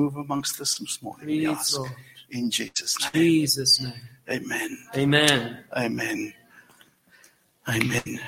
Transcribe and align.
move 0.00 0.16
amongst 0.16 0.60
us 0.60 0.78
this 0.78 1.02
morning. 1.02 1.26
We 1.26 1.46
ask. 1.48 1.76
Lord. 1.76 1.90
In 2.30 2.52
Jesus' 2.52 2.96
name. 3.02 3.10
Jesus' 3.24 3.80
name. 3.80 3.92
Amen. 4.30 4.78
Amen. 4.94 5.64
Amen. 5.76 6.34
Amen. 7.68 8.20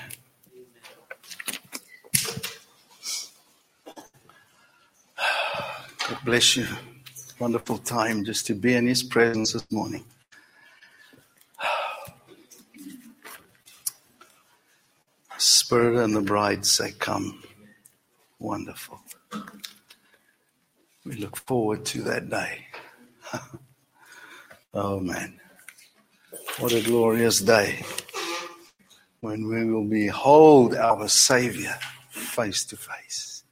God 6.09 6.19
bless 6.25 6.57
you. 6.57 6.67
Wonderful 7.39 7.79
time 7.79 8.25
just 8.25 8.49
to 8.49 8.55
be 8.55 8.75
in 8.75 8.89
His 8.89 9.05
presence 9.05 9.53
this 9.53 9.71
morning. 9.71 10.05
Spirit 15.39 16.03
and 16.03 16.17
the 16.17 16.21
bride 16.21 16.67
say, 16.67 16.91
Come. 16.99 17.45
Wonderful. 18.41 19.01
We 21.05 21.17
look 21.17 21.37
forward 21.37 21.85
to 21.87 22.03
that 22.03 22.29
day. 22.29 22.67
oh, 24.75 25.01
man. 25.01 25.41
What 26.59 26.73
a 26.73 26.83
glorious 26.83 27.41
day 27.41 27.85
when 29.21 29.49
we 29.49 29.65
will 29.65 29.85
behold 29.85 30.75
our 30.75 31.09
Savior 31.09 31.75
face 32.11 32.65
to 32.67 32.77
face. 32.77 33.45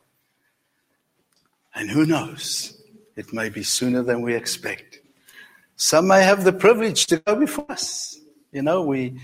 And 1.74 1.90
who 1.90 2.06
knows, 2.06 2.82
it 3.16 3.32
may 3.32 3.48
be 3.48 3.62
sooner 3.62 4.02
than 4.02 4.20
we 4.22 4.34
expect. 4.34 5.00
Some 5.76 6.08
may 6.08 6.24
have 6.24 6.44
the 6.44 6.52
privilege 6.52 7.06
to 7.06 7.18
go 7.18 7.36
before 7.36 7.70
us. 7.70 8.18
You 8.52 8.62
know, 8.62 8.82
we, 8.82 9.20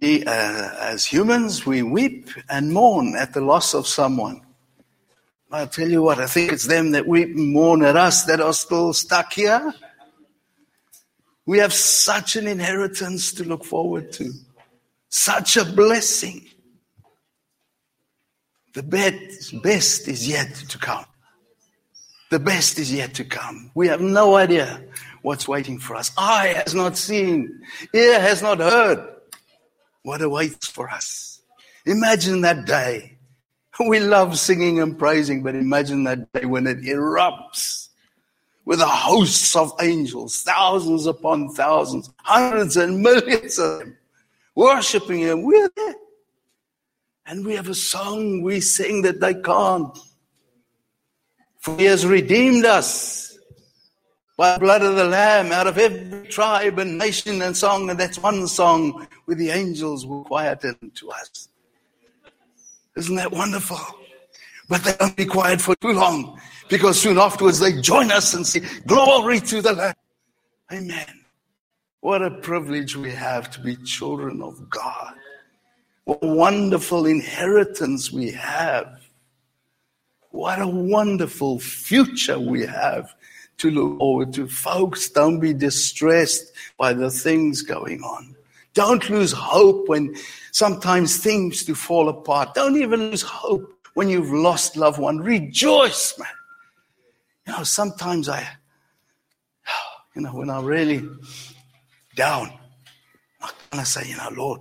we 0.00 0.24
uh, 0.24 0.70
as 0.78 1.04
humans, 1.04 1.64
we 1.64 1.82
weep 1.82 2.28
and 2.50 2.72
mourn 2.72 3.14
at 3.16 3.32
the 3.32 3.40
loss 3.40 3.74
of 3.74 3.86
someone. 3.86 4.42
I'll 5.54 5.66
tell 5.66 5.88
you 5.88 6.00
what, 6.00 6.18
I 6.18 6.26
think 6.26 6.50
it's 6.50 6.66
them 6.66 6.92
that 6.92 7.06
weep 7.06 7.28
and 7.28 7.52
mourn 7.52 7.82
at 7.82 7.94
us 7.94 8.24
that 8.24 8.40
are 8.40 8.54
still 8.54 8.94
stuck 8.94 9.34
here. 9.34 9.74
We 11.44 11.58
have 11.58 11.74
such 11.74 12.36
an 12.36 12.46
inheritance 12.46 13.34
to 13.34 13.44
look 13.44 13.62
forward 13.62 14.12
to, 14.12 14.32
such 15.10 15.58
a 15.58 15.64
blessing. 15.66 16.48
The 18.72 18.82
best, 18.82 19.60
best 19.62 20.08
is 20.08 20.26
yet 20.26 20.54
to 20.54 20.78
come. 20.78 21.04
The 22.30 22.38
best 22.38 22.78
is 22.78 22.90
yet 22.90 23.12
to 23.14 23.24
come. 23.24 23.70
We 23.74 23.88
have 23.88 24.00
no 24.00 24.36
idea 24.36 24.82
what's 25.20 25.46
waiting 25.46 25.78
for 25.78 25.96
us. 25.96 26.12
Eye 26.16 26.54
has 26.64 26.74
not 26.74 26.96
seen, 26.96 27.60
ear 27.92 28.18
has 28.18 28.40
not 28.40 28.58
heard 28.58 29.06
what 30.02 30.22
awaits 30.22 30.66
for 30.66 30.88
us. 30.88 31.42
Imagine 31.84 32.40
that 32.40 32.64
day. 32.64 33.11
We 33.80 34.00
love 34.00 34.38
singing 34.38 34.80
and 34.80 34.98
praising, 34.98 35.42
but 35.42 35.54
imagine 35.54 36.04
that 36.04 36.32
day 36.32 36.44
when 36.44 36.66
it 36.66 36.82
erupts 36.82 37.88
with 38.64 38.78
the 38.78 38.86
hosts 38.86 39.56
of 39.56 39.72
angels, 39.80 40.42
thousands 40.42 41.06
upon 41.06 41.48
thousands, 41.50 42.10
hundreds 42.18 42.76
and 42.76 43.00
millions 43.00 43.58
of 43.58 43.80
them, 43.80 43.96
worshiping 44.54 45.20
Him. 45.20 45.42
We're 45.42 45.70
there. 45.74 45.94
And 47.26 47.44
we 47.46 47.54
have 47.54 47.68
a 47.68 47.74
song 47.74 48.42
we 48.42 48.60
sing 48.60 49.02
that 49.02 49.20
they 49.20 49.34
can't. 49.34 49.96
For 51.58 51.76
He 51.76 51.84
has 51.84 52.06
redeemed 52.06 52.64
us 52.64 53.38
by 54.36 54.54
the 54.54 54.60
blood 54.60 54.82
of 54.82 54.96
the 54.96 55.04
Lamb 55.04 55.52
out 55.52 55.66
of 55.66 55.78
every 55.78 56.28
tribe 56.28 56.78
and 56.78 56.98
nation 56.98 57.40
and 57.42 57.56
song. 57.56 57.90
And 57.90 57.98
that's 57.98 58.18
one 58.18 58.46
song 58.48 59.06
where 59.24 59.36
the 59.36 59.50
angels 59.50 60.04
were 60.06 60.24
quieted 60.24 60.76
to 60.96 61.10
us. 61.10 61.48
Isn't 62.96 63.16
that 63.16 63.32
wonderful? 63.32 63.78
But 64.68 64.84
they 64.84 64.94
don't 64.98 65.16
be 65.16 65.26
quiet 65.26 65.60
for 65.60 65.74
too 65.76 65.92
long 65.92 66.40
because 66.68 67.00
soon 67.00 67.18
afterwards 67.18 67.58
they 67.58 67.80
join 67.80 68.10
us 68.10 68.34
and 68.34 68.46
say, 68.46 68.60
Glory 68.86 69.40
to 69.40 69.62
the 69.62 69.72
Lamb. 69.72 69.94
Amen. 70.72 71.06
What 72.00 72.22
a 72.22 72.30
privilege 72.30 72.96
we 72.96 73.10
have 73.12 73.50
to 73.52 73.60
be 73.60 73.76
children 73.76 74.42
of 74.42 74.68
God. 74.70 75.14
What 76.04 76.22
wonderful 76.22 77.06
inheritance 77.06 78.10
we 78.10 78.32
have. 78.32 79.00
What 80.30 80.60
a 80.60 80.66
wonderful 80.66 81.58
future 81.60 82.38
we 82.38 82.66
have 82.66 83.14
to 83.58 83.70
look 83.70 83.98
forward 83.98 84.32
to. 84.34 84.48
Folks, 84.48 85.08
don't 85.10 85.38
be 85.38 85.52
distressed 85.52 86.52
by 86.78 86.92
the 86.92 87.10
things 87.10 87.62
going 87.62 88.00
on. 88.00 88.34
Don't 88.74 89.08
lose 89.10 89.32
hope 89.32 89.88
when 89.88 90.16
sometimes 90.52 91.16
things 91.16 91.64
do 91.64 91.74
fall 91.74 92.08
apart. 92.08 92.54
Don't 92.54 92.76
even 92.76 93.10
lose 93.10 93.22
hope 93.22 93.74
when 93.94 94.08
you've 94.08 94.30
lost 94.30 94.76
loved 94.76 95.00
one. 95.00 95.18
Rejoice, 95.18 96.16
man. 96.18 96.28
You 97.46 97.54
know, 97.54 97.64
sometimes 97.64 98.28
I, 98.28 98.46
you 100.14 100.22
know, 100.22 100.30
when 100.30 100.48
I'm 100.48 100.64
really 100.64 101.08
down, 102.14 102.52
I 103.40 103.50
kind 103.70 103.80
of 103.80 103.88
say, 103.88 104.08
you 104.08 104.16
know, 104.16 104.30
Lord, 104.36 104.60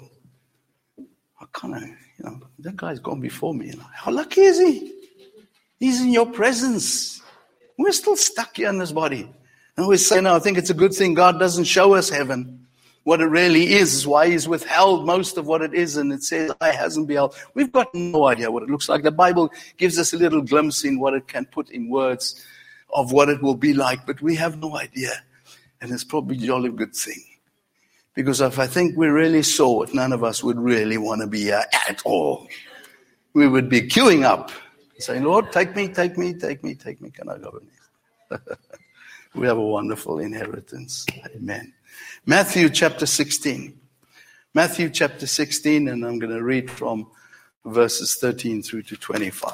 I 1.39 1.45
kind 1.51 1.75
of, 1.75 1.83
you 1.83 2.23
know, 2.23 2.39
that 2.59 2.75
guy's 2.75 2.99
gone 2.99 3.19
before 3.19 3.53
me. 3.53 3.67
You 3.67 3.77
know, 3.77 3.85
how 3.93 4.11
lucky 4.11 4.41
is 4.41 4.57
he? 4.59 4.93
He's 5.79 6.01
in 6.01 6.09
your 6.09 6.25
presence. 6.25 7.21
We're 7.77 7.91
still 7.91 8.15
stuck 8.15 8.57
here 8.57 8.69
in 8.69 8.77
this 8.77 8.91
body. 8.91 9.29
And 9.77 9.87
we 9.87 9.97
say, 9.97 10.21
no, 10.21 10.35
I 10.35 10.39
think 10.39 10.57
it's 10.57 10.69
a 10.69 10.75
good 10.75 10.93
thing 10.93 11.13
God 11.13 11.39
doesn't 11.39 11.63
show 11.63 11.93
us 11.95 12.09
heaven. 12.09 12.60
What 13.03 13.21
it 13.21 13.25
really 13.25 13.73
is, 13.73 13.93
is 13.95 14.07
why 14.07 14.29
He's 14.29 14.47
withheld 14.47 15.05
most 15.05 15.37
of 15.37 15.47
what 15.47 15.61
it 15.61 15.73
is, 15.73 15.97
and 15.97 16.13
it 16.13 16.23
says, 16.23 16.51
I 16.61 16.69
hasn't 16.71 17.07
beheld. 17.07 17.35
We've 17.55 17.71
got 17.71 17.93
no 17.95 18.27
idea 18.27 18.51
what 18.51 18.63
it 18.63 18.69
looks 18.69 18.89
like. 18.89 19.01
The 19.01 19.11
Bible 19.11 19.51
gives 19.77 19.97
us 19.97 20.13
a 20.13 20.17
little 20.17 20.41
glimpse 20.41 20.83
in 20.83 20.99
what 20.99 21.15
it 21.15 21.27
can 21.27 21.45
put 21.45 21.69
in 21.71 21.89
words 21.89 22.45
of 22.93 23.11
what 23.11 23.29
it 23.29 23.41
will 23.41 23.55
be 23.55 23.73
like, 23.73 24.05
but 24.05 24.21
we 24.21 24.35
have 24.35 24.59
no 24.59 24.77
idea. 24.77 25.13
And 25.81 25.91
it's 25.91 26.03
probably 26.03 26.37
a 26.37 26.39
jolly 26.39 26.69
good 26.69 26.95
thing. 26.95 27.23
Because 28.13 28.41
if 28.41 28.59
I 28.59 28.67
think 28.67 28.97
we 28.97 29.07
really 29.07 29.41
saw 29.41 29.81
it, 29.83 29.93
none 29.93 30.11
of 30.11 30.23
us 30.23 30.43
would 30.43 30.59
really 30.59 30.97
want 30.97 31.21
to 31.21 31.27
be 31.27 31.43
here 31.43 31.63
at 31.87 32.01
all. 32.05 32.47
We 33.33 33.47
would 33.47 33.69
be 33.69 33.81
queuing 33.81 34.23
up, 34.23 34.51
saying, 34.99 35.23
Lord, 35.23 35.51
take 35.51 35.75
me, 35.75 35.87
take 35.87 36.17
me, 36.17 36.33
take 36.33 36.63
me, 36.63 36.75
take 36.75 37.01
me. 37.01 37.09
Can 37.09 37.29
I 37.29 37.37
go 37.37 37.59
in 38.29 38.39
we 39.35 39.47
have 39.47 39.57
a 39.57 39.65
wonderful 39.65 40.19
inheritance. 40.19 41.05
Amen. 41.35 41.73
Matthew 42.25 42.69
chapter 42.69 43.05
16. 43.05 43.79
Matthew 44.53 44.89
chapter 44.89 45.27
16, 45.27 45.87
and 45.87 46.05
I'm 46.05 46.19
going 46.19 46.33
to 46.33 46.43
read 46.43 46.69
from 46.69 47.07
verses 47.65 48.15
13 48.15 48.61
through 48.61 48.83
to 48.83 48.97
25. 48.97 49.53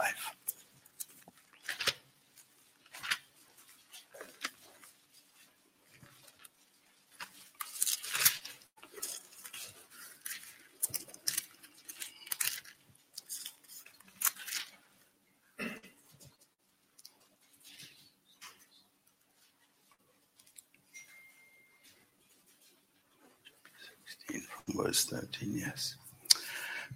From 24.66 24.67
verse 24.78 25.06
13, 25.06 25.58
yes. 25.58 25.96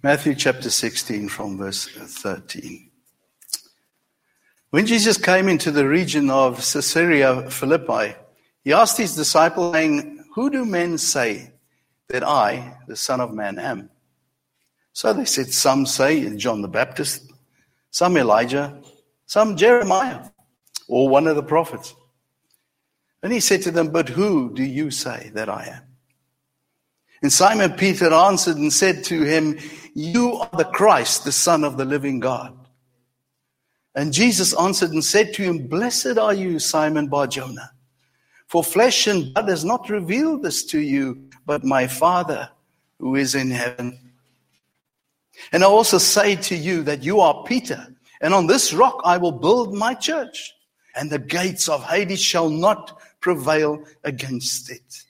Matthew 0.02 0.34
chapter 0.34 0.70
16 0.70 1.28
from 1.28 1.58
verse 1.58 1.86
13. 1.86 2.90
When 4.70 4.86
Jesus 4.86 5.18
came 5.18 5.48
into 5.48 5.70
the 5.70 5.86
region 5.86 6.30
of 6.30 6.56
Caesarea 6.56 7.50
Philippi, 7.50 8.14
he 8.64 8.72
asked 8.72 8.96
his 8.96 9.14
disciples, 9.14 9.74
saying, 9.74 10.24
Who 10.34 10.48
do 10.48 10.64
men 10.64 10.96
say 10.96 11.52
that 12.08 12.24
I, 12.24 12.78
the 12.86 12.96
Son 12.96 13.20
of 13.20 13.34
Man, 13.34 13.58
am? 13.58 13.90
So 14.92 15.12
they 15.12 15.24
said, 15.24 15.52
Some 15.52 15.84
say 15.84 16.34
John 16.36 16.62
the 16.62 16.68
Baptist, 16.68 17.30
some 17.90 18.16
Elijah, 18.16 18.80
some 19.26 19.56
Jeremiah, 19.56 20.30
or 20.88 21.08
one 21.08 21.26
of 21.26 21.36
the 21.36 21.42
prophets. 21.42 21.94
And 23.22 23.32
he 23.32 23.40
said 23.40 23.62
to 23.62 23.70
them, 23.70 23.90
But 23.90 24.08
who 24.08 24.54
do 24.54 24.62
you 24.64 24.90
say 24.90 25.30
that 25.34 25.48
I 25.48 25.66
am? 25.66 25.91
And 27.22 27.32
Simon 27.32 27.72
Peter 27.74 28.12
answered 28.12 28.56
and 28.56 28.72
said 28.72 29.04
to 29.04 29.22
him, 29.22 29.56
You 29.94 30.34
are 30.34 30.50
the 30.56 30.64
Christ, 30.64 31.24
the 31.24 31.32
Son 31.32 31.62
of 31.62 31.76
the 31.76 31.84
living 31.84 32.18
God. 32.18 32.58
And 33.94 34.12
Jesus 34.12 34.58
answered 34.58 34.90
and 34.90 35.04
said 35.04 35.32
to 35.34 35.42
him, 35.42 35.68
Blessed 35.68 36.18
are 36.18 36.34
you, 36.34 36.58
Simon 36.58 37.06
Barjona, 37.08 37.70
for 38.48 38.64
flesh 38.64 39.06
and 39.06 39.32
blood 39.32 39.48
has 39.48 39.64
not 39.64 39.88
revealed 39.88 40.42
this 40.42 40.64
to 40.66 40.80
you, 40.80 41.28
but 41.46 41.64
my 41.64 41.86
Father 41.86 42.50
who 42.98 43.16
is 43.16 43.34
in 43.34 43.50
heaven. 43.50 43.98
And 45.52 45.62
I 45.62 45.66
also 45.66 45.98
say 45.98 46.36
to 46.36 46.56
you 46.56 46.82
that 46.82 47.02
you 47.02 47.20
are 47.20 47.44
Peter, 47.44 47.86
and 48.20 48.34
on 48.34 48.46
this 48.46 48.72
rock 48.72 49.00
I 49.04 49.18
will 49.18 49.32
build 49.32 49.74
my 49.74 49.94
church, 49.94 50.54
and 50.96 51.10
the 51.10 51.18
gates 51.18 51.68
of 51.68 51.84
Hades 51.84 52.22
shall 52.22 52.48
not 52.48 53.00
prevail 53.20 53.84
against 54.04 54.70
it. 54.70 55.04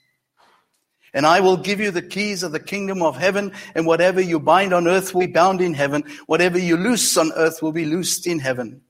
And 1.13 1.25
I 1.27 1.39
will 1.39 1.57
give 1.57 1.79
you 1.79 1.91
the 1.91 2.01
keys 2.01 2.41
of 2.41 2.51
the 2.51 2.59
kingdom 2.59 3.03
of 3.03 3.17
heaven, 3.17 3.51
and 3.75 3.85
whatever 3.85 4.19
you 4.19 4.39
bind 4.39 4.73
on 4.73 4.87
earth 4.87 5.13
will 5.13 5.27
be 5.27 5.33
bound 5.33 5.61
in 5.61 5.73
heaven. 5.73 6.03
Whatever 6.25 6.57
you 6.57 6.75
loose 6.75 7.15
on 7.17 7.31
earth 7.35 7.61
will 7.61 7.71
be 7.71 7.85
loosed 7.85 8.25
in 8.25 8.39
heaven. 8.39 8.81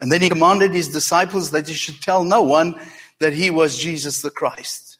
And 0.00 0.10
then 0.10 0.20
he 0.20 0.28
commanded 0.28 0.72
his 0.72 0.88
disciples 0.88 1.52
that 1.52 1.68
he 1.68 1.74
should 1.74 2.02
tell 2.02 2.24
no 2.24 2.42
one 2.42 2.78
that 3.20 3.32
he 3.32 3.50
was 3.50 3.78
Jesus 3.78 4.22
the 4.22 4.30
Christ. 4.30 4.98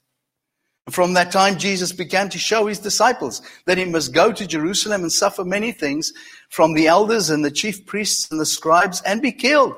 From 0.89 1.15
that 1.15 1.33
time, 1.33 1.59
Jesus 1.59 1.91
began 1.91 2.29
to 2.29 2.39
show 2.39 2.67
his 2.67 2.79
disciples 2.79 3.43
that 3.65 3.77
he 3.77 3.85
must 3.85 4.15
go 4.15 4.33
to 4.33 4.47
Jerusalem 4.47 5.03
and 5.03 5.11
suffer 5.11 5.45
many 5.45 5.73
things 5.73 6.13
from 6.49 6.75
the 6.75 6.87
elders 6.87 7.29
and 7.29 7.45
the 7.45 7.51
chief 7.51 7.85
priests 7.87 8.31
and 8.31 8.39
the 8.39 8.47
scribes 8.47 9.03
and 9.03 9.21
be 9.21 9.33
killed 9.33 9.75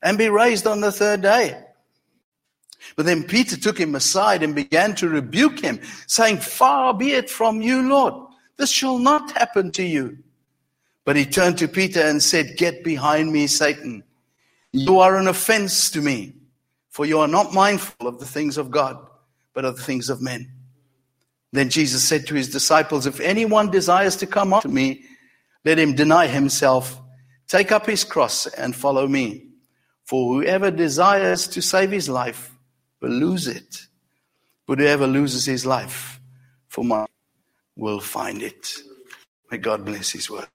and 0.00 0.16
be 0.16 0.28
raised 0.28 0.66
on 0.66 0.80
the 0.80 0.92
third 0.92 1.22
day. 1.22 1.60
But 2.96 3.06
then 3.06 3.24
Peter 3.24 3.56
took 3.56 3.78
him 3.78 3.94
aside 3.94 4.42
and 4.42 4.54
began 4.54 4.94
to 4.96 5.08
rebuke 5.08 5.60
him, 5.60 5.80
saying, 6.06 6.38
Far 6.38 6.94
be 6.94 7.12
it 7.12 7.28
from 7.28 7.60
you, 7.60 7.88
Lord. 7.88 8.14
This 8.56 8.70
shall 8.70 8.98
not 8.98 9.32
happen 9.32 9.72
to 9.72 9.82
you. 9.82 10.18
But 11.04 11.16
he 11.16 11.26
turned 11.26 11.58
to 11.58 11.68
Peter 11.68 12.00
and 12.00 12.22
said, 12.22 12.56
Get 12.56 12.84
behind 12.84 13.32
me, 13.32 13.46
Satan. 13.46 14.04
You 14.72 15.00
are 15.00 15.16
an 15.16 15.28
offense 15.28 15.90
to 15.90 16.00
me, 16.00 16.34
for 16.90 17.04
you 17.04 17.20
are 17.20 17.28
not 17.28 17.52
mindful 17.52 18.08
of 18.08 18.18
the 18.18 18.26
things 18.26 18.56
of 18.58 18.70
God, 18.70 18.96
but 19.52 19.64
of 19.64 19.76
the 19.76 19.82
things 19.82 20.08
of 20.08 20.22
men. 20.22 20.50
Then 21.52 21.70
Jesus 21.70 22.02
said 22.02 22.26
to 22.26 22.34
his 22.34 22.48
disciples, 22.48 23.06
If 23.06 23.20
anyone 23.20 23.70
desires 23.70 24.16
to 24.16 24.26
come 24.26 24.52
after 24.52 24.68
me, 24.68 25.04
let 25.64 25.78
him 25.78 25.94
deny 25.94 26.26
himself, 26.26 27.00
take 27.46 27.70
up 27.70 27.86
his 27.86 28.04
cross, 28.04 28.46
and 28.46 28.74
follow 28.74 29.06
me. 29.06 29.48
For 30.04 30.34
whoever 30.34 30.70
desires 30.70 31.46
to 31.48 31.62
save 31.62 31.90
his 31.90 32.08
life 32.08 32.53
will 33.04 33.10
lose 33.10 33.46
it. 33.46 33.86
But 34.66 34.78
whoever 34.78 35.06
loses 35.06 35.44
his 35.44 35.66
life 35.66 36.20
for 36.68 36.84
my 36.84 37.06
will 37.76 38.00
find 38.00 38.42
it. 38.42 38.74
May 39.50 39.58
God 39.58 39.84
bless 39.84 40.10
his 40.10 40.30
word. 40.30 40.48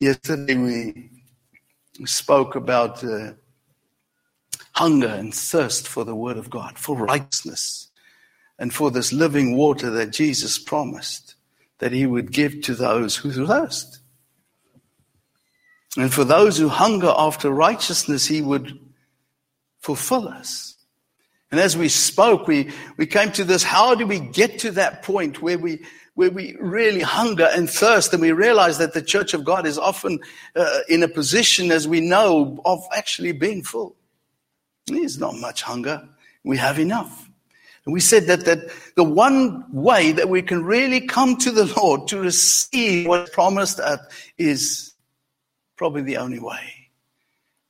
Yesterday 0.00 0.56
we 0.56 1.10
spoke 2.06 2.54
about 2.54 3.04
uh, 3.04 3.32
hunger 4.72 5.08
and 5.08 5.34
thirst 5.34 5.88
for 5.88 6.04
the 6.04 6.14
Word 6.14 6.36
of 6.36 6.48
God, 6.48 6.78
for 6.78 6.96
righteousness, 6.96 7.90
and 8.58 8.72
for 8.72 8.92
this 8.92 9.12
living 9.12 9.56
water 9.56 9.90
that 9.90 10.12
Jesus 10.12 10.58
promised 10.58 11.34
that 11.78 11.90
He 11.90 12.06
would 12.06 12.32
give 12.32 12.60
to 12.62 12.74
those 12.74 13.16
who 13.16 13.32
thirst. 13.32 13.98
And 15.96 16.14
for 16.14 16.24
those 16.24 16.58
who 16.58 16.68
hunger 16.68 17.12
after 17.16 17.50
righteousness, 17.50 18.26
He 18.26 18.40
would 18.40 18.78
fulfill 19.80 20.28
us. 20.28 20.77
And 21.50 21.58
as 21.60 21.76
we 21.76 21.88
spoke, 21.88 22.46
we, 22.46 22.70
we 22.96 23.06
came 23.06 23.32
to 23.32 23.44
this 23.44 23.62
how 23.62 23.94
do 23.94 24.06
we 24.06 24.20
get 24.20 24.58
to 24.60 24.70
that 24.72 25.02
point 25.02 25.40
where 25.40 25.58
we, 25.58 25.82
where 26.14 26.30
we 26.30 26.56
really 26.60 27.00
hunger 27.00 27.48
and 27.52 27.70
thirst 27.70 28.12
and 28.12 28.20
we 28.20 28.32
realize 28.32 28.78
that 28.78 28.92
the 28.92 29.00
church 29.00 29.34
of 29.34 29.44
God 29.44 29.66
is 29.66 29.78
often 29.78 30.18
uh, 30.56 30.80
in 30.88 31.02
a 31.02 31.08
position, 31.08 31.70
as 31.70 31.88
we 31.88 32.00
know, 32.00 32.60
of 32.64 32.82
actually 32.94 33.32
being 33.32 33.62
full. 33.62 33.96
There's 34.86 35.18
not 35.18 35.36
much 35.36 35.62
hunger. 35.62 36.06
We 36.44 36.56
have 36.58 36.78
enough. 36.78 37.28
And 37.84 37.94
we 37.94 38.00
said 38.00 38.26
that, 38.26 38.44
that 38.44 38.70
the 38.96 39.04
one 39.04 39.64
way 39.72 40.12
that 40.12 40.28
we 40.28 40.42
can 40.42 40.62
really 40.64 41.00
come 41.00 41.36
to 41.38 41.50
the 41.50 41.72
Lord 41.80 42.08
to 42.08 42.20
receive 42.20 43.06
what's 43.06 43.30
promised 43.30 43.80
us 43.80 44.00
is 44.36 44.92
probably 45.76 46.02
the 46.02 46.18
only 46.18 46.38
way. 46.38 46.90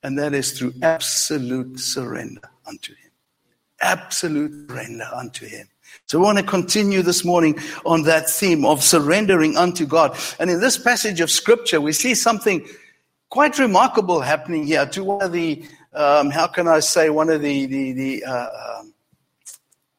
And 0.03 0.19
that 0.19 0.35
is 0.35 0.59
through 0.59 0.75
absolute 0.83 1.79
surrender 1.79 2.41
unto 2.67 2.95
Him. 2.95 3.08
Absolute 3.81 4.69
surrender 4.69 5.09
unto 5.15 5.47
Him. 5.47 5.69
So 6.07 6.19
we 6.19 6.25
want 6.25 6.39
to 6.39 6.45
continue 6.45 7.03
this 7.03 7.25
morning 7.25 7.59
on 7.85 8.03
that 8.05 8.29
theme 8.31 8.65
of 8.65 8.83
surrendering 8.83 9.57
unto 9.57 9.87
God. 9.87 10.19
And 10.39 10.51
in 10.51 10.61
this 10.61 10.79
passage 10.79 11.21
of 11.21 11.31
scripture, 11.31 11.81
we 11.81 11.93
see 11.93 12.15
something 12.15 12.67
quite 13.31 13.59
remarkable 13.59 14.21
happening 14.21 14.67
here 14.67 14.87
to 14.87 15.05
one 15.05 15.23
of 15.23 15.33
the, 15.33 15.65
um, 15.93 16.31
how 16.31 16.47
can 16.47 16.67
I 16.67 16.81
say, 16.81 17.11
one 17.11 17.29
of 17.31 17.43
the, 17.43 17.67
the, 17.67 17.93
the 17.93 18.25
uh, 18.25 18.79
um, 18.81 18.95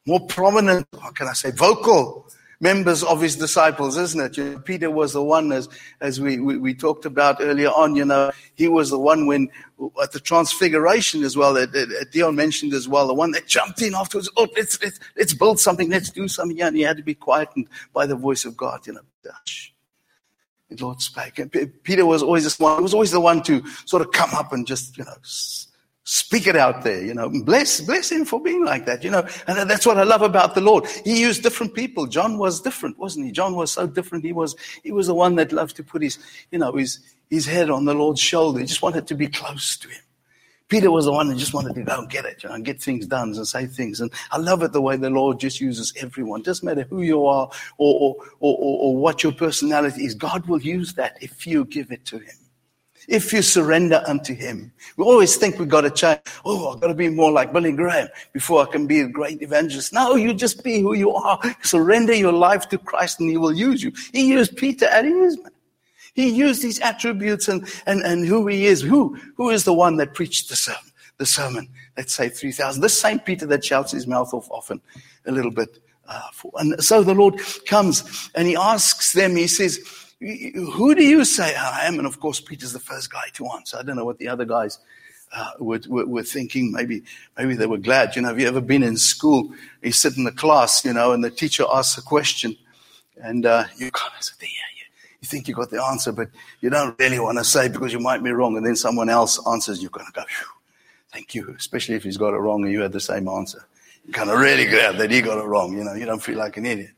more 0.06 0.26
prominent, 0.26 0.86
how 1.00 1.10
can 1.10 1.28
I 1.28 1.32
say, 1.32 1.50
vocal 1.52 2.26
members 2.60 3.02
of 3.02 3.20
his 3.20 3.36
disciples, 3.36 3.96
isn't 3.96 4.20
it? 4.20 4.36
You 4.36 4.44
know, 4.44 4.58
Peter 4.58 4.90
was 4.90 5.14
the 5.14 5.22
one, 5.22 5.50
as, 5.50 5.68
as 6.00 6.20
we, 6.20 6.38
we, 6.38 6.58
we, 6.58 6.74
talked 6.74 7.06
about 7.06 7.38
earlier 7.40 7.70
on, 7.70 7.96
you 7.96 8.04
know, 8.04 8.30
he 8.54 8.68
was 8.68 8.90
the 8.90 8.98
one 8.98 9.26
when, 9.26 9.48
at 10.02 10.12
the 10.12 10.20
transfiguration 10.20 11.24
as 11.24 11.36
well, 11.36 11.54
that, 11.54 11.72
that 11.72 12.08
Dion 12.12 12.36
mentioned 12.36 12.74
as 12.74 12.86
well, 12.86 13.06
the 13.06 13.14
one 13.14 13.30
that 13.32 13.46
jumped 13.46 13.80
in 13.80 13.94
afterwards, 13.94 14.30
oh, 14.36 14.46
let's, 14.56 14.80
let's, 14.82 15.00
let's 15.16 15.34
build 15.34 15.58
something, 15.58 15.88
let's 15.88 16.10
do 16.10 16.28
something. 16.28 16.56
Yeah, 16.56 16.68
and 16.68 16.76
he 16.76 16.82
had 16.82 16.98
to 16.98 17.02
be 17.02 17.14
quietened 17.14 17.68
by 17.92 18.06
the 18.06 18.16
voice 18.16 18.44
of 18.44 18.56
God, 18.56 18.86
you 18.86 18.92
know. 18.92 19.00
The 19.22 20.84
Lord 20.84 21.00
spake. 21.00 21.38
And 21.38 21.50
Peter 21.82 22.06
was 22.06 22.22
always 22.22 22.44
this 22.44 22.58
one, 22.58 22.76
he 22.76 22.82
was 22.82 22.94
always 22.94 23.10
the 23.10 23.20
one 23.20 23.42
to 23.44 23.66
sort 23.86 24.02
of 24.02 24.12
come 24.12 24.30
up 24.34 24.52
and 24.52 24.66
just, 24.66 24.96
you 24.98 25.04
know, 25.04 25.16
Speak 26.12 26.48
it 26.48 26.56
out 26.56 26.82
there, 26.82 27.04
you 27.04 27.14
know. 27.14 27.30
Bless, 27.44 27.80
bless 27.82 28.10
him 28.10 28.24
for 28.24 28.42
being 28.42 28.64
like 28.64 28.84
that, 28.86 29.04
you 29.04 29.12
know. 29.12 29.24
And 29.46 29.70
that's 29.70 29.86
what 29.86 29.96
I 29.96 30.02
love 30.02 30.22
about 30.22 30.56
the 30.56 30.60
Lord. 30.60 30.88
He 31.04 31.20
used 31.20 31.44
different 31.44 31.72
people. 31.72 32.08
John 32.08 32.36
was 32.36 32.60
different, 32.60 32.98
wasn't 32.98 33.26
he? 33.26 33.30
John 33.30 33.54
was 33.54 33.70
so 33.70 33.86
different. 33.86 34.24
He 34.24 34.32
was, 34.32 34.56
he 34.82 34.90
was 34.90 35.06
the 35.06 35.14
one 35.14 35.36
that 35.36 35.52
loved 35.52 35.76
to 35.76 35.84
put 35.84 36.02
his, 36.02 36.18
you 36.50 36.58
know, 36.58 36.72
his, 36.72 36.98
his 37.28 37.46
head 37.46 37.70
on 37.70 37.84
the 37.84 37.94
Lord's 37.94 38.20
shoulder. 38.20 38.58
He 38.58 38.66
just 38.66 38.82
wanted 38.82 39.06
to 39.06 39.14
be 39.14 39.28
close 39.28 39.76
to 39.76 39.88
him. 39.88 40.02
Peter 40.66 40.90
was 40.90 41.04
the 41.04 41.12
one 41.12 41.28
that 41.28 41.38
just 41.38 41.54
wanted 41.54 41.76
to 41.76 41.82
go 41.84 42.00
and 42.00 42.10
get 42.10 42.24
it, 42.24 42.42
you 42.42 42.48
know, 42.48 42.56
and 42.56 42.64
get 42.64 42.82
things 42.82 43.06
done 43.06 43.28
and 43.28 43.46
say 43.46 43.66
things. 43.66 44.00
And 44.00 44.10
I 44.32 44.38
love 44.38 44.64
it 44.64 44.72
the 44.72 44.82
way 44.82 44.96
the 44.96 45.10
Lord 45.10 45.38
just 45.38 45.60
uses 45.60 45.92
everyone. 45.96 46.42
Doesn't 46.42 46.66
matter 46.66 46.88
who 46.90 47.02
you 47.02 47.24
are 47.26 47.48
or, 47.78 48.00
or, 48.00 48.24
or, 48.40 48.56
or 48.58 48.96
what 48.96 49.22
your 49.22 49.32
personality 49.32 50.06
is. 50.06 50.16
God 50.16 50.46
will 50.46 50.60
use 50.60 50.94
that 50.94 51.18
if 51.22 51.46
you 51.46 51.64
give 51.66 51.92
it 51.92 52.04
to 52.06 52.18
him 52.18 52.34
if 53.08 53.32
you 53.32 53.42
surrender 53.42 54.02
unto 54.06 54.34
Him. 54.34 54.72
We 54.96 55.04
always 55.04 55.36
think 55.36 55.58
we've 55.58 55.68
got 55.68 55.82
to 55.82 55.90
change. 55.90 56.20
Oh, 56.44 56.72
I've 56.72 56.80
got 56.80 56.88
to 56.88 56.94
be 56.94 57.08
more 57.08 57.30
like 57.30 57.52
Billy 57.52 57.72
Graham 57.72 58.08
before 58.32 58.62
I 58.62 58.70
can 58.70 58.86
be 58.86 59.00
a 59.00 59.08
great 59.08 59.42
evangelist. 59.42 59.92
No, 59.92 60.14
you 60.14 60.34
just 60.34 60.62
be 60.62 60.80
who 60.80 60.94
you 60.94 61.12
are. 61.12 61.40
Surrender 61.62 62.14
your 62.14 62.32
life 62.32 62.68
to 62.70 62.78
Christ 62.78 63.20
and 63.20 63.30
He 63.30 63.36
will 63.36 63.52
use 63.52 63.82
you. 63.82 63.92
He 64.12 64.28
used 64.28 64.56
Peter 64.56 64.86
and 64.86 65.06
He 65.06 65.12
used 65.12 65.38
me. 65.38 65.50
He 66.14 66.28
used 66.28 66.62
these 66.62 66.80
attributes 66.80 67.48
and, 67.48 67.68
and, 67.86 68.02
and 68.02 68.26
who 68.26 68.46
He 68.46 68.66
is. 68.66 68.82
Who, 68.82 69.18
who 69.36 69.50
is 69.50 69.64
the 69.64 69.74
one 69.74 69.96
that 69.96 70.14
preached 70.14 70.48
the 70.48 70.56
sermon? 70.56 70.80
The 71.18 71.26
sermon 71.26 71.68
that 71.96 72.08
saved 72.08 72.36
3,000. 72.36 72.80
This 72.80 72.98
same 72.98 73.20
Peter 73.20 73.46
that 73.46 73.64
shouts 73.64 73.92
his 73.92 74.06
mouth 74.06 74.32
off 74.32 74.50
often 74.50 74.80
a 75.26 75.32
little 75.32 75.50
bit. 75.50 75.78
Uh, 76.08 76.22
and 76.56 76.82
so 76.82 77.02
the 77.02 77.14
Lord 77.14 77.40
comes 77.66 78.30
and 78.34 78.48
He 78.48 78.56
asks 78.56 79.12
them, 79.12 79.36
He 79.36 79.46
says, 79.46 79.78
who 80.20 80.94
do 80.94 81.02
you 81.02 81.24
say 81.24 81.54
I 81.56 81.86
am? 81.86 81.98
And 81.98 82.06
of 82.06 82.20
course, 82.20 82.40
Peter's 82.40 82.72
the 82.72 82.80
first 82.80 83.10
guy 83.10 83.28
to 83.34 83.46
answer. 83.48 83.78
I 83.78 83.82
don't 83.82 83.96
know 83.96 84.04
what 84.04 84.18
the 84.18 84.28
other 84.28 84.44
guys 84.44 84.78
uh, 85.32 85.52
were, 85.58 85.80
were, 85.88 86.06
were, 86.06 86.22
thinking. 86.22 86.72
Maybe, 86.72 87.02
maybe 87.38 87.54
they 87.54 87.66
were 87.66 87.78
glad. 87.78 88.14
You 88.16 88.22
know, 88.22 88.28
have 88.28 88.38
you 88.38 88.46
ever 88.46 88.60
been 88.60 88.82
in 88.82 88.96
school? 88.96 89.52
You 89.82 89.92
sit 89.92 90.16
in 90.18 90.24
the 90.24 90.32
class, 90.32 90.84
you 90.84 90.92
know, 90.92 91.12
and 91.12 91.24
the 91.24 91.30
teacher 91.30 91.64
asks 91.72 91.96
a 91.96 92.02
question, 92.02 92.56
and 93.22 93.46
uh, 93.46 93.64
you 93.76 93.90
kind 93.90 94.12
of 94.16 94.22
say, 94.22 94.34
"Yeah, 94.40 94.48
you, 94.76 94.84
you 95.22 95.26
think 95.26 95.48
you 95.48 95.54
got 95.54 95.70
the 95.70 95.82
answer, 95.82 96.12
but 96.12 96.28
you 96.60 96.68
don't 96.68 96.98
really 96.98 97.18
want 97.18 97.38
to 97.38 97.44
say 97.44 97.68
because 97.68 97.92
you 97.92 98.00
might 98.00 98.22
be 98.22 98.30
wrong." 98.30 98.56
And 98.56 98.66
then 98.66 98.76
someone 98.76 99.08
else 99.08 99.40
answers, 99.46 99.80
you're 99.80 99.90
going 99.90 100.06
to 100.06 100.12
go, 100.12 100.24
"Thank 101.12 101.34
you," 101.34 101.54
especially 101.56 101.94
if 101.94 102.02
he's 102.02 102.18
got 102.18 102.34
it 102.34 102.38
wrong 102.38 102.64
and 102.64 102.72
you 102.72 102.80
had 102.80 102.92
the 102.92 103.00
same 103.00 103.26
answer. 103.28 103.64
You're 104.04 104.14
kind 104.14 104.30
of 104.30 104.38
really 104.38 104.66
glad 104.66 104.98
that 104.98 105.10
he 105.10 105.22
got 105.22 105.38
it 105.38 105.46
wrong. 105.46 105.76
You 105.76 105.84
know, 105.84 105.94
you 105.94 106.04
don't 106.04 106.22
feel 106.22 106.36
like 106.36 106.56
an 106.56 106.66
idiot. 106.66 106.90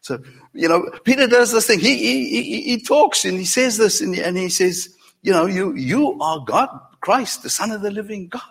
So, 0.00 0.22
you 0.54 0.68
know, 0.68 0.90
Peter 1.04 1.26
does 1.26 1.52
this 1.52 1.66
thing. 1.66 1.80
He, 1.80 1.96
he, 1.96 2.42
he, 2.42 2.62
he 2.62 2.80
talks 2.80 3.24
and 3.24 3.38
he 3.38 3.44
says 3.44 3.76
this 3.76 4.00
and, 4.00 4.16
and 4.16 4.36
he 4.36 4.48
says, 4.48 4.94
you 5.22 5.32
know, 5.32 5.46
you, 5.46 5.74
you 5.74 6.18
are 6.20 6.40
God, 6.44 6.68
Christ, 7.00 7.42
the 7.42 7.50
son 7.50 7.70
of 7.70 7.82
the 7.82 7.90
living 7.90 8.28
God. 8.28 8.42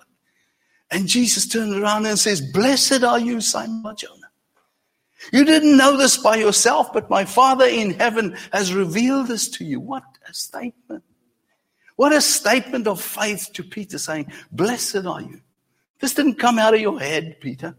And 0.92 1.08
Jesus 1.08 1.48
turns 1.48 1.76
around 1.76 2.06
and 2.06 2.18
says, 2.20 2.42
blessed 2.42 3.04
are 3.04 3.20
you, 3.20 3.42
Simon 3.42 3.96
Jonah. 3.96 4.14
You 5.34 5.44
didn't 5.44 5.78
know 5.78 5.98
this 5.98 6.18
by 6.18 6.36
yourself, 6.36 6.94
but 6.94 7.10
my 7.10 7.26
Father 7.26 7.66
in 7.66 7.92
heaven 7.92 8.38
has 8.54 8.74
revealed 8.74 9.28
this 9.28 9.50
to 9.50 9.66
you. 9.66 9.80
What 9.80 10.04
a 10.30 10.34
statement. 10.34 11.04
What 11.96 12.14
a 12.14 12.22
statement 12.22 12.88
of 12.88 13.02
faith 13.02 13.50
to 13.54 13.64
Peter 13.64 13.98
saying, 13.98 14.32
blessed 14.52 15.06
are 15.06 15.22
you. 15.22 15.42
This 16.00 16.14
didn't 16.14 16.36
come 16.36 16.60
out 16.60 16.76
of 16.76 16.80
your 16.80 17.00
head, 17.00 17.42
Peter. 17.42 17.76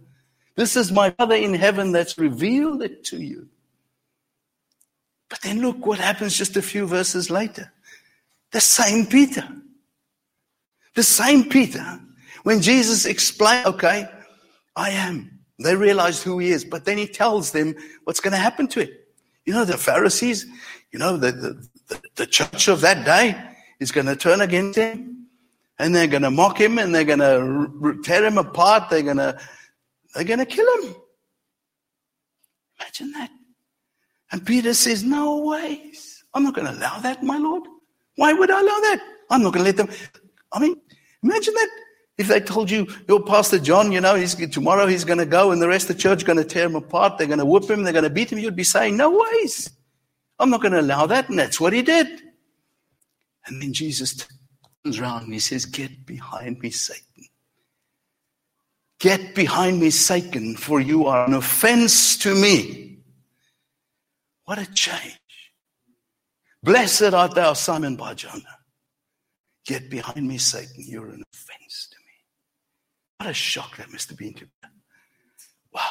This 0.57 0.77
is 0.77 0.91
my 0.91 1.11
Father 1.11 1.37
in 1.37 1.55
heaven 1.55 1.93
that's 1.93 2.19
revealed 2.19 2.83
it 2.83 3.05
to 3.05 3.23
you. 3.23 3.49
But 5.29 5.41
then 5.43 5.61
look 5.61 5.85
what 5.85 5.99
happens 5.99 6.37
just 6.37 6.57
a 6.57 6.63
few 6.63 6.87
verses 6.87 7.31
later. 7.31 7.73
The 8.53 8.61
same 8.61 9.07
Peter. 9.07 9.47
The 10.95 11.03
same 11.03 11.49
Peter. 11.49 12.01
When 12.45 12.63
Jesus 12.63 13.05
explained, 13.05 13.67
okay, 13.67 14.09
I 14.75 14.91
am. 14.91 15.41
They 15.59 15.75
realized 15.75 16.23
who 16.23 16.39
he 16.39 16.51
is, 16.51 16.65
but 16.65 16.85
then 16.85 16.99
he 16.99 17.07
tells 17.07 17.51
them 17.51 17.75
what's 18.05 18.21
going 18.21 18.33
to 18.33 18.39
happen 18.39 18.69
to 18.69 18.81
him. 18.81 18.91
You 19.45 19.53
know, 19.53 19.65
the 19.65 19.77
Pharisees, 19.77 20.47
you 20.93 20.99
know, 20.99 21.17
the, 21.17 21.33
the, 21.33 22.01
the 22.15 22.27
church 22.27 22.69
of 22.69 22.81
that 22.83 23.05
day 23.05 23.37
is 23.81 23.91
going 23.93 24.07
to 24.07 24.17
turn 24.17 24.41
against 24.41 24.79
him 24.79 25.27
and 25.79 25.95
they're 25.95 26.07
going 26.07 26.23
to 26.23 26.31
mock 26.31 26.61
him 26.61 26.79
and 26.79 26.95
they're 26.95 27.05
going 27.05 27.19
to 27.19 28.01
tear 28.03 28.25
him 28.25 28.39
apart. 28.39 28.91
They're 28.91 29.03
going 29.03 29.17
to, 29.17 29.39
they're 30.15 30.25
going 30.25 30.39
to 30.39 30.47
kill 30.47 30.67
him. 30.83 30.95
Imagine 32.81 33.13
that. 33.13 33.31
And 34.31 34.45
Peter 34.45 34.75
says, 34.75 35.05
No 35.05 35.45
ways. 35.45 36.25
I'm 36.35 36.43
not 36.43 36.55
going 36.55 36.67
to 36.67 36.79
allow 36.79 36.99
that, 37.01 37.23
my 37.23 37.39
Lord. 37.39 37.65
Why 38.17 38.33
would 38.33 38.51
I 38.51 38.61
allow 38.61 38.81
that? 38.81 39.01
I'm 39.31 39.43
not 39.43 39.53
going 39.53 39.65
to 39.65 39.71
let 39.71 39.77
them. 39.77 39.89
I 40.53 40.59
mean, 40.59 40.77
imagine 41.23 41.55
that 41.55 41.69
if 42.19 42.29
they 42.29 42.41
told 42.41 42.71
you, 42.71 42.87
your 43.09 43.23
Pastor 43.23 43.59
John, 43.59 43.93
you 43.93 44.01
know, 44.01 44.17
he's, 44.17 44.35
tomorrow 44.51 44.87
he's 44.87 45.05
going 45.05 45.19
to 45.19 45.27
go 45.27 45.53
and 45.53 45.63
the 45.63 45.69
rest 45.69 45.89
of 45.89 45.97
the 45.97 46.03
church 46.03 46.25
going 46.25 46.37
to 46.37 46.45
tear 46.45 46.67
him 46.67 46.75
apart. 46.75 47.17
They're 47.17 47.29
going 47.29 47.39
to 47.39 47.45
whip 47.45 47.71
him. 47.71 47.85
They're 47.85 47.93
going 47.93 48.05
to 48.05 48.11
beat 48.11 48.33
him. 48.33 48.39
You'd 48.39 48.57
be 48.57 48.65
saying, 48.65 48.97
no 48.97 49.11
ways. 49.11 49.71
I'm 50.39 50.51
not 50.51 50.61
going 50.61 50.73
to 50.73 50.81
allow 50.81 51.07
that. 51.07 51.29
And 51.29 51.39
that's 51.39 51.61
what 51.61 51.73
he 51.73 51.83
did. 51.83 52.07
And 53.47 53.63
then 53.63 53.73
Jesus 53.73 54.27
turns 54.85 54.99
around 54.99 55.25
and 55.25 55.33
he 55.33 55.39
says, 55.39 55.65
get 55.65 56.05
behind 56.05 56.59
me, 56.59 56.71
Satan. 56.71 57.05
Get 58.99 59.37
behind 59.37 59.81
me, 59.81 59.91
Satan, 59.91 60.57
for 60.57 60.81
you 60.81 61.07
are 61.07 61.25
an 61.25 61.35
offense 61.35 62.17
to 62.19 62.35
me. 62.35 62.88
What 64.49 64.59
a 64.59 64.65
change. 64.73 65.21
Blessed 66.63 67.13
art 67.13 67.35
thou, 67.35 67.53
Simon 67.53 67.97
Barjona. 67.97 68.57
Get 69.67 69.91
behind 69.91 70.27
me, 70.27 70.39
Satan. 70.39 70.87
You're 70.87 71.11
an 71.11 71.23
offense 71.35 71.89
to 71.91 71.97
me. 71.99 72.15
What 73.19 73.29
a 73.29 73.35
shock 73.35 73.77
that 73.77 73.93
must 73.93 74.09
have 74.09 74.17
been 74.17 74.33
to 74.33 74.45
me. 74.45 74.51
Wow. 75.75 75.83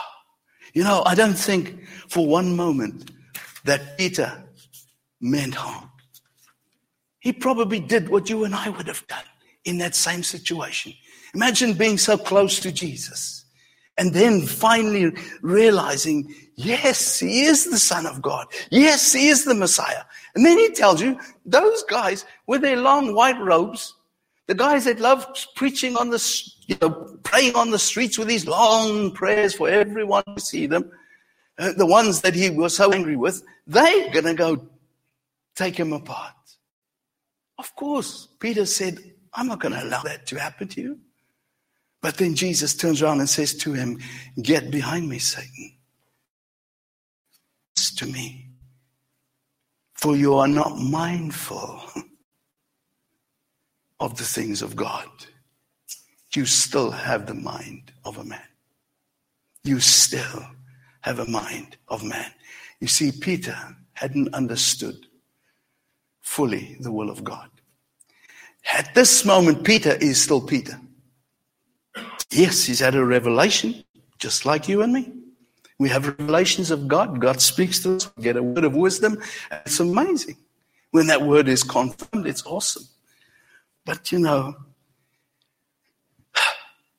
You 0.73 0.83
know, 0.83 1.03
I 1.05 1.13
don't 1.13 1.37
think 1.37 1.87
for 2.09 2.25
one 2.25 2.55
moment 2.55 3.11
that 3.65 3.95
Peter 3.95 4.43
meant 5.21 5.53
harm. 5.53 5.91
He 7.19 7.33
probably 7.33 7.79
did 7.79 8.09
what 8.09 8.27
you 8.27 8.43
and 8.43 8.55
I 8.55 8.69
would 8.69 8.87
have 8.87 9.05
done 9.05 9.25
in 9.65 9.77
that 9.77 9.93
same 9.93 10.23
situation. 10.23 10.93
Imagine 11.35 11.73
being 11.73 11.99
so 11.99 12.17
close 12.17 12.59
to 12.61 12.71
Jesus 12.71 13.36
and 13.97 14.13
then 14.13 14.45
finally 14.45 15.11
realizing, 15.41 16.33
yes, 16.55 17.19
he 17.19 17.45
is 17.45 17.65
the 17.65 17.79
Son 17.79 18.05
of 18.05 18.21
God. 18.21 18.47
Yes, 18.69 19.13
he 19.13 19.27
is 19.27 19.45
the 19.45 19.55
Messiah. 19.55 20.03
And 20.35 20.45
then 20.45 20.57
he 20.57 20.69
tells 20.71 21.01
you, 21.01 21.19
those 21.45 21.83
guys 21.83 22.25
with 22.45 22.61
their 22.61 22.77
long 22.77 23.15
white 23.15 23.39
robes, 23.39 23.95
the 24.45 24.55
guys 24.55 24.85
that 24.85 24.99
love 24.99 25.27
preaching 25.55 25.97
on 25.97 26.09
the, 26.09 26.43
you 26.67 26.77
know, 26.81 27.17
praying 27.23 27.55
on 27.55 27.71
the 27.71 27.79
streets 27.79 28.17
with 28.17 28.27
these 28.27 28.47
long 28.47 29.11
prayers 29.11 29.55
for 29.55 29.67
everyone 29.67 30.23
to 30.35 30.39
see 30.39 30.67
them, 30.67 30.91
uh, 31.57 31.73
the 31.73 31.85
ones 31.85 32.21
that 32.21 32.35
he 32.35 32.49
was 32.49 32.75
so 32.75 32.93
angry 32.93 33.15
with, 33.15 33.43
they're 33.65 34.11
going 34.11 34.25
to 34.25 34.33
go 34.35 34.67
take 35.55 35.75
him 35.75 35.91
apart. 35.91 36.33
Of 37.57 37.75
course, 37.75 38.27
Peter 38.39 38.67
said, 38.67 38.99
I'm 39.33 39.47
not 39.47 39.59
going 39.59 39.73
to 39.73 39.83
allow 39.83 40.03
that 40.03 40.27
to 40.27 40.39
happen 40.39 40.67
to 40.69 40.81
you. 40.81 40.99
But 42.07 42.15
then 42.15 42.35
Jesus 42.35 42.73
turns 42.73 43.01
around 43.01 43.19
and 43.19 43.27
says 43.27 43.53
to 43.55 43.73
him, 43.73 43.99
Get 44.41 44.71
behind 44.71 45.09
me, 45.09 45.19
Satan. 45.19 45.73
To 47.97 48.05
me. 48.05 48.47
For 49.93 50.15
you 50.15 50.35
are 50.35 50.47
not 50.47 50.77
mindful 50.77 51.81
of 53.99 54.15
the 54.15 54.23
things 54.23 54.61
of 54.61 54.77
God. 54.77 55.09
You 56.33 56.45
still 56.45 56.91
have 56.91 57.25
the 57.25 57.33
mind 57.33 57.91
of 58.05 58.17
a 58.17 58.23
man. 58.23 58.47
You 59.65 59.81
still 59.81 60.45
have 61.01 61.19
a 61.19 61.29
mind 61.29 61.75
of 61.89 62.05
man. 62.05 62.31
You 62.79 62.87
see, 62.87 63.11
Peter 63.11 63.57
hadn't 63.95 64.33
understood 64.33 65.07
fully 66.21 66.77
the 66.79 66.91
will 66.93 67.09
of 67.09 67.25
God. 67.25 67.49
At 68.71 68.95
this 68.95 69.25
moment, 69.25 69.65
Peter 69.65 69.97
is 69.99 70.21
still 70.21 70.39
Peter. 70.39 70.79
Yes, 72.31 72.63
he's 72.63 72.79
had 72.79 72.95
a 72.95 73.05
revelation, 73.05 73.83
just 74.19 74.45
like 74.45 74.67
you 74.67 74.81
and 74.81 74.93
me. 74.93 75.13
We 75.79 75.89
have 75.89 76.07
revelations 76.07 76.71
of 76.71 76.87
God. 76.87 77.21
God 77.21 77.39
speaks 77.39 77.79
to 77.83 77.95
us. 77.95 78.11
We 78.17 78.23
get 78.23 78.35
a 78.35 78.43
word 78.43 78.63
of 78.63 78.75
wisdom. 78.75 79.21
It's 79.65 79.79
amazing. 79.79 80.37
When 80.91 81.07
that 81.07 81.21
word 81.21 81.47
is 81.47 81.63
confirmed, 81.63 82.25
it's 82.25 82.45
awesome. 82.45 82.83
But 83.85 84.11
you 84.11 84.19
know, 84.19 84.55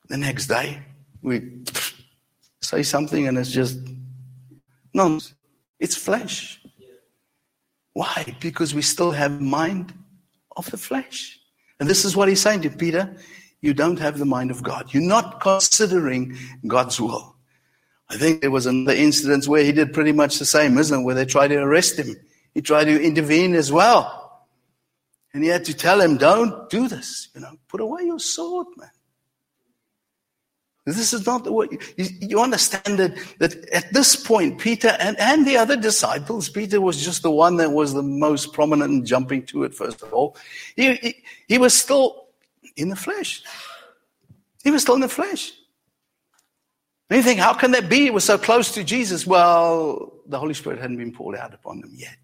the 0.08 0.16
next 0.16 0.47
day 0.47 0.82
we 1.23 1.64
say 2.62 2.82
something 2.82 3.26
and 3.26 3.37
it's 3.37 3.50
just 3.50 3.78
nonsense. 4.94 5.35
It's 5.80 5.97
flesh. 5.97 6.61
Why? 7.92 8.37
Because 8.40 8.75
we 8.75 8.82
still 8.82 9.11
have 9.11 9.40
mind 9.40 9.92
of 10.56 10.70
the 10.70 10.76
flesh. 10.76 11.38
And 11.80 11.88
this 11.88 12.04
is 12.04 12.16
what 12.16 12.28
he's 12.28 12.40
saying 12.40 12.62
to 12.62 12.70
Peter 12.70 13.16
you 13.61 13.75
don't 13.75 13.99
have 13.99 14.19
the 14.19 14.25
mind 14.25 14.50
of 14.50 14.62
God. 14.62 14.93
You're 14.95 15.03
not 15.03 15.41
considering 15.41 16.37
God's 16.67 17.00
will. 17.00 17.37
I 18.09 18.17
think 18.17 18.41
there 18.41 18.50
was 18.50 18.67
another 18.67 18.97
incident 18.97 19.47
where 19.47 19.62
he 19.62 19.73
did 19.73 19.93
pretty 19.93 20.12
much 20.12 20.38
the 20.38 20.47
same, 20.47 20.79
isn't 20.79 21.00
it? 21.00 21.03
Where 21.03 21.15
they 21.15 21.27
tried 21.27 21.49
to 21.49 21.57
arrest 21.57 21.99
him. 21.99 22.17
He 22.55 22.62
tried 22.62 22.85
to 22.85 23.03
intervene 23.03 23.55
as 23.55 23.71
well. 23.71 24.47
And 25.35 25.45
he 25.45 25.50
had 25.50 25.67
to 25.67 25.75
tell 25.75 26.00
him, 26.00 26.17
don't 26.17 26.71
do 26.71 26.88
this. 26.88 27.29
You 27.35 27.43
know, 27.43 27.53
put 27.69 27.81
away 27.81 28.05
your 28.05 28.19
sword, 28.19 28.67
man. 28.77 28.91
This 30.87 31.12
is 31.12 31.27
not 31.27 31.45
the 31.45 31.53
way. 31.53 31.69
You, 31.99 32.07
you 32.21 32.41
understand 32.41 32.99
that, 32.99 33.15
that 33.41 33.69
at 33.69 33.93
this 33.93 34.17
point, 34.17 34.59
Peter 34.59 34.97
and, 34.99 35.19
and 35.21 35.47
the 35.47 35.59
other 35.59 35.77
disciples, 35.77 36.49
Peter 36.49 36.81
was 36.81 37.05
just 37.05 37.23
the 37.23 37.31
one 37.31 37.59
that 37.59 37.73
was 37.73 37.93
the 37.93 38.03
most 38.03 38.55
prominent 38.55 38.91
in 38.91 39.05
jumping 39.05 39.45
to 39.47 39.65
it, 39.65 39.75
first 39.75 40.03
of 40.03 40.11
all. 40.15 40.35
He, 40.77 40.95
he, 40.95 41.15
he 41.47 41.59
was 41.59 41.75
still 41.75 42.27
in 42.78 42.88
the 42.88 42.97
flesh. 42.97 43.42
He 44.62 44.70
was 44.70 44.82
still 44.82 44.94
in 44.94 45.00
the 45.00 45.08
flesh. 45.08 45.52
And 47.11 47.16
you 47.16 47.23
think, 47.23 47.40
how 47.40 47.54
can 47.54 47.70
that 47.73 47.88
be? 47.88 48.04
He 48.04 48.11
was 48.11 48.25
so 48.25 48.37
close 48.37 48.73
to 48.73 48.85
Jesus. 48.85 49.26
Well, 49.26 50.12
the 50.26 50.38
Holy 50.38 50.54
Spirit 50.54 50.80
hadn't 50.80 50.99
been 50.99 51.12
poured 51.12 51.37
out 51.37 51.54
upon 51.54 51.80
them 51.80 51.92
yet. 51.94 52.18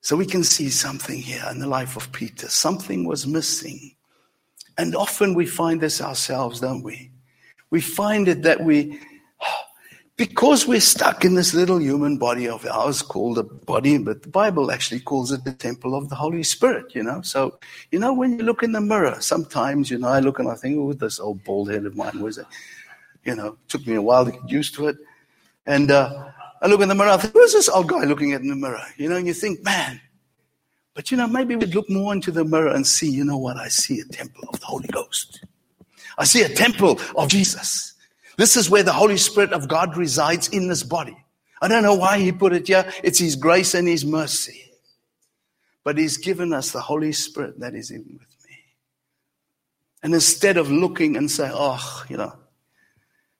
So 0.00 0.16
we 0.16 0.26
can 0.26 0.44
see 0.44 0.70
something 0.70 1.18
here 1.18 1.44
in 1.50 1.58
the 1.58 1.68
life 1.68 1.96
of 1.96 2.12
Peter. 2.12 2.48
Something 2.48 3.04
was 3.06 3.26
missing. 3.26 3.96
And 4.78 4.94
often 4.94 5.34
we 5.34 5.46
find 5.46 5.80
this 5.80 6.00
ourselves, 6.00 6.60
don't 6.60 6.82
we? 6.82 7.10
We 7.70 7.80
find 7.80 8.28
it 8.28 8.42
that 8.42 8.62
we 8.62 9.00
because 10.16 10.66
we're 10.66 10.80
stuck 10.80 11.24
in 11.24 11.34
this 11.34 11.52
little 11.52 11.80
human 11.80 12.16
body 12.16 12.48
of 12.48 12.64
ours 12.66 13.02
called 13.02 13.36
a 13.36 13.42
body, 13.42 13.98
but 13.98 14.22
the 14.22 14.30
Bible 14.30 14.70
actually 14.70 15.00
calls 15.00 15.30
it 15.30 15.44
the 15.44 15.52
temple 15.52 15.94
of 15.94 16.08
the 16.08 16.14
Holy 16.14 16.42
Spirit, 16.42 16.94
you 16.94 17.02
know. 17.02 17.20
So, 17.20 17.58
you 17.90 17.98
know, 17.98 18.14
when 18.14 18.38
you 18.38 18.44
look 18.44 18.62
in 18.62 18.72
the 18.72 18.80
mirror, 18.80 19.16
sometimes, 19.20 19.90
you 19.90 19.98
know, 19.98 20.08
I 20.08 20.20
look 20.20 20.38
and 20.38 20.48
I 20.48 20.54
think, 20.54 20.78
oh, 20.78 20.94
this 20.94 21.20
old 21.20 21.44
bald 21.44 21.70
head 21.70 21.84
of 21.84 21.96
mine 21.96 22.20
was 22.20 22.38
it? 22.38 22.46
You 23.24 23.34
know, 23.34 23.58
took 23.68 23.86
me 23.86 23.94
a 23.94 24.02
while 24.02 24.24
to 24.24 24.30
get 24.32 24.48
used 24.48 24.74
to 24.76 24.88
it. 24.88 24.96
And 25.66 25.90
uh, 25.90 26.30
I 26.62 26.66
look 26.66 26.80
in 26.80 26.88
the 26.88 26.94
mirror, 26.94 27.10
I 27.10 27.18
think, 27.18 27.34
who's 27.34 27.52
this 27.52 27.68
old 27.68 27.88
guy 27.88 28.04
looking 28.04 28.32
at 28.32 28.40
in 28.40 28.48
the 28.48 28.56
mirror? 28.56 28.82
You 28.96 29.10
know, 29.10 29.16
and 29.16 29.26
you 29.26 29.34
think, 29.34 29.62
man. 29.64 30.00
But, 30.94 31.10
you 31.10 31.18
know, 31.18 31.26
maybe 31.26 31.56
we'd 31.56 31.74
look 31.74 31.90
more 31.90 32.14
into 32.14 32.30
the 32.30 32.44
mirror 32.44 32.72
and 32.72 32.86
see, 32.86 33.10
you 33.10 33.22
know 33.22 33.36
what? 33.36 33.58
I 33.58 33.68
see 33.68 34.00
a 34.00 34.04
temple 34.06 34.48
of 34.48 34.60
the 34.60 34.66
Holy 34.66 34.88
Ghost. 34.88 35.44
I 36.16 36.24
see 36.24 36.40
a 36.42 36.48
temple 36.48 36.98
of 37.16 37.28
Jesus. 37.28 37.92
This 38.36 38.56
is 38.56 38.68
where 38.68 38.82
the 38.82 38.92
Holy 38.92 39.16
Spirit 39.16 39.52
of 39.52 39.68
God 39.68 39.96
resides 39.96 40.48
in 40.48 40.68
this 40.68 40.82
body. 40.82 41.16
I 41.60 41.68
don't 41.68 41.82
know 41.82 41.94
why 41.94 42.18
he 42.18 42.32
put 42.32 42.52
it 42.52 42.66
here. 42.66 42.90
It's 43.02 43.18
his 43.18 43.36
grace 43.36 43.74
and 43.74 43.88
his 43.88 44.04
mercy. 44.04 44.62
But 45.84 45.96
he's 45.96 46.18
given 46.18 46.52
us 46.52 46.72
the 46.72 46.80
Holy 46.80 47.12
Spirit 47.12 47.60
that 47.60 47.74
is 47.74 47.90
in 47.90 48.00
with 48.00 48.36
me. 48.44 48.58
And 50.02 50.12
instead 50.12 50.56
of 50.58 50.70
looking 50.70 51.16
and 51.16 51.30
say, 51.30 51.50
oh, 51.52 52.04
you 52.08 52.18
know, 52.18 52.34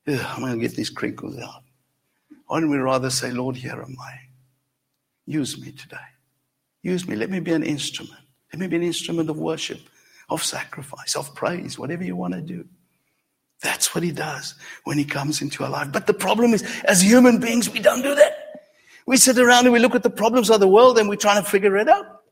I'm 0.07 0.41
going 0.41 0.53
to 0.53 0.61
get 0.61 0.76
these 0.76 0.91
crinkles 0.91 1.38
out. 1.38 1.62
Why 2.47 2.61
don't 2.61 2.71
we 2.71 2.79
rather 2.79 3.11
say, 3.11 3.33
Lord, 3.33 3.57
here 3.57 3.83
am 3.83 3.97
I. 4.00 4.21
Use 5.26 5.61
me 5.61 5.73
today. 5.73 5.97
Use 6.83 7.07
me. 7.07 7.17
Let 7.17 7.31
me 7.31 7.41
be 7.41 7.53
an 7.53 7.65
instrument. 7.65 8.21
Let 8.53 8.61
me 8.61 8.69
be 8.69 8.76
an 8.76 8.83
instrument 8.85 9.29
of 9.29 9.38
worship, 9.38 9.81
of 10.31 10.43
sacrifice, 10.43 11.17
of 11.17 11.35
praise, 11.35 11.79
whatever 11.79 12.05
you 12.05 12.15
want 12.15 12.35
to 12.35 12.41
do. 12.41 12.65
That's 13.63 13.95
what 13.95 14.05
he 14.05 14.13
does 14.13 14.55
when 14.85 14.99
he 14.99 15.05
comes 15.05 15.41
into 15.41 15.65
our 15.65 15.71
life. 15.71 15.91
But 15.93 16.07
the 16.07 16.15
problem 16.15 16.53
is, 16.53 16.63
as 16.85 17.01
human 17.01 17.39
beings, 17.39 17.71
we 17.71 17.81
don't 17.81 18.03
do 18.03 18.15
that. 18.15 18.47
We 19.07 19.17
sit 19.17 19.39
around 19.39 19.65
and 19.65 19.73
we 19.73 19.79
look 19.79 19.95
at 19.95 20.03
the 20.03 20.11
problems 20.11 20.51
of 20.51 20.61
the 20.61 20.69
world 20.69 20.99
and 20.99 21.09
we're 21.09 21.17
trying 21.17 21.43
to 21.43 21.49
figure 21.49 21.77
it 21.77 21.89
out. 21.89 22.23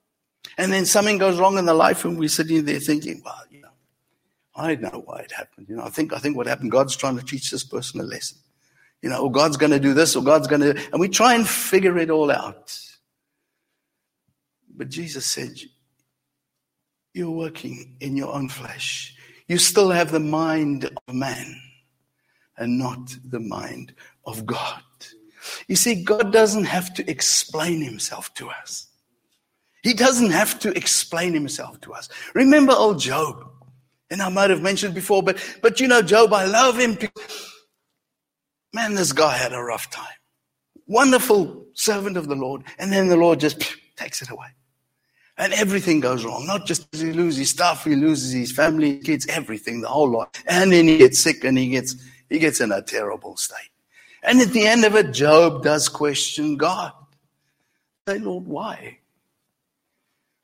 And 0.58 0.72
then 0.72 0.84
something 0.84 1.18
goes 1.18 1.38
wrong 1.38 1.56
in 1.56 1.64
the 1.64 1.74
life 1.74 2.04
and 2.04 2.18
we're 2.18 2.28
sitting 2.28 2.64
there 2.64 2.80
thinking, 2.80 3.22
well, 3.24 3.40
you 3.50 3.60
know, 3.60 3.70
I 4.54 4.74
know 4.74 5.02
why 5.04 5.20
it 5.20 5.32
happened. 5.32 5.68
You 5.68 5.76
know, 5.76 5.84
I 5.84 5.88
think, 5.88 6.12
I 6.12 6.18
think 6.18 6.36
what 6.36 6.46
happened, 6.46 6.70
God's 6.70 6.96
trying 6.96 7.18
to 7.18 7.24
teach 7.24 7.50
this 7.50 7.64
person 7.64 8.00
a 8.00 8.04
lesson. 8.04 8.38
You 9.00 9.10
know, 9.10 9.22
or 9.22 9.30
God's 9.30 9.56
going 9.56 9.72
to 9.72 9.80
do 9.80 9.94
this 9.94 10.16
or 10.16 10.22
God's 10.22 10.46
going 10.46 10.62
to, 10.62 10.70
and 10.90 11.00
we 11.00 11.08
try 11.08 11.34
and 11.34 11.48
figure 11.48 11.96
it 11.98 12.10
all 12.10 12.30
out. 12.30 12.78
But 14.76 14.88
Jesus 14.88 15.24
said, 15.26 15.52
you're 17.12 17.30
working 17.30 17.96
in 18.00 18.16
your 18.16 18.32
own 18.32 18.48
flesh. 18.48 19.13
You 19.48 19.58
still 19.58 19.90
have 19.90 20.10
the 20.10 20.20
mind 20.20 20.84
of 20.84 21.14
man 21.14 21.60
and 22.56 22.78
not 22.78 23.16
the 23.24 23.40
mind 23.40 23.94
of 24.24 24.46
God. 24.46 24.82
You 25.68 25.76
see, 25.76 26.02
God 26.02 26.32
doesn't 26.32 26.64
have 26.64 26.94
to 26.94 27.10
explain 27.10 27.82
himself 27.82 28.32
to 28.34 28.48
us. 28.48 28.88
He 29.82 29.92
doesn't 29.92 30.30
have 30.30 30.58
to 30.60 30.70
explain 30.76 31.34
himself 31.34 31.80
to 31.82 31.92
us. 31.92 32.08
Remember 32.34 32.72
old 32.72 33.00
Job. 33.00 33.50
And 34.10 34.22
I 34.22 34.28
might 34.28 34.50
have 34.50 34.62
mentioned 34.62 34.94
before, 34.94 35.22
but, 35.22 35.38
but 35.60 35.80
you 35.80 35.88
know, 35.88 36.00
Job, 36.00 36.32
I 36.32 36.44
love 36.44 36.78
him. 36.78 36.96
Man, 38.72 38.94
this 38.94 39.12
guy 39.12 39.36
had 39.36 39.52
a 39.52 39.62
rough 39.62 39.90
time. 39.90 40.06
Wonderful 40.86 41.66
servant 41.74 42.16
of 42.16 42.28
the 42.28 42.34
Lord. 42.34 42.62
And 42.78 42.92
then 42.92 43.08
the 43.08 43.16
Lord 43.16 43.40
just 43.40 43.76
takes 43.96 44.22
it 44.22 44.30
away. 44.30 44.48
And 45.36 45.52
everything 45.52 46.00
goes 46.00 46.24
wrong. 46.24 46.46
Not 46.46 46.64
just 46.64 46.86
he 46.94 47.12
lose 47.12 47.36
his 47.36 47.50
stuff, 47.50 47.84
he 47.84 47.96
loses 47.96 48.32
his 48.32 48.52
family, 48.52 48.98
kids, 48.98 49.26
everything, 49.26 49.80
the 49.80 49.88
whole 49.88 50.08
lot. 50.08 50.40
And 50.46 50.70
then 50.70 50.86
he 50.86 50.98
gets 50.98 51.18
sick 51.18 51.42
and 51.42 51.58
he 51.58 51.70
gets, 51.70 51.96
he 52.28 52.38
gets 52.38 52.60
in 52.60 52.70
a 52.70 52.82
terrible 52.82 53.36
state. 53.36 53.70
And 54.22 54.40
at 54.40 54.48
the 54.48 54.66
end 54.66 54.84
of 54.84 54.94
it, 54.94 55.12
Job 55.12 55.62
does 55.62 55.88
question 55.88 56.56
God. 56.56 56.92
Say, 58.08 58.18
Lord, 58.18 58.46
why? 58.46 58.98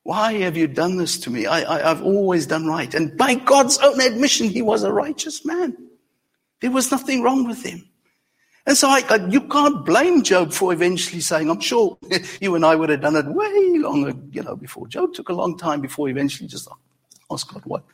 Why 0.03 0.33
have 0.35 0.57
you 0.57 0.67
done 0.67 0.97
this 0.97 1.19
to 1.21 1.31
me? 1.31 1.47
I, 1.47 1.61
I, 1.61 1.91
I've 1.91 2.03
always 2.03 2.47
done 2.47 2.67
right. 2.67 2.93
And 2.95 3.17
by 3.17 3.35
God's 3.37 3.79
own 3.79 4.01
admission, 4.01 4.49
he 4.49 4.63
was 4.63 4.83
a 4.83 4.93
righteous 4.93 5.45
man. 5.45 5.77
There 6.61 6.71
was 6.71 6.91
nothing 6.91 7.23
wrong 7.23 7.47
with 7.47 7.63
him. 7.63 7.89
And 8.67 8.77
so 8.77 8.89
I, 8.89 9.03
I, 9.09 9.17
you 9.27 9.41
can't 9.43 9.85
blame 9.85 10.23
Job 10.23 10.53
for 10.53 10.73
eventually 10.73 11.21
saying, 11.21 11.51
I'm 11.51 11.61
sure 11.61 11.99
you 12.41 12.55
and 12.55 12.65
I 12.65 12.77
would 12.77 12.91
have 12.91 13.01
done 13.01 13.17
it 13.17 13.27
way 13.27 13.79
longer, 13.79 14.13
you 14.33 14.43
know, 14.43 14.57
before. 14.57 14.87
Job 14.87 15.15
took 15.15 15.29
a 15.29 15.33
long 15.33 15.57
time 15.57 15.81
before 15.81 16.09
eventually 16.09 16.49
just 16.49 16.69
asked 17.31 17.53
God, 17.53 17.63
what, 17.65 17.85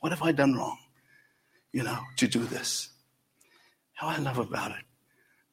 what 0.00 0.12
have 0.12 0.22
I 0.22 0.32
done 0.32 0.54
wrong, 0.54 0.78
you 1.72 1.82
know, 1.82 1.98
to 2.16 2.26
do 2.26 2.40
this? 2.44 2.88
How 3.92 4.08
I 4.08 4.18
love 4.18 4.38
about 4.38 4.72
it. 4.72 4.84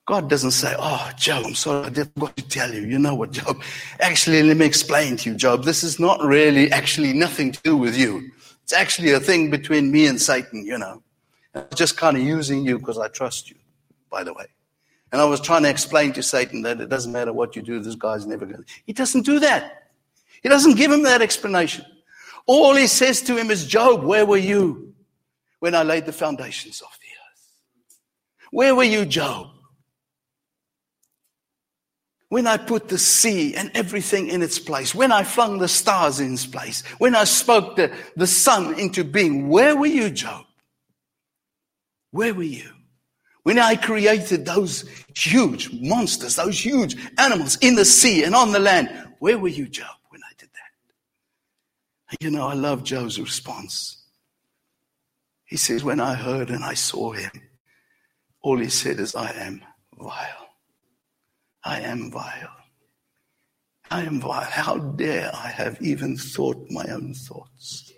God 0.06 0.30
doesn't 0.30 0.52
say, 0.52 0.74
Oh, 0.78 1.12
Job, 1.16 1.46
I'm 1.46 1.56
sorry, 1.56 1.92
I 1.96 2.06
want 2.20 2.36
to 2.38 2.48
tell 2.48 2.74
you. 2.74 2.82
You 2.82 2.98
know 2.98 3.14
what, 3.14 3.32
Job? 3.32 3.62
Actually, 4.00 4.42
let 4.44 4.58
me 4.58 4.66
explain 4.66 5.16
to 5.18 5.30
you, 5.30 5.36
Job. 5.36 5.64
This 5.64 5.84
is 5.84 6.00
not 6.00 6.22
really 6.24 6.72
actually 6.72 7.14
nothing 7.14 7.52
to 7.52 7.62
do 7.62 7.78
with 7.78 7.96
you. 7.96 8.32
It's 8.64 8.74
actually 8.74 9.12
a 9.12 9.20
thing 9.20 9.52
between 9.52 9.92
me 9.92 10.08
and 10.08 10.20
Satan, 10.20 10.66
you 10.66 10.78
know. 10.78 11.04
I'm 11.54 11.66
just 11.76 11.98
kind 11.98 12.18
of 12.18 12.24
using 12.24 12.66
you 12.66 12.80
because 12.80 12.98
I 12.98 13.10
trust 13.10 13.50
you, 13.50 13.58
by 14.10 14.24
the 14.24 14.34
way. 14.34 14.48
And 15.12 15.22
I 15.22 15.26
was 15.26 15.42
trying 15.42 15.64
to 15.64 15.70
explain 15.70 16.14
to 16.14 16.24
Satan 16.24 16.62
that 16.62 16.80
it 16.80 16.90
doesn't 16.90 17.12
matter 17.12 17.34
what 17.34 17.56
you 17.56 17.62
do, 17.62 17.80
this 17.80 17.96
guy's 17.96 18.26
never 18.26 18.46
going 18.46 18.64
to. 18.64 18.74
He 18.86 18.94
doesn't 18.94 19.26
do 19.26 19.40
that. 19.40 19.90
He 20.42 20.50
doesn't 20.50 20.78
give 20.78 20.92
him 20.92 21.04
that 21.04 21.22
explanation. 21.22 21.86
All 22.46 22.76
he 22.76 22.88
says 22.88 23.22
to 23.24 23.38
him 23.38 23.52
is, 23.52 23.68
Job, 23.68 24.04
where 24.04 24.26
were 24.26 24.38
you 24.38 24.94
when 25.60 25.76
I 25.76 25.84
laid 25.84 26.06
the 26.06 26.14
foundations 26.14 26.82
of 26.82 26.90
the 27.02 27.08
earth? 27.08 28.50
Where 28.52 28.74
were 28.74 28.84
you, 28.84 29.06
Job? 29.06 29.48
When 32.30 32.48
I 32.48 32.56
put 32.56 32.88
the 32.88 32.98
sea 32.98 33.56
and 33.56 33.70
everything 33.76 34.30
in 34.30 34.42
its 34.42 34.58
place, 34.58 34.96
when 34.96 35.12
I 35.12 35.24
flung 35.24 35.60
the 35.60 35.68
stars 35.68 36.22
in 36.22 36.34
its 36.34 36.46
place, 36.46 36.82
when 36.98 37.14
I 37.14 37.26
spoke 37.26 37.76
the, 37.76 37.94
the 38.16 38.26
sun 38.26 38.80
into 38.80 39.04
being, 39.04 39.50
where 39.50 39.76
were 39.76 39.86
you, 39.86 40.10
Job? 40.10 40.46
Where 42.12 42.34
were 42.34 42.44
you? 42.44 42.72
When 43.44 43.58
I 43.58 43.76
created 43.76 44.46
those 44.46 44.88
huge 45.16 45.72
monsters, 45.74 46.36
those 46.36 46.64
huge 46.64 46.96
animals 47.18 47.58
in 47.62 47.76
the 47.76 47.86
sea 47.86 48.24
and 48.24 48.36
on 48.36 48.52
the 48.52 48.60
land, 48.60 48.90
where 49.20 49.40
were 49.40 49.48
you, 49.48 49.68
Job, 49.68 49.96
when 50.10 50.22
I 50.24 50.32
did 50.38 50.50
that? 50.54 52.12
And 52.12 52.18
you 52.22 52.38
know, 52.38 52.48
I 52.48 52.54
love 52.54 52.84
Job's 52.84 53.20
response. 53.20 54.04
He 55.46 55.58
says, 55.58 55.84
When 55.84 56.00
I 56.00 56.14
heard 56.14 56.50
and 56.50 56.64
I 56.64 56.76
saw 56.76 57.12
him, 57.12 57.32
all 58.42 58.58
he 58.58 58.70
said 58.70 59.00
is, 59.00 59.16
I 59.16 59.32
am 59.32 59.64
vile. 60.00 60.50
I 61.64 61.82
am 61.82 62.12
vile. 62.12 62.56
I 63.90 64.04
am 64.04 64.22
vile. 64.22 64.50
How 64.50 64.78
dare 64.78 65.32
I 65.34 65.48
have 65.50 65.82
even 65.82 66.16
thought 66.16 66.66
my 66.70 66.86
own 66.86 67.14
thoughts? 67.14 67.92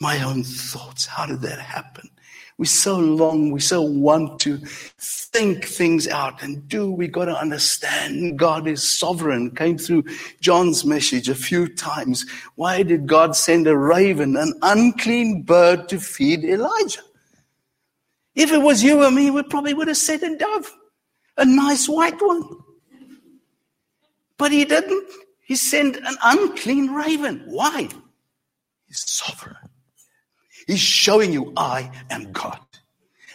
My 0.00 0.22
own 0.22 0.42
thoughts. 0.44 1.06
How 1.06 1.26
did 1.26 1.42
that 1.42 1.58
happen? 1.58 2.08
We 2.58 2.66
so 2.66 2.96
long, 2.96 3.52
we 3.52 3.60
so 3.60 3.80
want 3.80 4.40
to 4.40 4.58
think 4.98 5.64
things 5.64 6.08
out 6.08 6.42
and 6.42 6.68
do. 6.68 6.90
We 6.90 7.06
got 7.06 7.26
to 7.26 7.38
understand 7.38 8.36
God 8.36 8.66
is 8.66 8.82
sovereign. 8.82 9.54
Came 9.54 9.78
through 9.78 10.04
John's 10.40 10.84
message 10.84 11.28
a 11.28 11.36
few 11.36 11.68
times. 11.68 12.26
Why 12.56 12.82
did 12.82 13.06
God 13.06 13.36
send 13.36 13.68
a 13.68 13.76
raven, 13.76 14.36
an 14.36 14.54
unclean 14.62 15.42
bird, 15.42 15.88
to 15.90 16.00
feed 16.00 16.42
Elijah? 16.42 17.02
If 18.34 18.52
it 18.52 18.58
was 18.58 18.82
you 18.82 19.04
or 19.04 19.10
me, 19.12 19.30
we 19.30 19.44
probably 19.44 19.74
would 19.74 19.88
have 19.88 19.96
said 19.96 20.24
a 20.24 20.36
dove, 20.36 20.72
a 21.36 21.44
nice 21.44 21.88
white 21.88 22.20
one. 22.20 22.42
But 24.36 24.50
he 24.50 24.64
didn't. 24.64 25.08
He 25.44 25.54
sent 25.54 25.96
an 25.96 26.16
unclean 26.24 26.92
raven. 26.92 27.44
Why? 27.46 27.88
He's 28.88 29.08
sovereign. 29.08 29.56
He's 30.68 30.78
showing 30.80 31.32
you, 31.32 31.52
I 31.56 31.90
am 32.10 32.30
God. 32.30 32.60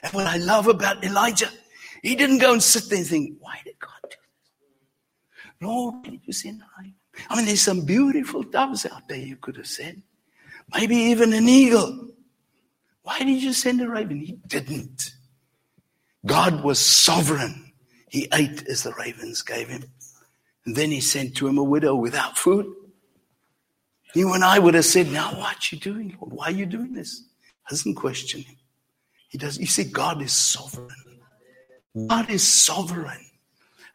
And 0.04 0.14
what 0.14 0.28
I 0.28 0.38
love 0.38 0.68
about 0.68 1.04
Elijah, 1.04 1.50
he 2.04 2.16
didn't 2.16 2.38
go 2.38 2.54
and 2.54 2.62
sit 2.62 2.90
there 2.90 3.00
and 3.00 3.08
think, 3.08 3.38
why 3.40 3.60
did 3.66 3.80
God 3.80 3.90
do 4.04 4.10
this? 4.10 5.68
Lord, 5.68 6.04
did 6.04 6.22
you 6.24 6.32
send 6.32 6.62
a 6.62 6.66
raven? 6.78 6.94
I 7.30 7.36
mean, 7.36 7.46
there's 7.46 7.62
some 7.62 7.86
beautiful 7.86 8.44
doves 8.44 8.86
out 8.86 9.08
there 9.08 9.18
you 9.18 9.36
could 9.36 9.58
have 9.58 9.68
sent. 9.68 10.04
Maybe 10.74 10.96
even 10.96 11.34
an 11.34 11.50
eagle. 11.50 12.10
Why 13.02 13.18
did 13.20 13.42
you 13.42 13.52
send 13.52 13.82
a 13.82 13.90
raven? 13.90 14.20
He 14.20 14.34
didn't. 14.48 15.16
God 16.26 16.64
was 16.64 16.80
sovereign. 16.80 17.74
He 18.10 18.28
ate 18.32 18.68
as 18.68 18.84
the 18.84 18.94
ravens 18.94 19.42
gave 19.42 19.70
him. 19.70 19.86
And 20.66 20.76
then 20.76 20.92
he 20.92 21.02
sent 21.02 21.36
to 21.38 21.48
him 21.48 21.58
a 21.58 21.64
widow 21.64 21.96
without 21.96 22.38
food. 22.38 22.74
You 24.14 24.34
and 24.34 24.44
I 24.44 24.60
would 24.60 24.74
have 24.76 24.86
said, 24.86 25.12
Now 25.12 25.32
what 25.36 25.72
you 25.72 25.80
doing, 25.80 26.16
Lord? 26.20 26.34
Why 26.34 26.46
are 26.46 26.52
you 26.52 26.66
doing 26.66 26.94
this? 26.94 27.24
Doesn't 27.70 27.96
question 27.96 28.42
him. 28.42 28.58
He 29.30 29.38
does. 29.38 29.58
You 29.58 29.66
see, 29.66 29.86
God 29.86 30.22
is 30.22 30.34
sovereign. 30.34 30.90
God 32.08 32.30
is 32.30 32.48
sovereign. 32.48 33.26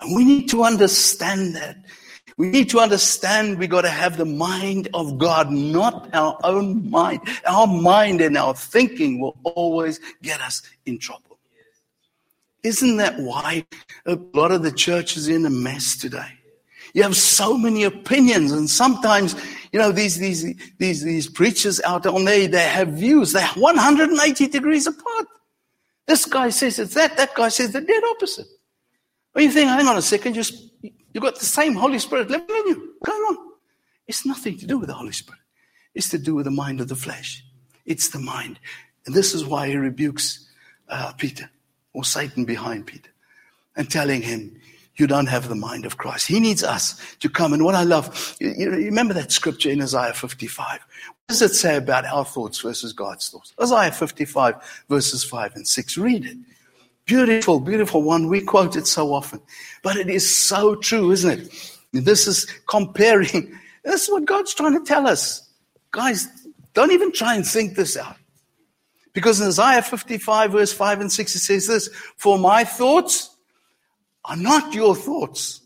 And 0.01 0.15
we 0.15 0.25
need 0.25 0.49
to 0.51 0.65
understand 0.65 1.55
that. 1.57 1.77
We 2.37 2.49
need 2.51 2.71
to 2.71 2.79
understand 2.79 3.59
we 3.59 3.67
got 3.67 3.81
to 3.83 3.89
have 3.89 4.17
the 4.17 4.25
mind 4.25 4.89
of 4.95 5.19
God, 5.19 5.51
not 5.51 6.09
our 6.15 6.39
own 6.45 6.89
mind. 6.89 7.21
Our 7.45 7.67
mind 7.67 8.21
and 8.21 8.37
our 8.37 8.55
thinking 8.55 9.21
will 9.21 9.37
always 9.43 9.99
get 10.23 10.41
us 10.41 10.63
in 10.87 10.99
trouble. 10.99 11.39
Isn't 12.63 12.97
that 12.99 13.19
why 13.19 13.67
a 14.07 14.19
lot 14.35 14.53
of 14.53 14.63
the 14.63 14.73
church 14.73 15.17
is 15.17 15.29
in 15.29 15.47
a 15.47 15.51
mess 15.51 15.97
today? 15.97 16.39
You 16.95 17.03
have 17.03 17.17
so 17.17 17.57
many 17.57 17.85
opinions, 17.85 18.53
and 18.53 18.69
sometimes, 18.69 19.35
you 19.73 19.79
know, 19.79 19.93
these 19.93 20.19
these 20.19 20.55
these 20.79 21.03
these 21.03 21.29
preachers 21.29 21.81
out 21.83 22.07
on 22.07 22.25
there, 22.25 22.49
they 22.49 22.63
have 22.63 22.89
views. 22.89 23.33
They're 23.33 23.47
180 23.47 24.49
degrees 24.49 24.87
apart. 24.87 25.27
This 26.07 26.25
guy 26.25 26.49
says 26.49 26.79
it's 26.79 26.95
that, 26.95 27.17
that 27.19 27.35
guy 27.35 27.51
says 27.51 27.73
the 27.73 27.83
dead 27.83 28.03
opposite. 28.05 28.47
Well, 29.35 29.45
you 29.45 29.51
think, 29.51 29.69
hang 29.69 29.87
on 29.87 29.97
a 29.97 30.03
second, 30.03 30.37
you 30.37 30.43
you've 31.13 31.23
got 31.23 31.39
the 31.39 31.45
same 31.45 31.75
Holy 31.75 31.99
Spirit 31.99 32.31
living 32.31 32.49
in 32.49 32.67
you. 32.69 32.95
Come 33.05 33.21
on. 33.23 33.37
It's 34.07 34.25
nothing 34.25 34.57
to 34.59 34.67
do 34.67 34.79
with 34.79 34.89
the 34.89 34.95
Holy 34.95 35.13
Spirit. 35.13 35.41
It's 35.95 36.09
to 36.11 36.19
do 36.19 36.35
with 36.35 36.47
the 36.47 36.51
mind 36.51 36.81
of 36.81 36.89
the 36.89 36.97
flesh. 36.97 37.45
It's 37.85 38.09
the 38.09 38.19
mind. 38.19 38.59
And 39.05 39.15
this 39.15 39.35
is 39.35 39.45
why 39.45 39.69
he 39.69 39.77
rebukes 39.77 40.49
uh, 40.89 41.13
Peter 41.13 41.51
or 41.93 42.05
Satan 42.05 42.45
behind 42.45 42.87
Peter 42.87 43.11
and 43.77 43.91
telling 43.91 44.23
him, 44.23 44.61
you 44.99 45.07
don't 45.07 45.27
have 45.27 45.49
the 45.49 45.55
mind 45.55 45.87
of 45.87 45.97
Christ. 45.97 46.27
He 46.27 46.41
needs 46.41 46.65
us 46.65 47.01
to 47.21 47.29
come. 47.29 47.53
And 47.53 47.65
what 47.65 47.75
I 47.75 47.85
love, 47.85 48.37
you, 48.41 48.71
remember 48.71 49.15
that 49.15 49.31
scripture 49.31 49.71
in 49.71 49.81
Isaiah 49.81 50.13
55. 50.13 50.67
What 50.69 51.17
does 51.29 51.43
it 51.43 51.55
say 51.55 51.77
about 51.77 52.05
our 52.05 52.25
thoughts 52.25 52.61
versus 52.61 52.93
God's 52.93 53.29
thoughts? 53.29 53.55
Isaiah 53.63 53.93
55 53.93 54.85
verses 54.89 55.25
5 55.25 55.57
and 55.57 55.67
6. 55.67 55.99
Read 55.99 56.27
it. 56.27 56.37
Beautiful, 57.05 57.61
beautiful 57.61 58.03
one. 58.03 58.29
We 58.29 58.43
quote 58.43 58.77
it 58.77 58.87
so 58.87 59.15
often, 59.15 59.41
but 59.83 59.97
it 59.97 60.11
is 60.11 60.37
so 60.37 60.75
true, 60.75 61.11
isn't 61.11 61.41
it? 61.41 61.79
This 61.93 62.27
is 62.27 62.45
comparing. 62.69 63.59
This 63.85 64.03
is 64.03 64.11
what 64.11 64.27
God's 64.27 64.53
trying 64.53 64.79
to 64.79 64.85
tell 64.85 65.07
us. 65.07 65.49
Guys, 65.93 66.29
don't 66.75 66.91
even 66.91 67.11
try 67.11 67.37
and 67.37 67.47
think 67.47 67.75
this 67.75 67.97
out. 67.97 68.17
Because 69.15 69.41
in 69.41 69.47
Isaiah 69.47 69.81
55 69.81 70.53
verse 70.53 70.73
5 70.75 71.01
and 71.01 71.11
6, 71.11 71.35
it 71.35 71.39
says 71.39 71.67
this, 71.69 71.89
for 72.17 72.39
my 72.39 72.65
thoughts 72.65 73.35
are 74.29 74.37
not 74.37 74.75
your 74.75 74.95
thoughts, 74.95 75.61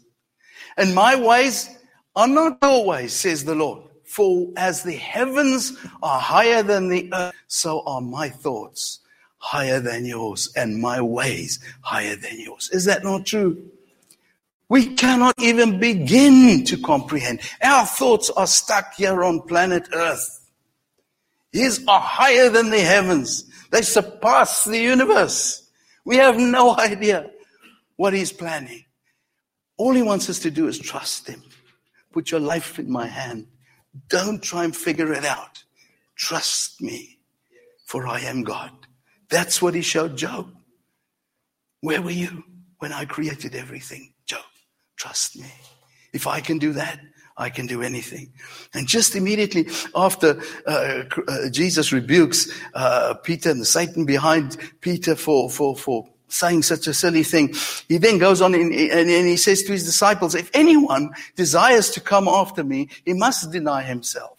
and 0.76 0.94
my 0.94 1.16
ways 1.16 1.68
are 2.14 2.28
not 2.28 2.58
your 2.62 2.84
ways, 2.84 3.12
says 3.12 3.44
the 3.44 3.54
Lord. 3.54 3.82
For 4.04 4.48
as 4.56 4.82
the 4.82 4.96
heavens 4.96 5.76
are 6.02 6.20
higher 6.20 6.62
than 6.62 6.88
the 6.88 7.10
earth, 7.12 7.34
so 7.48 7.82
are 7.86 8.00
my 8.00 8.28
thoughts 8.28 9.00
higher 9.38 9.80
than 9.80 10.04
yours, 10.04 10.52
and 10.54 10.80
my 10.80 11.00
ways 11.00 11.58
higher 11.80 12.14
than 12.14 12.38
yours. 12.38 12.70
Is 12.72 12.84
that 12.84 13.02
not 13.02 13.26
true? 13.26 13.70
We 14.68 14.94
cannot 14.94 15.34
even 15.38 15.80
begin 15.80 16.64
to 16.64 16.78
comprehend. 16.78 17.40
Our 17.62 17.84
thoughts 17.84 18.30
are 18.30 18.46
stuck 18.46 18.94
here 18.94 19.24
on 19.24 19.42
planet 19.42 19.88
Earth. 19.92 20.48
His 21.52 21.84
are 21.86 22.00
higher 22.00 22.48
than 22.48 22.70
the 22.70 22.80
heavens. 22.80 23.44
They 23.70 23.82
surpass 23.82 24.64
the 24.64 24.78
universe. 24.78 25.68
We 26.04 26.16
have 26.16 26.38
no 26.38 26.76
idea 26.78 27.30
what 28.02 28.14
He's 28.14 28.32
planning. 28.32 28.84
All 29.76 29.94
He 29.94 30.02
wants 30.02 30.28
us 30.28 30.40
to 30.40 30.50
do 30.50 30.66
is 30.66 30.76
trust 30.76 31.28
Him. 31.28 31.40
Put 32.12 32.32
your 32.32 32.40
life 32.40 32.80
in 32.80 32.90
my 32.90 33.06
hand. 33.06 33.46
Don't 34.08 34.42
try 34.42 34.64
and 34.64 34.74
figure 34.74 35.12
it 35.12 35.24
out. 35.24 35.62
Trust 36.16 36.82
me, 36.82 37.20
for 37.86 38.08
I 38.08 38.18
am 38.22 38.42
God. 38.42 38.72
That's 39.30 39.62
what 39.62 39.76
He 39.76 39.82
showed 39.82 40.16
Job. 40.16 40.52
Where 41.80 42.02
were 42.02 42.10
you 42.10 42.42
when 42.80 42.92
I 42.92 43.04
created 43.04 43.54
everything? 43.54 44.12
Job, 44.26 44.50
trust 44.96 45.38
me. 45.38 45.52
If 46.12 46.26
I 46.26 46.40
can 46.40 46.58
do 46.58 46.72
that, 46.72 46.98
I 47.36 47.50
can 47.50 47.68
do 47.68 47.82
anything. 47.82 48.32
And 48.74 48.88
just 48.88 49.14
immediately 49.14 49.68
after 49.94 50.42
uh, 50.66 51.04
uh, 51.28 51.50
Jesus 51.50 51.92
rebukes 51.92 52.50
uh, 52.74 53.14
Peter 53.22 53.50
and 53.52 53.64
Satan 53.64 54.04
behind 54.06 54.56
Peter 54.80 55.14
for, 55.14 55.48
for, 55.48 55.76
for 55.76 56.08
saying 56.32 56.62
such 56.62 56.86
a 56.86 56.94
silly 56.94 57.22
thing, 57.22 57.54
he 57.88 57.98
then 57.98 58.18
goes 58.18 58.40
on 58.40 58.54
and, 58.54 58.72
he 58.72 59.36
says 59.36 59.62
to 59.64 59.72
his 59.72 59.84
disciples, 59.84 60.34
if 60.34 60.50
anyone 60.54 61.10
desires 61.36 61.90
to 61.90 62.00
come 62.00 62.26
after 62.26 62.64
me, 62.64 62.88
he 63.04 63.12
must 63.12 63.52
deny 63.52 63.82
himself. 63.82 64.38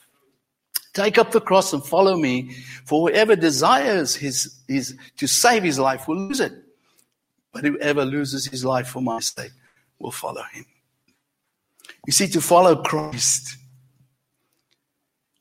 Take 0.93 1.17
up 1.17 1.31
the 1.31 1.41
cross 1.41 1.73
and 1.73 1.83
follow 1.83 2.15
me, 2.15 2.51
for 2.85 3.07
whoever 3.07 3.35
desires 3.35 4.15
his, 4.15 4.59
his, 4.67 4.95
to 5.17 5.27
save 5.27 5.63
his 5.63 5.79
life 5.79 6.07
will 6.07 6.17
lose 6.17 6.39
it. 6.39 6.53
But 7.51 7.63
whoever 7.63 8.05
loses 8.05 8.45
his 8.45 8.65
life 8.65 8.87
for 8.87 9.01
my 9.01 9.19
sake 9.19 9.51
will 9.99 10.11
follow 10.11 10.43
him. 10.51 10.65
You 12.05 12.13
see, 12.13 12.27
to 12.27 12.41
follow 12.41 12.75
Christ 12.75 13.57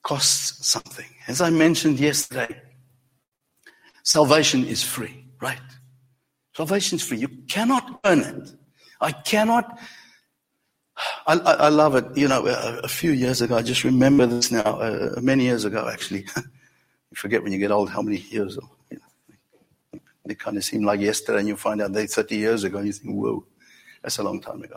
costs 0.02 0.66
something. 0.66 1.08
As 1.28 1.40
I 1.40 1.50
mentioned 1.50 1.98
yesterday, 1.98 2.60
salvation 4.02 4.64
is 4.64 4.82
free, 4.82 5.26
right? 5.40 5.60
Salvation 6.54 6.96
is 6.96 7.04
free. 7.04 7.18
You 7.18 7.28
cannot 7.48 8.00
earn 8.04 8.20
it. 8.20 8.52
I 9.00 9.12
cannot. 9.12 9.78
I, 11.26 11.34
I, 11.34 11.52
I 11.54 11.68
love 11.68 11.94
it. 11.96 12.16
You 12.16 12.28
know, 12.28 12.46
a, 12.46 12.78
a, 12.80 12.88
few 12.88 13.12
years 13.12 13.40
ago, 13.40 13.56
I 13.56 13.62
just 13.62 13.84
remember 13.84 14.26
this 14.26 14.50
now, 14.50 14.62
uh, 14.62 15.18
many 15.20 15.44
years 15.44 15.64
ago, 15.64 15.88
actually. 15.90 16.26
you 16.36 17.16
forget 17.16 17.42
when 17.42 17.52
you 17.52 17.58
get 17.58 17.70
old 17.70 17.90
how 17.90 18.02
many 18.02 18.18
years, 18.18 18.58
know, 18.58 20.00
they 20.26 20.34
kind 20.34 20.56
of 20.56 20.64
seem 20.64 20.82
like 20.82 21.00
yesterday, 21.00 21.40
and 21.40 21.48
you 21.48 21.56
find 21.56 21.80
out 21.80 21.92
they're 21.92 22.06
30 22.06 22.36
years 22.36 22.64
ago, 22.64 22.78
and 22.78 22.86
you 22.86 22.92
think, 22.92 23.14
whoa, 23.14 23.44
that's 24.02 24.18
a 24.18 24.22
long 24.22 24.40
time 24.40 24.62
ago. 24.62 24.76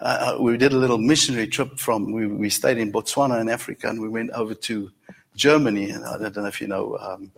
Uh, 0.00 0.36
uh, 0.38 0.42
we 0.42 0.56
did 0.56 0.72
a 0.72 0.76
little 0.76 0.98
missionary 0.98 1.46
trip 1.46 1.78
from, 1.78 2.12
we, 2.12 2.26
we 2.26 2.48
stayed 2.48 2.78
in 2.78 2.92
Botswana 2.92 3.40
in 3.40 3.48
Africa, 3.48 3.88
and 3.88 4.00
we 4.00 4.08
went 4.08 4.30
over 4.30 4.54
to 4.54 4.90
Germany. 5.34 5.90
And 5.90 6.04
I 6.04 6.18
don't 6.18 6.36
know 6.36 6.46
if 6.46 6.60
you 6.60 6.68
know, 6.68 6.96
um, 6.98 7.32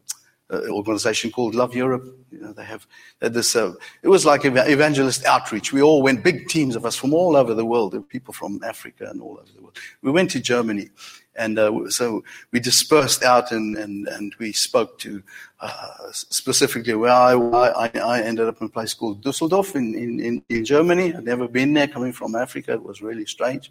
organization 0.50 1.30
called 1.30 1.54
Love 1.54 1.74
Europe. 1.74 2.04
You 2.30 2.40
know, 2.40 2.52
they 2.52 2.64
have 2.64 2.87
this. 3.20 3.54
Uh, 3.54 3.74
it 4.02 4.08
was 4.08 4.24
like 4.24 4.44
evangelist 4.44 5.24
outreach. 5.24 5.72
We 5.72 5.82
all 5.82 6.02
went, 6.02 6.24
big 6.24 6.48
teams 6.48 6.76
of 6.76 6.87
us 6.87 6.96
from 6.96 7.12
all 7.12 7.37
over 7.37 7.54
the 7.54 7.64
world, 7.64 7.96
people 8.08 8.32
from 8.32 8.61
Africa 8.64 9.08
and 9.11 9.20
all 9.20 9.38
over 9.38 9.52
the 9.54 9.62
world. 9.62 9.78
We 10.02 10.11
went 10.11 10.30
to 10.32 10.40
Germany, 10.40 10.88
and 11.37 11.58
uh, 11.58 11.90
so 11.90 12.24
we 12.50 12.61
dispersed 12.61 13.22
out 13.22 13.52
and 13.52 13.76
and, 13.76 14.08
and 14.08 14.34
we 14.38 14.52
spoke 14.52 14.98
to 15.00 15.22
uh, 15.61 16.11
specifically 16.12 16.94
where 16.94 17.12
I, 17.12 17.34
I, 17.34 17.90
I 17.98 18.22
ended 18.22 18.48
up 18.48 18.61
in 18.61 18.68
a 18.68 18.70
place 18.70 18.94
called 18.94 19.22
Dusseldorf 19.22 19.76
in, 19.76 19.94
in, 19.94 20.42
in 20.48 20.64
Germany. 20.64 21.14
I'd 21.14 21.24
never 21.24 21.48
been 21.48 21.74
there, 21.74 21.88
coming 21.88 22.12
from 22.12 22.34
Africa. 22.34 22.72
It 22.72 22.82
was 22.82 23.02
really 23.02 23.26
strange, 23.26 23.70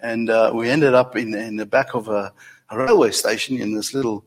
and 0.00 0.30
uh, 0.30 0.50
we 0.54 0.70
ended 0.70 0.94
up 0.94 1.14
in 1.16 1.34
in 1.34 1.56
the 1.56 1.66
back 1.66 1.94
of 1.94 2.08
a, 2.08 2.32
a 2.70 2.78
railway 2.78 3.10
station 3.10 3.58
in 3.58 3.74
this 3.74 3.92
little 3.92 4.24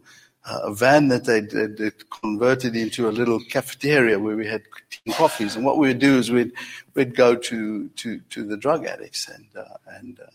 a 0.49 0.73
van 0.73 1.07
that 1.09 1.25
they 1.25 1.41
would 1.41 2.09
converted 2.09 2.75
into 2.75 3.07
a 3.07 3.11
little 3.11 3.39
cafeteria 3.39 4.19
where 4.19 4.35
we 4.35 4.47
had 4.47 4.63
coffees. 5.11 5.55
And 5.55 5.65
what 5.65 5.77
we'd 5.77 5.99
do 5.99 6.17
is 6.17 6.31
we'd 6.31 6.51
we'd 6.95 7.15
go 7.15 7.35
to 7.35 7.87
to, 7.89 8.19
to 8.19 8.43
the 8.43 8.57
drug 8.57 8.85
addicts 8.85 9.27
and 9.27 9.45
uh, 9.55 9.77
and 9.87 10.19
uh, 10.19 10.31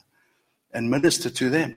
and 0.73 0.91
minister 0.91 1.31
to 1.31 1.51
them 1.51 1.77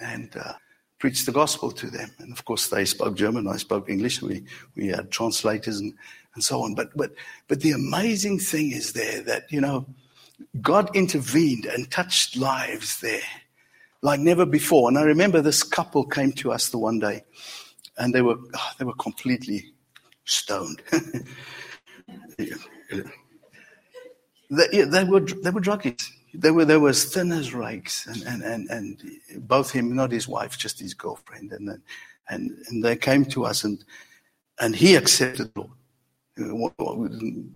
and 0.00 0.36
uh, 0.36 0.54
preach 0.98 1.26
the 1.26 1.32
gospel 1.32 1.70
to 1.72 1.88
them. 1.88 2.10
And 2.18 2.32
of 2.32 2.44
course, 2.44 2.68
they 2.68 2.84
spoke 2.84 3.16
German, 3.16 3.48
I 3.48 3.56
spoke 3.56 3.88
English. 3.88 4.22
We 4.22 4.44
we 4.74 4.88
had 4.88 5.10
translators 5.10 5.80
and 5.80 5.94
and 6.34 6.44
so 6.44 6.62
on. 6.62 6.74
But 6.74 6.96
but 6.96 7.12
but 7.48 7.60
the 7.60 7.72
amazing 7.72 8.38
thing 8.38 8.72
is 8.72 8.92
there 8.92 9.22
that 9.22 9.50
you 9.50 9.60
know 9.60 9.86
God 10.60 10.94
intervened 10.94 11.66
and 11.66 11.90
touched 11.90 12.36
lives 12.36 13.00
there 13.00 13.20
like 14.02 14.20
never 14.20 14.46
before. 14.46 14.88
And 14.88 14.98
I 14.98 15.02
remember 15.02 15.40
this 15.40 15.62
couple 15.62 16.04
came 16.04 16.32
to 16.32 16.52
us 16.52 16.68
the 16.68 16.78
one 16.78 16.98
day 16.98 17.24
and 17.98 18.14
they 18.14 18.22
were 18.22 18.36
oh, 18.54 18.70
they 18.78 18.84
were 18.84 18.94
completely 18.94 19.72
stoned. 20.24 20.82
they, 22.38 22.50
they, 24.50 25.04
were 25.04 25.20
they 25.20 25.50
were 25.50 25.60
druggies. 25.60 26.08
They 26.34 26.50
were 26.50 26.64
they 26.64 26.76
were 26.76 26.90
as 26.90 27.04
thin 27.04 27.32
as 27.32 27.54
rags, 27.54 28.06
and 28.08 28.22
and 28.42 28.42
and, 28.42 28.70
and 28.70 29.48
both 29.48 29.70
him, 29.70 29.94
not 29.94 30.12
his 30.12 30.28
wife, 30.28 30.58
just 30.58 30.78
his 30.78 30.94
girlfriend, 30.94 31.52
and 31.52 31.68
then, 31.68 31.82
and 32.28 32.50
and 32.68 32.84
they 32.84 32.96
came 32.96 33.24
to 33.26 33.44
us, 33.44 33.64
and 33.64 33.82
and 34.60 34.76
he 34.76 34.96
accepted 34.96 35.52
the 35.54 35.60
Lord. 35.60 35.70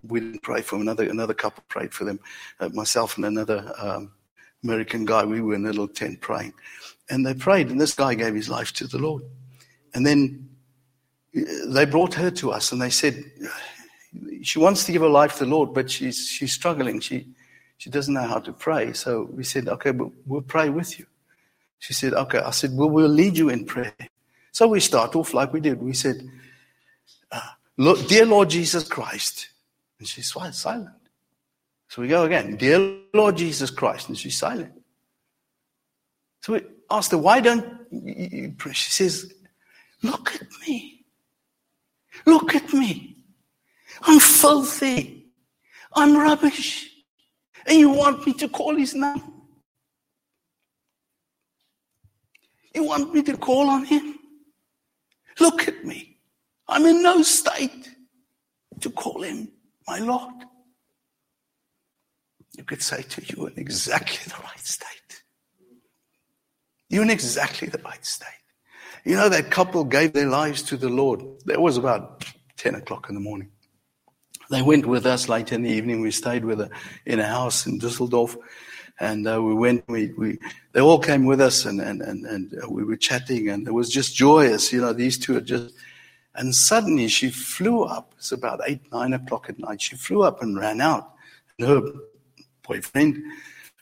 We 0.03 0.19
didn't 0.19 0.41
pray 0.41 0.61
for 0.61 0.75
him. 0.75 0.81
Another 0.81 1.07
another 1.07 1.35
couple 1.35 1.63
prayed 1.67 1.93
for 1.93 2.05
them. 2.05 2.19
Uh, 2.59 2.69
myself 2.69 3.15
and 3.17 3.25
another 3.25 3.71
um, 3.77 4.11
American 4.63 5.05
guy. 5.05 5.23
We 5.23 5.41
were 5.41 5.53
in 5.53 5.65
a 5.65 5.69
little 5.69 5.87
tent 5.87 6.21
praying, 6.21 6.53
and 7.09 7.25
they 7.25 7.35
prayed, 7.35 7.69
and 7.69 7.79
this 7.79 7.93
guy 7.93 8.15
gave 8.15 8.33
his 8.33 8.49
life 8.49 8.73
to 8.73 8.87
the 8.87 8.97
Lord. 8.97 9.23
And 9.93 10.05
then 10.05 10.49
uh, 11.35 11.41
they 11.67 11.85
brought 11.85 12.13
her 12.15 12.31
to 12.31 12.51
us 12.51 12.71
and 12.71 12.81
they 12.81 12.89
said, 12.89 13.23
she 14.41 14.59
wants 14.59 14.85
to 14.85 14.91
give 14.91 15.01
her 15.01 15.09
life 15.09 15.37
to 15.37 15.45
the 15.45 15.49
Lord, 15.49 15.73
but 15.73 15.89
she's, 15.89 16.27
she's 16.27 16.53
struggling. 16.53 16.99
She, 16.99 17.27
she 17.77 17.89
doesn't 17.89 18.13
know 18.13 18.27
how 18.27 18.39
to 18.39 18.53
pray. 18.53 18.93
So 18.93 19.29
we 19.31 19.43
said, 19.43 19.67
okay, 19.67 19.91
but 19.91 20.09
we'll 20.25 20.41
pray 20.41 20.69
with 20.69 20.99
you. 20.99 21.05
She 21.79 21.93
said, 21.93 22.13
okay. 22.13 22.39
I 22.39 22.51
said, 22.51 22.71
well, 22.75 22.89
we'll 22.89 23.07
lead 23.07 23.37
you 23.37 23.49
in 23.49 23.65
prayer. 23.65 23.93
So 24.51 24.67
we 24.67 24.79
start 24.79 25.15
off 25.15 25.33
like 25.33 25.53
we 25.53 25.61
did. 25.61 25.81
We 25.81 25.93
said, 25.93 26.29
uh, 27.31 27.41
Dear 28.07 28.25
Lord 28.25 28.49
Jesus 28.49 28.87
Christ. 28.87 29.49
And 29.97 30.07
she's 30.07 30.31
silent. 30.31 30.89
So 31.87 32.01
we 32.01 32.07
go 32.07 32.25
again, 32.25 32.55
Dear 32.55 32.97
Lord 33.13 33.37
Jesus 33.37 33.71
Christ. 33.71 34.09
And 34.09 34.17
she's 34.17 34.37
silent. 34.37 34.73
So 36.41 36.53
we 36.53 36.61
asked 36.89 37.11
her, 37.11 37.17
why 37.17 37.39
don't 37.39 37.65
you 37.91 38.53
pray? 38.57 38.73
She 38.73 38.91
says, 38.91 39.33
Look 40.03 40.35
at 40.35 40.47
me. 40.67 41.05
Look 42.25 42.55
at 42.55 42.73
me. 42.73 43.17
I'm 44.01 44.19
filthy. 44.19 45.27
I'm 45.93 46.17
rubbish. 46.17 46.89
And 47.65 47.77
you 47.77 47.89
want 47.89 48.25
me 48.25 48.33
to 48.33 48.49
call 48.49 48.75
his 48.75 48.95
name? 48.95 49.21
You 52.73 52.83
want 52.83 53.13
me 53.13 53.21
to 53.23 53.37
call 53.37 53.69
on 53.69 53.85
him? 53.85 54.17
Look 55.39 55.67
at 55.67 55.85
me. 55.85 56.17
I'm 56.67 56.85
in 56.85 57.03
no 57.03 57.21
state 57.21 57.89
to 58.79 58.89
call 58.89 59.21
him 59.21 59.51
my 59.87 59.99
Lord. 59.99 60.45
You 62.57 62.63
could 62.63 62.81
say 62.81 63.01
to 63.01 63.21
you 63.25 63.47
in 63.47 63.53
exactly 63.57 64.19
the 64.25 64.41
right 64.41 64.59
state. 64.59 65.23
You're 66.89 67.03
in 67.03 67.09
exactly 67.09 67.67
the 67.67 67.79
right 67.79 68.05
state. 68.05 68.27
You 69.03 69.15
know, 69.15 69.29
that 69.29 69.49
couple 69.49 69.83
gave 69.83 70.13
their 70.13 70.27
lives 70.27 70.61
to 70.63 70.77
the 70.77 70.89
Lord. 70.89 71.21
That 71.45 71.59
was 71.59 71.77
about 71.77 72.25
10 72.57 72.75
o'clock 72.75 73.09
in 73.09 73.15
the 73.15 73.21
morning. 73.21 73.49
They 74.51 74.61
went 74.61 74.85
with 74.85 75.05
us 75.05 75.29
late 75.29 75.51
in 75.51 75.63
the 75.63 75.69
evening. 75.69 76.01
We 76.01 76.11
stayed 76.11 76.45
with 76.45 76.59
her 76.59 76.69
in 77.05 77.19
a 77.19 77.25
house 77.25 77.65
in 77.65 77.79
Düsseldorf. 77.79 78.35
And 78.99 79.27
uh, 79.27 79.41
we 79.41 79.55
went, 79.55 79.83
we, 79.87 80.13
we, 80.17 80.37
they 80.73 80.81
all 80.81 80.99
came 80.99 81.25
with 81.25 81.41
us 81.41 81.65
and, 81.65 81.81
and, 81.81 82.01
and, 82.01 82.25
and 82.25 82.53
we 82.69 82.83
were 82.83 82.97
chatting 82.97 83.49
and 83.49 83.67
it 83.67 83.71
was 83.71 83.89
just 83.89 84.15
joyous. 84.15 84.71
You 84.71 84.81
know, 84.81 84.93
these 84.93 85.17
two 85.17 85.37
are 85.37 85.41
just, 85.41 85.73
and 86.35 86.53
suddenly 86.53 87.07
she 87.07 87.31
flew 87.31 87.83
up. 87.83 88.13
It's 88.17 88.31
about 88.31 88.61
eight, 88.67 88.81
nine 88.91 89.13
o'clock 89.13 89.49
at 89.49 89.57
night. 89.57 89.81
She 89.81 89.95
flew 89.95 90.21
up 90.21 90.43
and 90.43 90.59
ran 90.59 90.81
out. 90.81 91.13
And 91.57 91.67
her 91.67 91.81
boyfriend, 92.61 93.23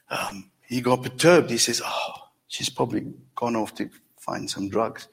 um, 0.09 0.49
he 0.61 0.79
got 0.79 1.03
perturbed. 1.03 1.49
He 1.49 1.57
says, 1.57 1.81
Oh, 1.83 2.13
she's 2.47 2.69
probably 2.69 3.11
gone 3.35 3.55
off 3.55 3.75
to 3.75 3.89
find 4.29 4.49
some 4.49 4.69
drugs. 4.69 5.07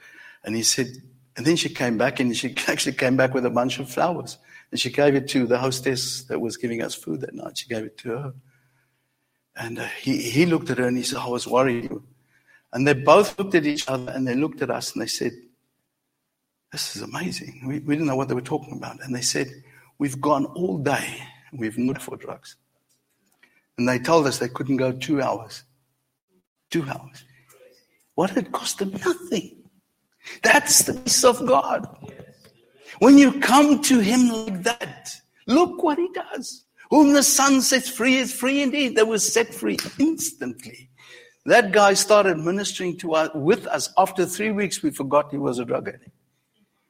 And 0.45 0.55
he 0.55 0.63
said, 0.63 0.89
and 1.37 1.47
then 1.47 1.57
she 1.57 1.69
came 1.69 1.99
back 1.99 2.21
and 2.21 2.37
she 2.37 2.55
actually 2.69 2.97
came 2.97 3.17
back 3.17 3.35
with 3.35 3.47
a 3.47 3.51
bunch 3.51 3.79
of 3.79 3.91
flowers. 3.91 4.39
And 4.71 4.81
she 4.81 4.91
gave 4.91 5.15
it 5.15 5.29
to 5.29 5.47
the 5.47 5.59
hostess 5.59 6.25
that 6.25 6.41
was 6.41 6.57
giving 6.57 6.83
us 6.83 6.95
food 6.95 7.21
that 7.21 7.35
night. 7.35 7.59
She 7.59 7.69
gave 7.69 7.85
it 7.85 7.99
to 7.99 8.09
her. 8.11 8.35
And 9.57 9.79
uh, 9.79 9.87
he, 10.01 10.17
he 10.19 10.45
looked 10.45 10.71
at 10.71 10.79
her 10.79 10.87
and 10.87 10.97
he 10.97 11.03
said, 11.03 11.19
I 11.19 11.29
was 11.29 11.47
worried. 11.47 11.91
And 12.73 12.87
they 12.87 12.95
both 12.95 13.39
looked 13.39 13.55
at 13.55 13.65
each 13.65 13.89
other 13.89 14.13
and 14.13 14.27
they 14.27 14.35
looked 14.35 14.61
at 14.61 14.71
us 14.71 14.93
and 14.93 15.03
they 15.03 15.07
said, 15.07 15.33
This 16.73 16.97
is 16.97 17.03
amazing. 17.03 17.63
We, 17.65 17.79
we 17.79 17.95
didn't 17.95 18.09
know 18.09 18.17
what 18.17 18.29
they 18.29 18.35
were 18.35 18.41
talking 18.41 18.77
about. 18.77 18.99
And 19.03 19.15
they 19.15 19.23
said, 19.23 19.49
We've 19.99 20.21
gone 20.21 20.47
all 20.47 20.79
day. 20.79 21.23
We've 21.53 21.79
not 21.79 22.03
for 22.03 22.17
drugs. 22.17 22.57
And 23.79 23.89
they 23.89 23.99
told 23.99 24.27
us 24.27 24.39
they 24.39 24.49
couldn't 24.49 24.79
go 24.79 24.93
two 24.93 25.23
hours. 25.23 25.63
Two 26.71 26.83
hours. 26.83 27.25
What 28.17 28.31
had 28.31 28.51
cost 28.51 28.79
them 28.79 28.93
nothing. 29.05 29.57
That's 30.43 30.83
the 30.83 30.95
peace 30.95 31.23
of 31.23 31.47
God. 31.47 31.87
When 32.99 33.19
you 33.19 33.39
come 33.41 33.83
to 33.83 34.01
Him 34.01 34.29
like 34.29 34.63
that, 34.65 35.11
look 35.47 35.83
what 35.83 35.99
He 35.99 36.09
does. 36.13 36.65
Whom 36.91 37.13
the 37.13 37.23
Son 37.23 37.61
sets 37.61 37.89
free 37.89 38.17
is 38.17 38.33
free 38.33 38.63
indeed. 38.63 38.97
They 38.97 39.03
were 39.03 39.19
set 39.19 39.53
free 39.55 39.77
instantly. 39.99 40.89
That 41.45 41.73
guy 41.73 41.95
started 41.95 42.39
ministering 42.39 42.97
to 42.99 43.13
us 43.13 43.31
with 43.35 43.67
us. 43.67 43.93
After 43.99 44.25
three 44.25 44.51
weeks, 44.51 44.83
we 44.83 44.91
forgot 44.91 45.31
he 45.31 45.39
was 45.39 45.59
a 45.59 45.65
drug 45.65 45.89
addict. 45.89 46.11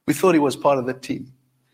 We 0.05 0.13
thought 0.13 0.33
he 0.33 0.39
was 0.39 0.55
part 0.55 0.79
of 0.79 0.85
the 0.85 0.93
team. 0.93 1.33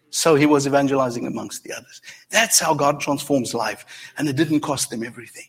So 0.10 0.36
he 0.36 0.46
was 0.46 0.66
evangelizing 0.66 1.28
amongst 1.28 1.64
the 1.64 1.74
others. 1.74 2.02
That's 2.30 2.60
how 2.60 2.74
God 2.74 3.00
transforms 3.00 3.54
life. 3.54 3.86
And 4.18 4.28
it 4.28 4.36
didn't 4.36 4.62
cost 4.62 4.90
them 4.90 5.04
everything. 5.04 5.48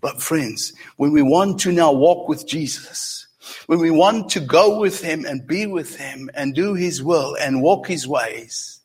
But 0.00 0.20
friends, 0.22 0.72
when 0.96 1.12
we 1.12 1.22
want 1.22 1.60
to 1.60 1.72
now 1.72 1.92
walk 1.92 2.28
with 2.28 2.46
Jesus, 2.46 3.27
when 3.66 3.78
we 3.78 3.90
want 3.90 4.30
to 4.30 4.40
go 4.40 4.78
with 4.78 5.02
him 5.02 5.24
and 5.24 5.46
be 5.46 5.66
with 5.66 5.96
him 5.96 6.30
and 6.34 6.54
do 6.54 6.74
his 6.74 7.02
will 7.02 7.36
and 7.40 7.62
walk 7.62 7.86
his 7.86 8.06
ways, 8.06 8.80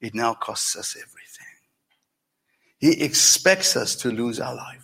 it 0.00 0.14
now 0.14 0.34
costs 0.34 0.76
us 0.76 0.96
everything. 0.96 1.16
He 2.78 3.02
expects 3.02 3.76
us 3.76 3.96
to 3.96 4.10
lose 4.10 4.38
our 4.40 4.54
life. 4.54 4.82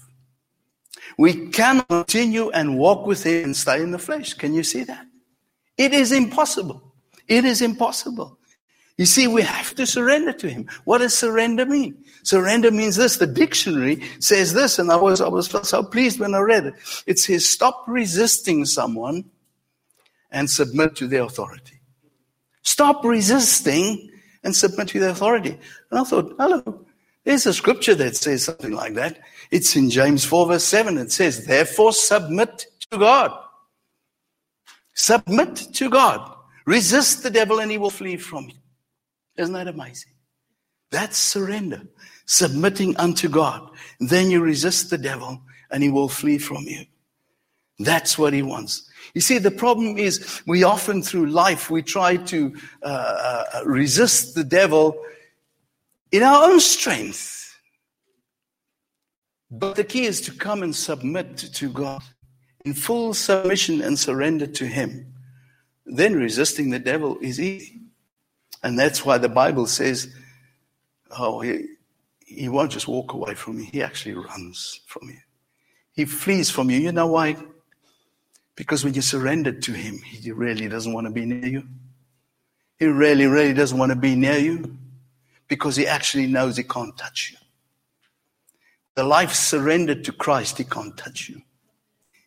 We 1.19 1.49
cannot 1.51 1.89
continue 1.89 2.51
and 2.51 2.79
walk 2.79 3.07
with 3.07 3.25
him 3.25 3.45
and 3.45 3.57
stay 3.57 3.83
in 3.83 3.91
the 3.91 3.99
flesh. 3.99 4.35
Can 4.35 4.55
you 4.55 4.63
see 4.63 4.85
that? 4.85 5.07
It 5.77 5.93
is 5.93 6.13
impossible. 6.13 6.95
It 7.29 7.45
is 7.45 7.63
impossible. 7.63 8.39
You 8.99 9.07
see, 9.07 9.27
we 9.27 9.43
have 9.43 9.75
to 9.77 9.87
surrender 9.87 10.33
to 10.35 10.49
him. 10.49 10.69
What 10.85 10.99
does 10.99 11.17
surrender 11.17 11.65
mean? 11.65 12.05
Surrender 12.25 12.71
means 12.71 12.97
this. 12.97 13.17
The 13.17 13.27
dictionary 13.27 14.03
says 14.21 14.53
this, 14.53 14.79
and 14.79 14.93
I 14.93 14.97
was, 14.97 15.21
I 15.21 15.29
was 15.29 15.49
so 15.69 15.83
pleased 15.83 16.21
when 16.21 16.35
I 16.35 16.41
read 16.41 16.67
it. 16.67 16.75
It 17.07 17.19
says, 17.19 17.49
stop 17.49 17.85
resisting 17.89 18.65
someone 18.65 19.25
and 20.31 20.49
submit 20.49 20.95
to 20.97 21.09
their 21.09 21.23
authority. 21.23 21.81
Stop 22.63 23.05
resisting 23.05 24.11
and 24.45 24.55
submit 24.55 24.89
to 24.89 25.01
their 25.01 25.11
authority. 25.11 25.59
And 25.91 26.01
I 26.01 26.05
thought, 26.05 26.35
hello, 26.39 26.87
there's 27.25 27.47
a 27.47 27.53
scripture 27.55 27.95
that 27.95 28.17
says 28.17 28.45
something 28.45 28.73
like 28.73 28.95
that. 28.95 29.21
It's 29.51 29.75
in 29.75 29.91
James 29.91 30.25
4 30.25 30.49
verse 30.49 30.65
7. 30.65 30.99
It 30.99 31.13
says, 31.13 31.47
therefore 31.47 31.93
submit 31.93 32.67
to 32.91 32.99
God. 32.99 33.33
Submit 34.95 35.57
to 35.75 35.89
God. 35.89 36.37
Resist 36.67 37.23
the 37.23 37.31
devil 37.31 37.61
and 37.61 37.71
he 37.71 37.79
will 37.79 37.91
flee 37.91 38.17
from 38.17 38.49
you. 38.49 38.55
Isn't 39.37 39.55
that 39.55 39.69
amazing? 39.69 40.13
That's 40.91 41.17
surrender. 41.17 41.83
Submitting 42.27 42.97
unto 42.99 43.29
God. 43.29 43.69
Then 43.99 44.31
you 44.31 44.41
resist 44.41 44.91
the 44.91 44.99
devil 44.99 45.43
and 45.71 45.83
he 45.83 45.91
will 45.91 46.09
flee 46.09 46.39
from 46.39 46.65
you. 46.65 46.85
That's 47.79 48.19
what 48.19 48.33
he 48.33 48.43
wants. 48.43 48.89
You 49.15 49.21
see, 49.21 49.39
the 49.39 49.51
problem 49.51 49.99
is 49.99 50.43
we 50.47 50.63
often 50.63 51.03
through 51.03 51.27
life, 51.27 51.71
we 51.71 51.83
try 51.83 52.17
to 52.17 52.55
uh, 52.83 53.45
uh, 53.55 53.63
resist 53.65 54.35
the 54.35 54.45
devil 54.45 55.03
in 56.13 56.23
our 56.23 56.51
own 56.51 56.61
strength. 56.61 57.59
But 59.51 59.77
the 59.77 59.85
key 59.85 60.05
is 60.05 60.21
to 60.23 60.33
come 60.33 60.63
and 60.63 60.75
submit 60.75 61.37
to 61.37 61.69
God 61.71 62.03
in 62.65 62.75
full 62.75 63.13
submission 63.13 63.83
and 63.83 63.99
surrender 63.99 64.47
to 64.47 64.67
Him. 64.67 65.13
Then 65.85 66.15
resisting 66.15 66.71
the 66.71 66.79
devil 66.79 67.19
is 67.21 67.41
easy. 67.41 67.82
And 68.63 68.79
that's 68.79 69.05
why 69.05 69.19
the 69.19 69.29
Bible 69.29 69.67
says, 69.67 70.15
oh, 71.19 71.41
he, 71.41 71.67
he 72.25 72.49
won't 72.49 72.71
just 72.71 72.89
walk 72.89 73.13
away 73.13 73.35
from 73.35 73.59
you, 73.59 73.65
he 73.65 73.83
actually 73.83 74.15
runs 74.15 74.81
from 74.87 75.09
you. 75.09 75.19
He 75.93 76.05
flees 76.05 76.51
from 76.51 76.71
you. 76.71 76.79
You 76.79 76.93
know 76.93 77.09
why? 77.09 77.37
Because 78.57 78.85
when 78.85 78.95
you 78.95 79.03
surrender 79.03 79.53
to 79.53 79.73
him, 79.73 79.99
he 79.99 80.31
really 80.33 80.69
doesn't 80.69 80.93
want 80.93 81.07
to 81.07 81.13
be 81.13 81.27
near 81.27 81.47
you. 81.47 81.69
He 82.79 82.87
really, 82.87 83.27
really 83.27 83.53
doesn't 83.53 83.79
want 83.79 83.91
to 83.91 83.97
be 83.97 84.15
near 84.15 84.39
you 84.39 84.77
because 85.49 85.77
he 85.77 85.87
actually 85.87 86.27
knows 86.27 86.57
he 86.57 86.63
can't 86.63 86.97
touch 86.97 87.33
you. 87.33 87.39
The 88.95 89.05
life 89.05 89.33
surrendered 89.33 90.05
to 90.05 90.13
Christ, 90.13 90.59
he 90.59 90.65
can't 90.65 90.97
touch 90.97 91.29
you. 91.29 91.43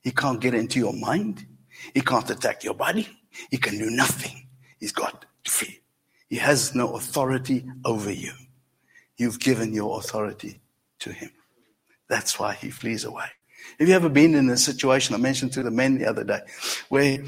He 0.01 0.11
can't 0.11 0.39
get 0.39 0.53
into 0.53 0.79
your 0.79 0.93
mind. 0.93 1.45
He 1.93 2.01
can't 2.01 2.29
attack 2.29 2.63
your 2.63 2.73
body. 2.73 3.07
He 3.49 3.57
can 3.57 3.77
do 3.77 3.89
nothing. 3.89 4.47
He's 4.79 4.91
got 4.91 5.25
to 5.43 5.51
flee. 5.51 5.81
He 6.29 6.37
has 6.37 6.73
no 6.75 6.95
authority 6.95 7.65
over 7.83 8.11
you. 8.11 8.33
You've 9.17 9.39
given 9.39 9.73
your 9.73 9.99
authority 9.99 10.61
to 10.99 11.11
him. 11.11 11.31
That's 12.09 12.39
why 12.39 12.53
he 12.53 12.69
flees 12.69 13.03
away. 13.03 13.27
Have 13.79 13.87
you 13.87 13.95
ever 13.95 14.09
been 14.09 14.35
in 14.35 14.49
a 14.49 14.57
situation 14.57 15.15
I 15.15 15.17
mentioned 15.17 15.53
to 15.53 15.63
the 15.63 15.71
men 15.71 15.97
the 15.97 16.05
other 16.05 16.23
day 16.23 16.41
where 16.89 17.19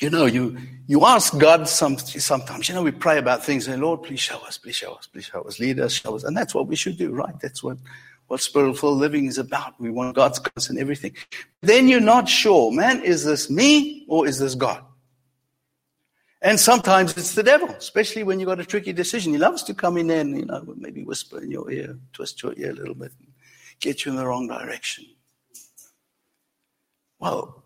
you 0.00 0.10
know, 0.10 0.26
you, 0.26 0.56
you 0.86 1.04
ask 1.06 1.38
God 1.38 1.68
some, 1.68 1.98
sometimes, 1.98 2.68
you 2.68 2.74
know, 2.74 2.82
we 2.82 2.90
pray 2.90 3.18
about 3.18 3.44
things 3.44 3.68
and 3.68 3.80
Lord, 3.80 4.02
please 4.02 4.20
show 4.20 4.38
us, 4.38 4.58
please 4.58 4.74
show 4.74 4.92
us, 4.94 5.06
please 5.06 5.26
show 5.26 5.42
us, 5.42 5.60
lead 5.60 5.78
us, 5.78 5.92
show 5.92 6.16
us. 6.16 6.24
And 6.24 6.36
that's 6.36 6.54
what 6.54 6.66
we 6.66 6.74
should 6.74 6.98
do, 6.98 7.12
right? 7.12 7.38
That's 7.40 7.62
what, 7.62 7.78
what 8.26 8.40
spiritual 8.40 8.94
living 8.94 9.26
is 9.26 9.38
about. 9.38 9.80
We 9.80 9.90
want 9.90 10.16
God's 10.16 10.40
guidance 10.40 10.68
and 10.68 10.78
everything. 10.78 11.14
Then 11.60 11.86
you're 11.86 12.00
not 12.00 12.28
sure, 12.28 12.72
man, 12.72 13.02
is 13.02 13.24
this 13.24 13.48
me 13.48 14.04
or 14.08 14.26
is 14.26 14.38
this 14.40 14.56
God? 14.56 14.84
And 16.44 16.60
sometimes 16.60 17.16
it's 17.16 17.34
the 17.34 17.42
devil, 17.42 17.70
especially 17.70 18.22
when 18.22 18.38
you've 18.38 18.48
got 18.48 18.60
a 18.60 18.66
tricky 18.66 18.92
decision. 18.92 19.32
He 19.32 19.38
loves 19.38 19.62
to 19.62 19.72
come 19.72 19.96
in 19.96 20.10
and, 20.10 20.36
you 20.36 20.44
know, 20.44 20.62
maybe 20.76 21.02
whisper 21.02 21.42
in 21.42 21.50
your 21.50 21.70
ear, 21.70 21.98
twist 22.12 22.42
your 22.42 22.52
ear 22.58 22.70
a 22.70 22.74
little 22.74 22.94
bit, 22.94 23.12
get 23.80 24.04
you 24.04 24.12
in 24.12 24.16
the 24.16 24.26
wrong 24.26 24.46
direction. 24.46 25.06
Well, 27.18 27.64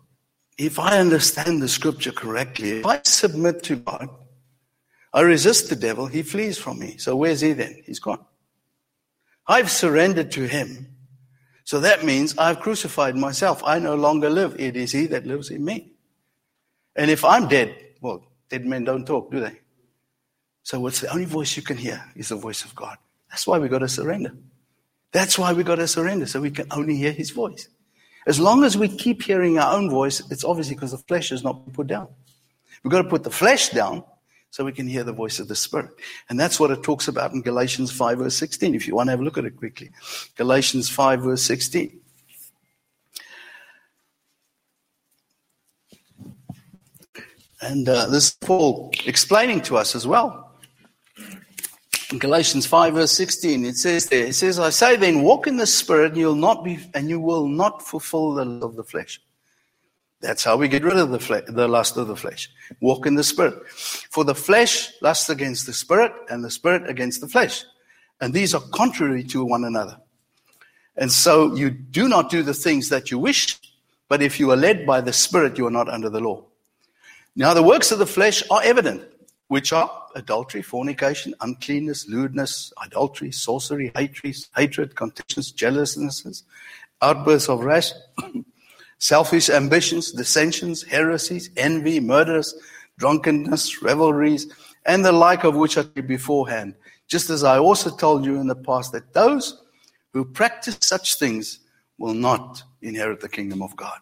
if 0.57 0.79
I 0.79 0.97
understand 0.97 1.61
the 1.61 1.67
scripture 1.67 2.13
correctly, 2.13 2.79
if 2.79 2.85
I 2.85 3.01
submit 3.03 3.63
to 3.63 3.75
God, 3.75 4.09
I 5.13 5.21
resist 5.21 5.69
the 5.69 5.75
devil, 5.75 6.05
he 6.05 6.23
flees 6.23 6.57
from 6.57 6.79
me. 6.79 6.95
So 6.99 7.17
where's 7.17 7.41
he 7.41 7.51
then? 7.51 7.83
He's 7.85 7.99
gone. 7.99 8.23
I've 9.45 9.69
surrendered 9.69 10.31
to 10.31 10.47
him. 10.47 10.95
So 11.65 11.81
that 11.81 12.05
means 12.05 12.37
I've 12.37 12.61
crucified 12.61 13.17
myself. 13.17 13.61
I 13.65 13.79
no 13.79 13.95
longer 13.95 14.29
live. 14.29 14.57
It 14.57 14.77
is 14.77 14.93
he 14.93 15.05
that 15.07 15.27
lives 15.27 15.49
in 15.49 15.65
me. 15.65 15.91
And 16.95 17.11
if 17.11 17.25
I'm 17.25 17.49
dead, 17.49 17.75
well, 17.99 18.28
dead 18.49 18.65
men 18.65 18.83
don't 18.83 19.05
talk, 19.05 19.31
do 19.31 19.39
they? 19.39 19.59
So 20.63 20.79
what's 20.79 21.01
the 21.01 21.11
only 21.11 21.25
voice 21.25 21.55
you 21.55 21.63
can 21.63 21.77
hear 21.77 22.03
is 22.15 22.29
the 22.29 22.35
voice 22.35 22.63
of 22.63 22.75
God. 22.75 22.97
That's 23.29 23.47
why 23.47 23.59
we 23.59 23.69
got 23.69 23.79
to 23.79 23.89
surrender. 23.89 24.33
That's 25.11 25.37
why 25.39 25.53
we 25.53 25.63
got 25.63 25.75
to 25.75 25.87
surrender, 25.87 26.25
so 26.25 26.41
we 26.41 26.51
can 26.51 26.67
only 26.71 26.95
hear 26.95 27.11
his 27.11 27.31
voice. 27.31 27.67
As 28.27 28.39
long 28.39 28.63
as 28.63 28.77
we 28.77 28.87
keep 28.87 29.23
hearing 29.23 29.57
our 29.57 29.75
own 29.75 29.89
voice, 29.89 30.21
it's 30.29 30.43
obviously 30.43 30.75
because 30.75 30.91
the 30.91 30.97
flesh 30.99 31.31
is 31.31 31.43
not 31.43 31.73
put 31.73 31.87
down. 31.87 32.07
We've 32.83 32.91
got 32.91 33.01
to 33.01 33.09
put 33.09 33.23
the 33.23 33.31
flesh 33.31 33.69
down 33.69 34.03
so 34.51 34.65
we 34.65 34.71
can 34.71 34.87
hear 34.87 35.03
the 35.03 35.13
voice 35.13 35.39
of 35.39 35.47
the 35.47 35.55
Spirit. 35.55 35.91
And 36.29 36.39
that's 36.39 36.59
what 36.59 36.71
it 36.71 36.83
talks 36.83 37.07
about 37.07 37.33
in 37.33 37.41
Galatians 37.41 37.91
5, 37.91 38.19
verse 38.19 38.35
16, 38.35 38.75
if 38.75 38.87
you 38.87 38.95
want 38.95 39.07
to 39.07 39.11
have 39.11 39.19
a 39.19 39.23
look 39.23 39.37
at 39.37 39.45
it 39.45 39.57
quickly. 39.57 39.91
Galatians 40.37 40.89
5, 40.89 41.21
verse 41.21 41.41
16. 41.43 41.99
And 47.61 47.89
uh, 47.89 48.05
this 48.07 48.27
is 48.27 48.37
Paul 48.39 48.91
explaining 49.05 49.61
to 49.63 49.77
us 49.77 49.95
as 49.95 50.07
well. 50.07 50.51
In 52.11 52.17
Galatians 52.17 52.65
5 52.65 52.93
verse 52.93 53.11
16, 53.11 53.65
it 53.65 53.75
says 53.75 54.07
there, 54.07 54.25
it 54.25 54.33
says, 54.33 54.59
I 54.59 54.69
say 54.69 54.95
then, 54.95 55.21
walk 55.21 55.45
in 55.45 55.57
the 55.57 55.67
spirit, 55.67 56.13
and 56.13 56.17
you'll 56.17 56.35
not 56.35 56.63
be, 56.63 56.79
and 56.93 57.09
you 57.09 57.19
will 57.19 57.47
not 57.47 57.85
fulfill 57.85 58.33
the 58.33 58.45
lust 58.45 58.63
of 58.63 58.75
the 58.75 58.83
flesh. 58.83 59.21
That's 60.21 60.43
how 60.43 60.57
we 60.57 60.67
get 60.67 60.83
rid 60.83 60.97
of 60.97 61.11
the, 61.11 61.19
fle- 61.19 61.45
the 61.47 61.67
lust 61.67 61.97
of 61.97 62.07
the 62.07 62.15
flesh. 62.15 62.49
Walk 62.81 63.05
in 63.05 63.15
the 63.15 63.23
spirit. 63.23 63.67
For 63.69 64.23
the 64.23 64.35
flesh 64.35 64.91
lusts 65.01 65.29
against 65.29 65.65
the 65.65 65.73
spirit, 65.73 66.11
and 66.29 66.43
the 66.43 66.49
spirit 66.49 66.89
against 66.89 67.21
the 67.21 67.27
flesh. 67.27 67.63
And 68.21 68.33
these 68.33 68.55
are 68.55 68.61
contrary 68.73 69.23
to 69.25 69.45
one 69.45 69.63
another. 69.63 69.97
And 70.97 71.11
so 71.11 71.55
you 71.55 71.69
do 71.69 72.09
not 72.09 72.29
do 72.29 72.43
the 72.43 72.53
things 72.53 72.89
that 72.89 73.11
you 73.11 73.19
wish, 73.19 73.59
but 74.09 74.21
if 74.21 74.39
you 74.39 74.51
are 74.51 74.57
led 74.57 74.85
by 74.85 74.99
the 74.99 75.13
spirit, 75.13 75.57
you 75.57 75.67
are 75.67 75.71
not 75.71 75.87
under 75.87 76.09
the 76.09 76.19
law. 76.19 76.48
Now 77.39 77.53
the 77.53 77.63
works 77.63 77.93
of 77.93 77.99
the 77.99 78.05
flesh 78.05 78.43
are 78.51 78.61
evident 78.65 79.01
which 79.47 79.71
are 79.71 79.89
adultery, 80.13 80.61
fornication, 80.61 81.33
uncleanness, 81.39 82.05
lewdness, 82.09 82.73
idolatry, 82.83 83.31
sorcery, 83.31 83.93
hatred, 83.95 84.35
hatred, 84.57 84.93
contentions, 84.97 85.53
jealousinesses, 85.53 86.43
outbursts 87.01 87.47
of 87.47 87.63
wrath, 87.63 87.93
selfish 88.97 89.49
ambitions, 89.49 90.11
dissensions, 90.11 90.83
heresies, 90.83 91.49
envy, 91.55 92.01
murders, 92.01 92.53
drunkenness, 92.97 93.81
revelries, 93.81 94.53
and 94.85 95.05
the 95.05 95.13
like 95.13 95.45
of 95.45 95.55
which 95.55 95.77
I 95.77 95.83
did 95.83 96.09
beforehand. 96.09 96.75
Just 97.07 97.29
as 97.29 97.45
I 97.45 97.57
also 97.57 97.95
told 97.95 98.25
you 98.25 98.35
in 98.41 98.47
the 98.47 98.55
past 98.55 98.91
that 98.91 99.13
those 99.13 99.63
who 100.11 100.25
practice 100.25 100.77
such 100.81 101.17
things 101.17 101.59
will 101.97 102.13
not 102.13 102.63
inherit 102.81 103.21
the 103.21 103.29
kingdom 103.29 103.61
of 103.61 103.77
God. 103.77 103.99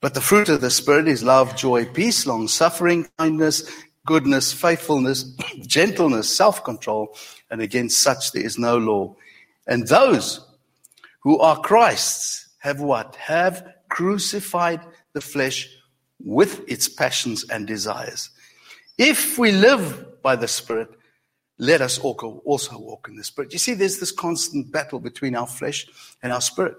But 0.00 0.14
the 0.14 0.20
fruit 0.20 0.48
of 0.48 0.62
the 0.62 0.70
Spirit 0.70 1.08
is 1.08 1.22
love, 1.22 1.56
joy, 1.56 1.84
peace, 1.84 2.26
long 2.26 2.48
suffering, 2.48 3.08
kindness, 3.18 3.70
goodness, 4.06 4.52
faithfulness, 4.52 5.22
gentleness, 5.66 6.34
self 6.34 6.64
control, 6.64 7.14
and 7.50 7.60
against 7.60 7.98
such 7.98 8.32
there 8.32 8.44
is 8.44 8.58
no 8.58 8.78
law. 8.78 9.14
And 9.66 9.86
those 9.86 10.46
who 11.20 11.38
are 11.38 11.60
Christ's 11.60 12.48
have 12.58 12.80
what? 12.80 13.14
Have 13.16 13.74
crucified 13.88 14.80
the 15.12 15.20
flesh 15.20 15.68
with 16.22 16.68
its 16.68 16.88
passions 16.88 17.44
and 17.50 17.66
desires. 17.66 18.30
If 18.96 19.38
we 19.38 19.52
live 19.52 20.22
by 20.22 20.36
the 20.36 20.48
Spirit, 20.48 20.88
let 21.58 21.82
us 21.82 21.98
also 21.98 22.78
walk 22.78 23.08
in 23.08 23.16
the 23.16 23.24
Spirit. 23.24 23.52
You 23.52 23.58
see, 23.58 23.74
there's 23.74 23.98
this 23.98 24.12
constant 24.12 24.72
battle 24.72 24.98
between 24.98 25.34
our 25.36 25.46
flesh 25.46 25.86
and 26.22 26.32
our 26.32 26.40
spirit. 26.40 26.76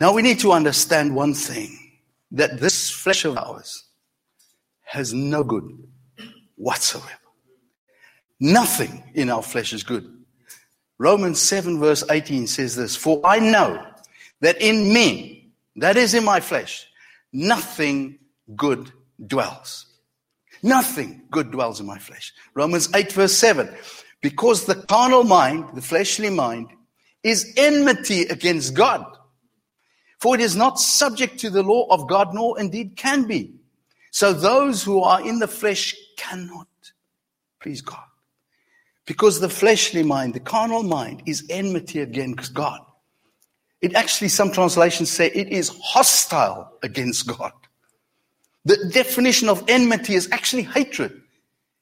Now 0.00 0.12
we 0.12 0.22
need 0.22 0.40
to 0.40 0.52
understand 0.52 1.14
one 1.14 1.34
thing 1.34 1.78
that 2.32 2.60
this 2.60 2.90
flesh 2.90 3.24
of 3.24 3.36
ours 3.38 3.84
has 4.82 5.12
no 5.12 5.42
good 5.42 5.64
whatsoever. 6.56 7.10
Nothing 8.38 9.02
in 9.14 9.30
our 9.30 9.42
flesh 9.42 9.72
is 9.72 9.82
good. 9.82 10.12
Romans 10.98 11.40
7 11.40 11.78
verse 11.78 12.04
18 12.10 12.46
says 12.46 12.76
this, 12.76 12.96
For 12.96 13.20
I 13.24 13.38
know 13.38 13.84
that 14.40 14.60
in 14.60 14.92
me, 14.92 15.50
that 15.76 15.96
is 15.96 16.14
in 16.14 16.24
my 16.24 16.40
flesh, 16.40 16.86
nothing 17.32 18.18
good 18.54 18.92
dwells. 19.26 19.86
Nothing 20.62 21.22
good 21.30 21.50
dwells 21.50 21.80
in 21.80 21.86
my 21.86 21.98
flesh. 21.98 22.32
Romans 22.54 22.88
8 22.94 23.12
verse 23.12 23.34
7. 23.34 23.74
Because 24.20 24.64
the 24.64 24.74
carnal 24.74 25.24
mind, 25.24 25.66
the 25.74 25.82
fleshly 25.82 26.30
mind, 26.30 26.68
is 27.22 27.52
enmity 27.56 28.22
against 28.22 28.74
God. 28.74 29.04
For 30.26 30.34
it 30.34 30.40
is 30.40 30.56
not 30.56 30.80
subject 30.80 31.38
to 31.38 31.50
the 31.50 31.62
law 31.62 31.86
of 31.88 32.08
God, 32.08 32.34
nor 32.34 32.58
indeed 32.58 32.96
can 32.96 33.28
be. 33.28 33.54
So 34.10 34.32
those 34.32 34.82
who 34.82 35.00
are 35.00 35.24
in 35.24 35.38
the 35.38 35.46
flesh 35.46 35.94
cannot 36.16 36.66
please 37.60 37.80
God. 37.80 38.02
Because 39.06 39.38
the 39.38 39.48
fleshly 39.48 40.02
mind, 40.02 40.34
the 40.34 40.40
carnal 40.40 40.82
mind, 40.82 41.22
is 41.26 41.46
enmity 41.48 42.00
against 42.00 42.52
God. 42.52 42.80
It 43.80 43.94
actually, 43.94 44.26
some 44.26 44.50
translations 44.50 45.12
say 45.12 45.30
it 45.32 45.46
is 45.50 45.68
hostile 45.80 46.72
against 46.82 47.28
God. 47.28 47.52
The 48.64 48.90
definition 48.92 49.48
of 49.48 49.62
enmity 49.68 50.16
is 50.16 50.28
actually 50.32 50.64
hatred. 50.64 51.22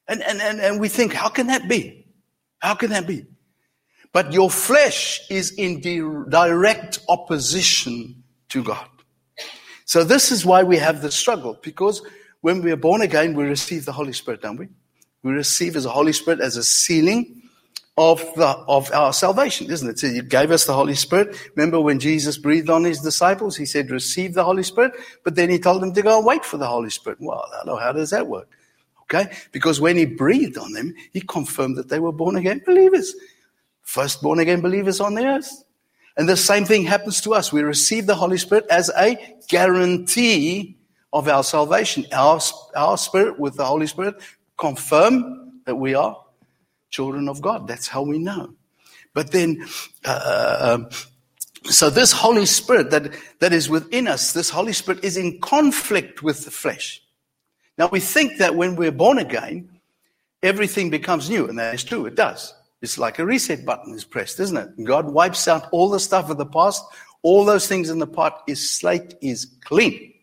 And, 0.07 0.21
and, 0.21 0.39
and, 0.39 0.59
and 0.59 0.79
we 0.79 0.87
think, 0.87 1.13
how 1.13 1.29
can 1.29 1.47
that 1.47 1.67
be? 1.67 2.05
How 2.59 2.75
can 2.75 2.91
that 2.91 3.07
be? 3.07 3.25
But 4.13 4.33
your 4.33 4.51
flesh 4.51 5.19
is 5.31 5.49
in 5.53 5.81
direct 5.81 6.99
opposition 7.09 8.21
to 8.55 8.63
God. 8.63 8.87
So 9.83 10.03
this 10.03 10.31
is 10.31 10.45
why 10.45 10.63
we 10.63 10.77
have 10.77 11.01
the 11.01 11.11
struggle, 11.11 11.59
because 11.61 12.01
when 12.41 12.61
we 12.63 12.71
are 12.71 12.77
born 12.77 13.01
again, 13.01 13.35
we 13.35 13.43
receive 13.43 13.85
the 13.85 13.91
Holy 13.91 14.13
Spirit, 14.13 14.41
don't 14.41 14.57
we? 14.57 14.69
We 15.23 15.33
receive 15.33 15.75
as 15.75 15.85
a 15.85 15.89
Holy 15.89 16.13
Spirit 16.13 16.39
as 16.39 16.55
a 16.55 16.63
sealing 16.63 17.41
of 17.97 18.19
the 18.35 18.47
of 18.67 18.91
our 18.93 19.13
salvation, 19.13 19.71
isn't 19.71 19.89
it? 19.89 19.99
So 19.99 20.07
he 20.07 20.21
gave 20.21 20.51
us 20.51 20.65
the 20.65 20.73
Holy 20.73 20.95
Spirit. 20.95 21.35
Remember 21.55 21.79
when 21.81 21.99
Jesus 21.99 22.37
breathed 22.37 22.69
on 22.69 22.83
his 22.83 22.99
disciples, 22.99 23.57
he 23.57 23.65
said, 23.65 23.91
receive 23.91 24.33
the 24.33 24.43
Holy 24.43 24.63
Spirit, 24.63 24.93
but 25.23 25.35
then 25.35 25.49
he 25.49 25.59
told 25.59 25.81
them 25.81 25.93
to 25.93 26.01
go 26.01 26.17
and 26.17 26.25
wait 26.25 26.45
for 26.45 26.57
the 26.57 26.67
Holy 26.67 26.89
Spirit. 26.89 27.19
Well, 27.21 27.45
I 27.53 27.79
how 27.79 27.91
does 27.91 28.09
that 28.11 28.27
work? 28.27 28.49
Okay? 29.03 29.31
Because 29.51 29.81
when 29.81 29.97
he 29.97 30.05
breathed 30.05 30.57
on 30.57 30.71
them, 30.73 30.93
he 31.13 31.21
confirmed 31.21 31.77
that 31.77 31.89
they 31.89 31.99
were 31.99 32.11
born 32.11 32.35
again 32.37 32.61
believers. 32.65 33.15
First 33.81 34.21
born 34.21 34.39
again 34.39 34.61
believers 34.61 34.99
on 34.99 35.13
the 35.13 35.25
earth. 35.25 35.63
And 36.17 36.29
the 36.29 36.37
same 36.37 36.65
thing 36.65 36.83
happens 36.83 37.21
to 37.21 37.33
us. 37.33 37.51
We 37.51 37.61
receive 37.61 38.05
the 38.05 38.15
Holy 38.15 38.37
Spirit 38.37 38.65
as 38.69 38.89
a 38.97 39.17
guarantee 39.49 40.77
of 41.11 41.27
our 41.27 41.43
salvation. 41.43 42.05
Our, 42.11 42.39
our 42.75 42.97
spirit 42.97 43.39
with 43.39 43.55
the 43.55 43.65
Holy 43.65 43.87
Spirit 43.87 44.15
confirm 44.57 45.61
that 45.65 45.75
we 45.75 45.93
are 45.93 46.17
children 46.89 47.27
of 47.27 47.41
God. 47.41 47.67
That's 47.67 47.87
how 47.87 48.03
we 48.03 48.19
know. 48.19 48.53
But 49.13 49.31
then, 49.31 49.65
uh, 50.05 50.77
um, 50.77 50.89
so 51.63 51.89
this 51.89 52.11
Holy 52.11 52.45
Spirit 52.45 52.91
that, 52.91 53.13
that 53.39 53.53
is 53.53 53.69
within 53.69 54.07
us, 54.07 54.33
this 54.33 54.49
Holy 54.49 54.73
Spirit 54.73 55.03
is 55.03 55.17
in 55.17 55.39
conflict 55.39 56.21
with 56.21 56.45
the 56.45 56.51
flesh. 56.51 57.01
Now 57.77 57.87
we 57.87 57.99
think 57.99 58.37
that 58.37 58.55
when 58.55 58.75
we're 58.75 58.91
born 58.91 59.17
again, 59.17 59.69
everything 60.43 60.89
becomes 60.89 61.29
new, 61.29 61.47
and 61.47 61.57
that 61.59 61.73
is 61.73 61.83
true. 61.83 62.05
It 62.05 62.15
does. 62.15 62.53
It's 62.85 62.99
like 62.99 63.17
a 63.17 63.25
reset 63.25 63.65
button 63.65 63.95
is 63.95 64.03
pressed, 64.03 64.39
isn't 64.39 64.55
it? 64.55 64.83
God 64.83 65.11
wipes 65.11 65.47
out 65.47 65.67
all 65.71 65.89
the 65.89 65.99
stuff 65.99 66.29
of 66.29 66.37
the 66.37 66.45
past. 66.45 66.85
All 67.23 67.43
those 67.43 67.67
things 67.67 67.89
in 67.89 67.97
the 67.97 68.05
past. 68.05 68.35
His 68.45 68.69
slate 68.69 69.15
is 69.21 69.47
clean. 69.61 70.13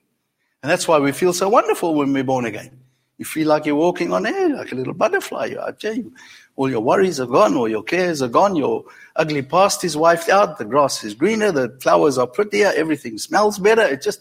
And 0.63 0.71
that's 0.71 0.87
why 0.87 1.01
we 1.01 1.11
feel 1.11 1.33
so 1.33 1.49
wonderful 1.49 1.97
when 1.97 2.13
we're 2.13 2.23
born 2.23 2.45
again. 2.45 2.79
You 3.19 3.25
feel 3.25 3.49
like 3.49 3.67
you're 3.67 3.75
walking 3.75 4.13
on 4.13 4.27
air, 4.27 4.51
like 4.51 4.71
a 4.71 4.77
little 4.77 4.95
butterfly. 4.95 5.57
I 5.61 5.73
tell 5.73 5.97
you, 5.97 6.15
all 6.55 6.71
your 6.71 6.83
worries 6.83 7.19
are 7.19 7.27
gone, 7.27 7.57
all 7.57 7.69
your 7.69 7.83
cares 7.83 8.23
are 8.23 8.29
gone, 8.29 8.55
your 8.55 8.85
ugly 9.17 9.43
past 9.43 9.83
is 9.83 9.97
wiped 9.97 10.29
out, 10.29 10.59
the 10.59 10.65
grass 10.65 11.03
is 11.03 11.15
greener, 11.15 11.51
the 11.51 11.77
flowers 11.83 12.17
are 12.17 12.29
prettier, 12.29 12.73
everything 12.77 13.19
smells 13.19 13.59
better. 13.59 13.83
It 13.83 14.03
just, 14.03 14.21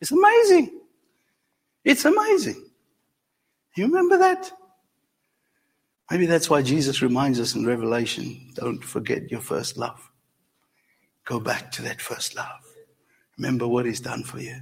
it's 0.00 0.12
amazing. 0.12 0.80
It's 1.84 2.06
amazing. 2.06 2.64
You 3.76 3.84
remember 3.84 4.16
that? 4.16 4.50
Maybe 6.12 6.26
that's 6.26 6.50
why 6.50 6.60
Jesus 6.60 7.00
reminds 7.00 7.40
us 7.40 7.54
in 7.54 7.64
Revelation 7.64 8.50
don't 8.52 8.84
forget 8.84 9.30
your 9.30 9.40
first 9.40 9.78
love. 9.78 10.10
Go 11.24 11.40
back 11.40 11.72
to 11.72 11.82
that 11.84 12.02
first 12.02 12.36
love. 12.36 12.60
Remember 13.38 13.66
what 13.66 13.86
He's 13.86 14.00
done 14.00 14.22
for 14.22 14.38
you. 14.38 14.60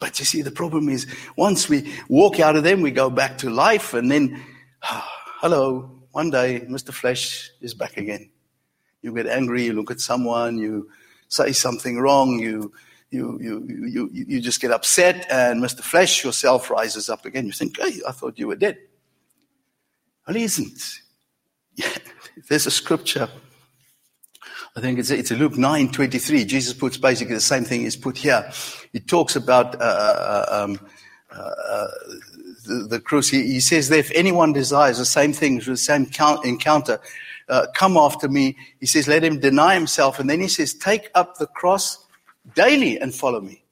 But 0.00 0.18
you 0.18 0.24
see, 0.24 0.42
the 0.42 0.50
problem 0.50 0.88
is 0.88 1.06
once 1.36 1.68
we 1.68 1.94
walk 2.08 2.40
out 2.40 2.56
of 2.56 2.64
them, 2.64 2.80
we 2.80 2.90
go 2.90 3.08
back 3.08 3.38
to 3.38 3.48
life, 3.48 3.94
and 3.94 4.10
then, 4.10 4.42
oh, 4.90 5.08
hello, 5.40 6.02
one 6.10 6.30
day, 6.30 6.66
Mr. 6.68 6.92
Flesh 6.92 7.52
is 7.60 7.72
back 7.72 7.96
again. 7.96 8.28
You 9.02 9.14
get 9.14 9.28
angry, 9.28 9.66
you 9.66 9.72
look 9.72 9.92
at 9.92 10.00
someone, 10.00 10.58
you 10.58 10.90
say 11.28 11.52
something 11.52 12.00
wrong, 12.00 12.40
you, 12.40 12.72
you, 13.10 13.38
you, 13.40 13.68
you, 13.86 14.10
you 14.12 14.40
just 14.40 14.60
get 14.60 14.72
upset, 14.72 15.28
and 15.30 15.62
Mr. 15.62 15.82
Flesh 15.82 16.24
yourself 16.24 16.70
rises 16.70 17.08
up 17.08 17.24
again. 17.24 17.46
You 17.46 17.52
think, 17.52 17.78
hey, 17.78 18.00
I 18.04 18.10
thought 18.10 18.36
you 18.36 18.48
were 18.48 18.56
dead. 18.56 18.78
Well, 20.30 20.36
he 20.36 20.44
isn't. 20.44 21.00
There's 22.48 22.64
a 22.64 22.70
scripture 22.70 23.28
I 24.76 24.80
think 24.80 25.00
it's, 25.00 25.10
it's 25.10 25.32
Luke 25.32 25.58
9, 25.58 25.90
23. 25.90 26.44
Jesus 26.44 26.72
puts 26.72 26.96
basically 26.96 27.34
the 27.34 27.40
same 27.40 27.64
thing 27.64 27.82
is 27.82 27.96
put 27.96 28.16
here. 28.16 28.48
He 28.92 29.00
talks 29.00 29.34
about, 29.34 29.74
uh, 29.74 29.84
uh 29.84 30.46
um, 30.48 30.88
uh, 31.32 31.86
the, 32.64 32.86
the 32.88 33.00
cross. 33.00 33.26
He, 33.26 33.42
he, 33.42 33.58
says 33.58 33.88
that 33.88 33.98
if 33.98 34.12
anyone 34.14 34.52
desires 34.52 34.98
the 34.98 35.04
same 35.04 35.32
things, 35.32 35.66
the 35.66 35.76
same 35.76 36.06
count, 36.06 36.44
encounter, 36.44 37.00
uh, 37.48 37.66
come 37.74 37.96
after 37.96 38.28
me. 38.28 38.56
He 38.78 38.86
says, 38.86 39.08
let 39.08 39.24
him 39.24 39.40
deny 39.40 39.74
himself. 39.74 40.20
And 40.20 40.30
then 40.30 40.38
he 40.38 40.46
says, 40.46 40.72
take 40.74 41.10
up 41.16 41.38
the 41.38 41.48
cross 41.48 42.06
daily 42.54 43.00
and 43.00 43.12
follow 43.12 43.40
me. 43.40 43.64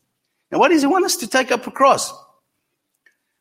Now, 0.51 0.59
what 0.59 0.71
does 0.71 0.81
he 0.81 0.89
want 0.89 1.05
us 1.05 1.15
to 1.19 1.29
take 1.29 1.53
up 1.53 1.69
a 1.69 1.71
cross? 1.71 2.13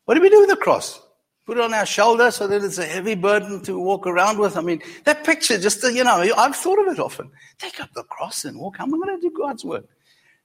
What 0.04 0.14
do 0.14 0.20
we 0.20 0.30
do 0.30 0.38
with 0.38 0.50
the 0.50 0.56
cross? 0.56 1.00
Put 1.48 1.56
it 1.56 1.64
on 1.64 1.72
our 1.72 1.86
shoulder 1.86 2.30
so 2.30 2.46
that 2.46 2.62
it's 2.62 2.76
a 2.76 2.84
heavy 2.84 3.14
burden 3.14 3.62
to 3.62 3.78
walk 3.78 4.06
around 4.06 4.38
with. 4.38 4.54
I 4.54 4.60
mean, 4.60 4.82
that 5.04 5.24
picture, 5.24 5.56
just, 5.56 5.82
you 5.82 6.04
know, 6.04 6.30
I've 6.36 6.54
thought 6.54 6.78
of 6.78 6.92
it 6.92 7.00
often. 7.00 7.30
Take 7.56 7.80
up 7.80 7.88
the 7.94 8.02
cross 8.02 8.44
and 8.44 8.60
walk. 8.60 8.76
How 8.76 8.84
am 8.84 8.92
I 8.92 8.98
going 8.98 9.18
to 9.18 9.30
do 9.30 9.34
God's 9.34 9.64
work? 9.64 9.86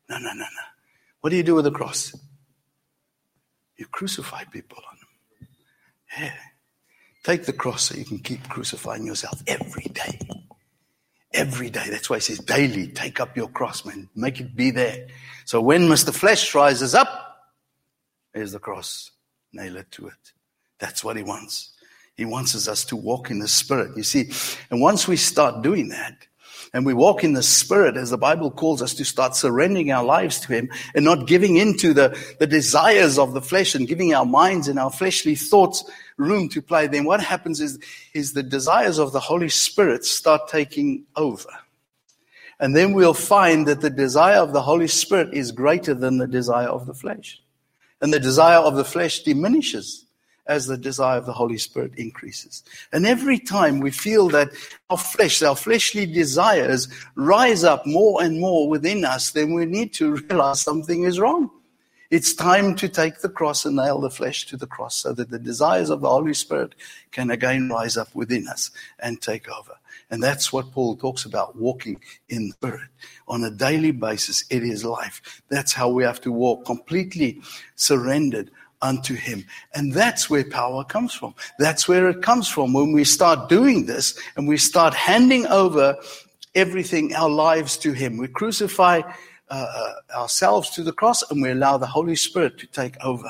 No, 0.10 0.18
no, 0.18 0.30
no, 0.30 0.36
no. 0.36 0.46
What 1.20 1.32
do 1.32 1.36
you 1.36 1.44
do 1.44 1.56
with 1.56 1.66
the 1.66 1.72
cross? 1.72 2.16
You 3.76 3.86
crucify 3.88 4.46
people 4.46 4.78
on 4.78 4.98
them. 4.98 5.50
Yeah. 6.18 6.34
Take 7.26 7.44
the 7.48 7.52
cross 7.52 7.84
so 7.84 7.98
you 7.98 8.06
can 8.06 8.20
keep 8.20 8.48
crucifying 8.48 9.06
yourself 9.06 9.44
every 9.46 9.92
day. 9.92 10.20
Every 11.34 11.70
day. 11.70 11.88
That's 11.90 12.10
why 12.10 12.16
he 12.16 12.22
says 12.22 12.40
daily, 12.40 12.88
take 12.88 13.20
up 13.20 13.36
your 13.36 13.50
cross, 13.50 13.84
man. 13.84 14.08
Make 14.16 14.40
it 14.40 14.56
be 14.56 14.72
there. 14.72 15.08
So 15.44 15.60
when 15.60 15.90
Mr. 15.90 16.14
Flesh 16.14 16.56
rises 16.56 16.96
up, 16.96 17.10
there's 18.34 18.54
the 18.54 18.60
cross. 18.60 19.12
Nail 19.52 19.76
it 19.76 19.92
to 19.92 20.08
it. 20.08 20.33
That's 20.84 21.02
what 21.02 21.16
he 21.16 21.24
wants. 21.24 21.72
He 22.18 22.26
wants 22.26 22.68
us 22.68 22.84
to 22.84 22.98
walk 22.98 23.32
in 23.32 23.40
the 23.40 23.48
Spirit. 23.48 23.96
You 23.96 24.04
see, 24.04 24.32
and 24.70 24.82
once 24.82 25.08
we 25.08 25.16
start 25.16 25.64
doing 25.64 25.88
that, 25.88 26.28
and 26.74 26.86
we 26.86 26.94
walk 26.94 27.24
in 27.24 27.32
the 27.32 27.42
Spirit, 27.42 27.96
as 27.96 28.10
the 28.10 28.18
Bible 28.18 28.52
calls 28.52 28.82
us 28.82 28.94
to 28.96 29.06
start 29.06 29.34
surrendering 29.34 29.94
our 29.94 30.04
lives 30.04 30.42
to 30.42 30.52
Him 30.52 30.70
and 30.94 31.06
not 31.06 31.26
giving 31.26 31.56
into 31.56 31.94
the, 31.94 32.20
the 32.40 32.48
desires 32.48 33.18
of 33.18 33.32
the 33.34 33.42
flesh 33.42 33.76
and 33.76 33.88
giving 33.88 34.14
our 34.14 34.26
minds 34.26 34.68
and 34.68 34.78
our 34.78 34.92
fleshly 34.92 35.36
thoughts 35.36 35.90
room 36.18 36.50
to 36.50 36.62
play, 36.62 36.88
then 36.88 37.06
what 37.06 37.24
happens 37.24 37.62
is, 37.62 37.80
is 38.14 38.34
the 38.34 38.44
desires 38.44 39.00
of 39.00 39.14
the 39.14 39.22
Holy 39.22 39.48
Spirit 39.48 40.04
start 40.04 40.50
taking 40.50 41.06
over. 41.16 41.50
And 42.60 42.76
then 42.76 42.92
we'll 42.92 43.14
find 43.14 43.70
that 43.70 43.80
the 43.80 43.90
desire 43.90 44.40
of 44.40 44.52
the 44.52 44.62
Holy 44.62 44.90
Spirit 44.90 45.34
is 45.34 45.54
greater 45.54 45.94
than 45.94 46.18
the 46.18 46.28
desire 46.28 46.68
of 46.68 46.88
the 46.88 46.94
flesh. 46.94 47.42
And 48.02 48.14
the 48.14 48.20
desire 48.20 48.60
of 48.60 48.76
the 48.76 48.84
flesh 48.84 49.22
diminishes 49.22 50.03
as 50.46 50.68
the 50.68 50.78
desire 50.78 51.18
of 51.18 51.26
the 51.26 51.34
Holy 51.34 51.58
Spirit 51.58 51.94
increases. 51.96 52.64
And 52.92 53.06
every 53.06 53.40
time 53.40 53.80
we 53.80 53.92
feel 53.92 54.30
that 54.30 54.50
our 54.90 54.98
flesh, 54.98 55.42
our 55.42 55.56
fleshly 55.56 56.06
desires 56.06 56.88
rise 57.16 57.64
up 57.64 57.86
more 57.86 58.22
and 58.24 58.40
more 58.40 58.68
within 58.68 59.06
us, 59.06 59.32
then 59.32 59.54
we 59.54 59.66
need 59.66 59.94
to 59.94 60.16
realize 60.16 60.62
something 60.62 61.04
is 61.04 61.20
wrong. 61.20 61.50
It's 62.14 62.36
time 62.36 62.76
to 62.76 62.88
take 62.88 63.22
the 63.22 63.30
cross 63.30 63.66
and 63.66 63.76
nail 63.76 64.00
the 64.00 64.12
flesh 64.12 64.46
to 64.46 64.58
the 64.58 64.68
cross 64.68 64.98
so 64.98 65.14
that 65.14 65.32
the 65.32 65.40
desires 65.40 65.90
of 65.90 66.02
the 66.02 66.10
Holy 66.10 66.36
Spirit 66.36 66.76
can 67.12 67.32
again 67.32 67.70
rise 67.70 67.98
up 67.98 68.14
within 68.14 68.48
us 68.48 68.70
and 69.00 69.20
take 69.20 69.50
over. 69.50 69.74
And 70.12 70.22
that's 70.22 70.54
what 70.54 70.72
Paul 70.72 70.96
talks 70.96 71.26
about 71.26 71.56
walking 71.56 72.00
in 72.30 72.50
the 72.50 72.54
Spirit. 72.54 72.90
On 73.28 73.44
a 73.44 73.50
daily 73.50 73.90
basis, 73.90 74.46
it 74.52 74.62
is 74.62 74.86
life. 74.86 75.42
That's 75.50 75.74
how 75.74 75.90
we 75.90 76.04
have 76.04 76.22
to 76.22 76.32
walk 76.32 76.66
completely 76.66 77.42
surrendered 77.76 78.52
unto 78.84 79.16
him. 79.16 79.46
And 79.74 79.94
that's 79.94 80.30
where 80.30 80.44
power 80.44 80.84
comes 80.84 81.14
from. 81.14 81.34
That's 81.58 81.88
where 81.88 82.10
it 82.10 82.22
comes 82.22 82.48
from 82.48 82.74
when 82.74 82.92
we 82.92 83.06
start 83.06 83.50
doing 83.50 83.88
this 83.88 84.20
and 84.36 84.48
we 84.48 84.58
start 84.58 84.94
handing 84.94 85.48
over 85.48 85.96
everything, 86.54 87.16
our 87.16 87.30
lives 87.30 87.78
to 87.78 87.94
him. 87.94 88.18
We 88.18 88.28
crucify 88.28 89.02
uh, 89.50 89.54
uh, 89.54 89.94
ourselves 90.16 90.70
to 90.72 90.84
the 90.84 90.94
cross 90.94 91.24
and 91.32 91.42
we 91.42 91.50
allow 91.50 91.78
the 91.78 91.88
Holy 91.88 92.16
Spirit 92.16 92.60
to 92.60 92.68
take 92.68 93.02
over 93.04 93.30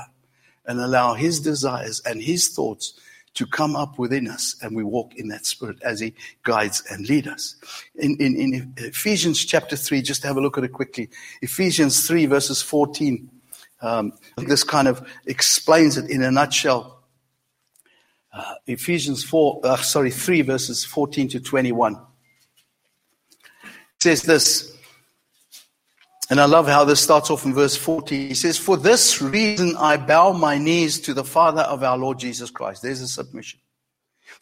and 0.65 0.79
allow 0.79 1.13
his 1.13 1.39
desires 1.39 2.01
and 2.05 2.21
his 2.21 2.49
thoughts 2.49 2.99
to 3.35 3.45
come 3.47 3.75
up 3.75 3.97
within 3.97 4.27
us 4.27 4.55
and 4.61 4.75
we 4.75 4.83
walk 4.83 5.15
in 5.15 5.27
that 5.27 5.45
spirit 5.45 5.81
as 5.81 5.99
he 5.99 6.13
guides 6.43 6.83
and 6.91 7.07
leads 7.07 7.27
us. 7.27 7.55
In, 7.95 8.15
in, 8.19 8.35
in 8.35 8.73
Ephesians 8.77 9.43
chapter 9.43 9.75
3, 9.75 10.01
just 10.01 10.23
have 10.23 10.37
a 10.37 10.41
look 10.41 10.57
at 10.57 10.63
it 10.63 10.71
quickly. 10.71 11.09
Ephesians 11.41 12.07
3 12.07 12.27
verses 12.27 12.61
14. 12.61 13.29
Um, 13.83 14.13
this 14.37 14.63
kind 14.63 14.87
of 14.87 15.05
explains 15.25 15.97
it 15.97 16.09
in 16.09 16.23
a 16.23 16.31
nutshell. 16.31 17.03
Uh, 18.31 18.55
Ephesians 18.65 19.23
4, 19.23 19.61
uh, 19.63 19.77
sorry, 19.77 20.09
3 20.09 20.41
verses 20.41 20.85
14 20.85 21.27
to 21.29 21.39
21. 21.39 21.93
It 21.93 21.99
says 23.99 24.23
this, 24.23 24.75
and 26.29 26.39
I 26.39 26.45
love 26.45 26.67
how 26.67 26.85
this 26.85 27.01
starts 27.01 27.29
off 27.29 27.45
in 27.45 27.53
verse 27.53 27.75
40. 27.75 28.29
He 28.29 28.33
says, 28.33 28.57
For 28.57 28.77
this 28.77 29.21
reason 29.21 29.75
I 29.77 29.97
bow 29.97 30.31
my 30.31 30.57
knees 30.57 30.99
to 31.01 31.13
the 31.13 31.23
Father 31.23 31.61
of 31.61 31.83
our 31.83 31.97
Lord 31.97 32.17
Jesus 32.17 32.49
Christ. 32.49 32.81
There's 32.81 33.01
a 33.01 33.07
submission. 33.07 33.59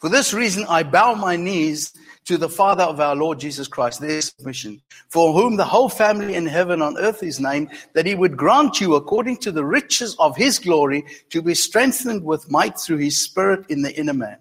For 0.02 0.08
this 0.08 0.34
reason 0.34 0.66
I 0.68 0.82
bow 0.82 1.14
my 1.14 1.36
knees 1.36 1.92
to 2.24 2.36
the 2.36 2.48
Father 2.48 2.82
of 2.82 2.98
our 2.98 3.14
Lord 3.14 3.38
Jesus 3.38 3.68
Christ. 3.68 4.00
There's 4.00 4.34
submission. 4.36 4.82
For 5.08 5.32
whom 5.32 5.54
the 5.54 5.64
whole 5.64 5.88
family 5.88 6.34
in 6.34 6.44
heaven 6.44 6.82
on 6.82 6.98
earth 6.98 7.22
is 7.22 7.38
named, 7.38 7.68
that 7.92 8.04
he 8.04 8.16
would 8.16 8.36
grant 8.36 8.80
you 8.80 8.96
according 8.96 9.36
to 9.36 9.52
the 9.52 9.64
riches 9.64 10.16
of 10.18 10.36
his 10.36 10.58
glory 10.58 11.04
to 11.30 11.40
be 11.40 11.54
strengthened 11.54 12.24
with 12.24 12.50
might 12.50 12.80
through 12.80 12.96
his 12.96 13.22
spirit 13.22 13.64
in 13.68 13.82
the 13.82 13.96
inner 13.96 14.12
man 14.12 14.38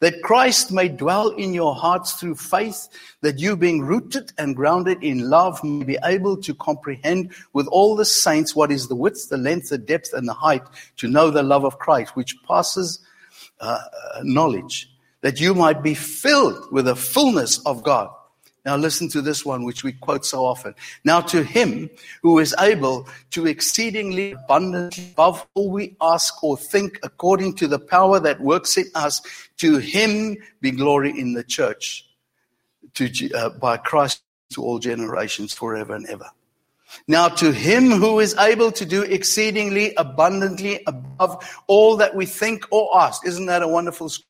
that 0.00 0.22
Christ 0.22 0.70
may 0.70 0.88
dwell 0.88 1.30
in 1.30 1.52
your 1.52 1.74
hearts 1.74 2.12
through 2.12 2.36
faith, 2.36 2.88
that 3.20 3.38
you 3.38 3.56
being 3.56 3.82
rooted 3.82 4.32
and 4.38 4.54
grounded 4.54 5.02
in 5.02 5.28
love 5.28 5.62
may 5.64 5.84
be 5.84 5.98
able 6.04 6.36
to 6.36 6.54
comprehend 6.54 7.32
with 7.52 7.66
all 7.68 7.96
the 7.96 8.04
saints 8.04 8.54
what 8.54 8.70
is 8.70 8.86
the 8.86 8.94
width, 8.94 9.28
the 9.28 9.36
length, 9.36 9.70
the 9.70 9.78
depth, 9.78 10.12
and 10.12 10.28
the 10.28 10.34
height, 10.34 10.62
to 10.98 11.08
know 11.08 11.30
the 11.30 11.42
love 11.42 11.64
of 11.64 11.80
Christ, 11.80 12.14
which 12.14 12.40
passes 12.44 13.00
uh, 13.60 13.80
knowledge, 14.22 14.90
that 15.20 15.40
you 15.40 15.54
might 15.54 15.82
be 15.82 15.94
filled 15.94 16.70
with 16.72 16.84
the 16.84 16.96
fullness 16.96 17.58
of 17.60 17.82
God. 17.82 18.08
Now 18.64 18.76
listen 18.76 19.08
to 19.10 19.22
this 19.22 19.46
one, 19.46 19.64
which 19.64 19.82
we 19.82 19.92
quote 19.92 20.26
so 20.26 20.44
often. 20.44 20.74
Now 21.02 21.20
to 21.22 21.42
him 21.42 21.88
who 22.22 22.38
is 22.38 22.54
able 22.58 23.08
to 23.30 23.46
exceedingly 23.46 24.32
abundantly 24.32 25.10
above 25.12 25.46
all 25.54 25.70
we 25.70 25.96
ask 26.00 26.42
or 26.44 26.56
think 26.56 26.98
according 27.02 27.54
to 27.54 27.66
the 27.66 27.78
power 27.78 28.20
that 28.20 28.40
works 28.40 28.76
in 28.76 28.84
us, 28.94 29.22
to 29.58 29.78
him 29.78 30.36
be 30.60 30.70
glory 30.70 31.18
in 31.18 31.32
the 31.32 31.44
church 31.44 32.04
to, 32.94 33.32
uh, 33.32 33.48
by 33.50 33.76
Christ 33.78 34.22
to 34.50 34.62
all 34.62 34.78
generations 34.78 35.54
forever 35.54 35.94
and 35.94 36.06
ever. 36.06 36.30
Now 37.06 37.28
to 37.28 37.52
him 37.52 37.90
who 37.90 38.20
is 38.20 38.34
able 38.38 38.72
to 38.72 38.84
do 38.84 39.02
exceedingly 39.02 39.94
abundantly 39.96 40.82
above 40.86 41.62
all 41.66 41.96
that 41.96 42.14
we 42.14 42.26
think 42.26 42.64
or 42.70 42.98
ask. 43.00 43.26
Isn't 43.26 43.46
that 43.46 43.62
a 43.62 43.68
wonderful 43.68 44.08
scripture? 44.08 44.28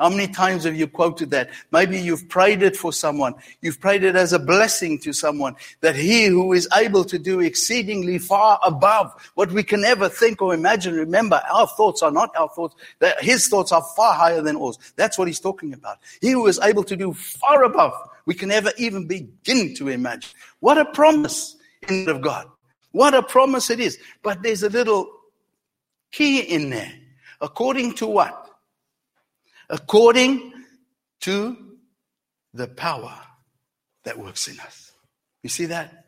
How 0.00 0.08
many 0.08 0.26
times 0.26 0.64
have 0.64 0.74
you 0.74 0.88
quoted 0.88 1.30
that? 1.30 1.50
Maybe 1.70 2.00
you've 2.00 2.28
prayed 2.28 2.62
it 2.62 2.76
for 2.76 2.92
someone. 2.92 3.34
You've 3.60 3.80
prayed 3.80 4.02
it 4.02 4.16
as 4.16 4.32
a 4.32 4.38
blessing 4.38 4.98
to 5.00 5.12
someone 5.12 5.54
that 5.80 5.94
he 5.94 6.26
who 6.26 6.52
is 6.52 6.68
able 6.74 7.04
to 7.04 7.18
do 7.18 7.38
exceedingly 7.38 8.18
far 8.18 8.58
above 8.64 9.12
what 9.34 9.52
we 9.52 9.62
can 9.62 9.84
ever 9.84 10.08
think 10.08 10.42
or 10.42 10.54
imagine. 10.54 10.94
Remember, 10.94 11.40
our 11.52 11.68
thoughts 11.68 12.02
are 12.02 12.10
not 12.10 12.34
our 12.36 12.48
thoughts. 12.48 12.74
His 13.20 13.46
thoughts 13.46 13.70
are 13.70 13.82
far 13.96 14.14
higher 14.14 14.42
than 14.42 14.56
ours. 14.56 14.76
That's 14.96 15.16
what 15.16 15.28
he's 15.28 15.40
talking 15.40 15.72
about. 15.72 15.98
He 16.20 16.30
who 16.32 16.48
is 16.48 16.58
able 16.60 16.82
to 16.84 16.96
do 16.96 17.12
far 17.12 17.62
above 17.62 17.94
we 18.26 18.34
can 18.34 18.50
ever 18.50 18.72
even 18.76 19.06
begin 19.06 19.74
to 19.76 19.88
imagine. 19.88 20.32
What 20.58 20.78
a 20.78 20.84
promise 20.84 21.56
in 21.88 22.08
of 22.08 22.20
God. 22.20 22.46
What 22.92 23.14
a 23.14 23.22
promise 23.22 23.70
it 23.70 23.80
is. 23.80 23.98
But 24.22 24.42
there's 24.42 24.62
a 24.62 24.68
little 24.68 25.10
key 26.12 26.40
in 26.40 26.70
there. 26.70 26.92
According 27.40 27.94
to 27.94 28.06
what? 28.06 28.50
according 29.70 30.52
to 31.20 31.56
the 32.52 32.66
power 32.66 33.14
that 34.04 34.18
works 34.18 34.48
in 34.48 34.58
us. 34.60 34.92
You 35.42 35.48
see 35.48 35.66
that? 35.66 36.06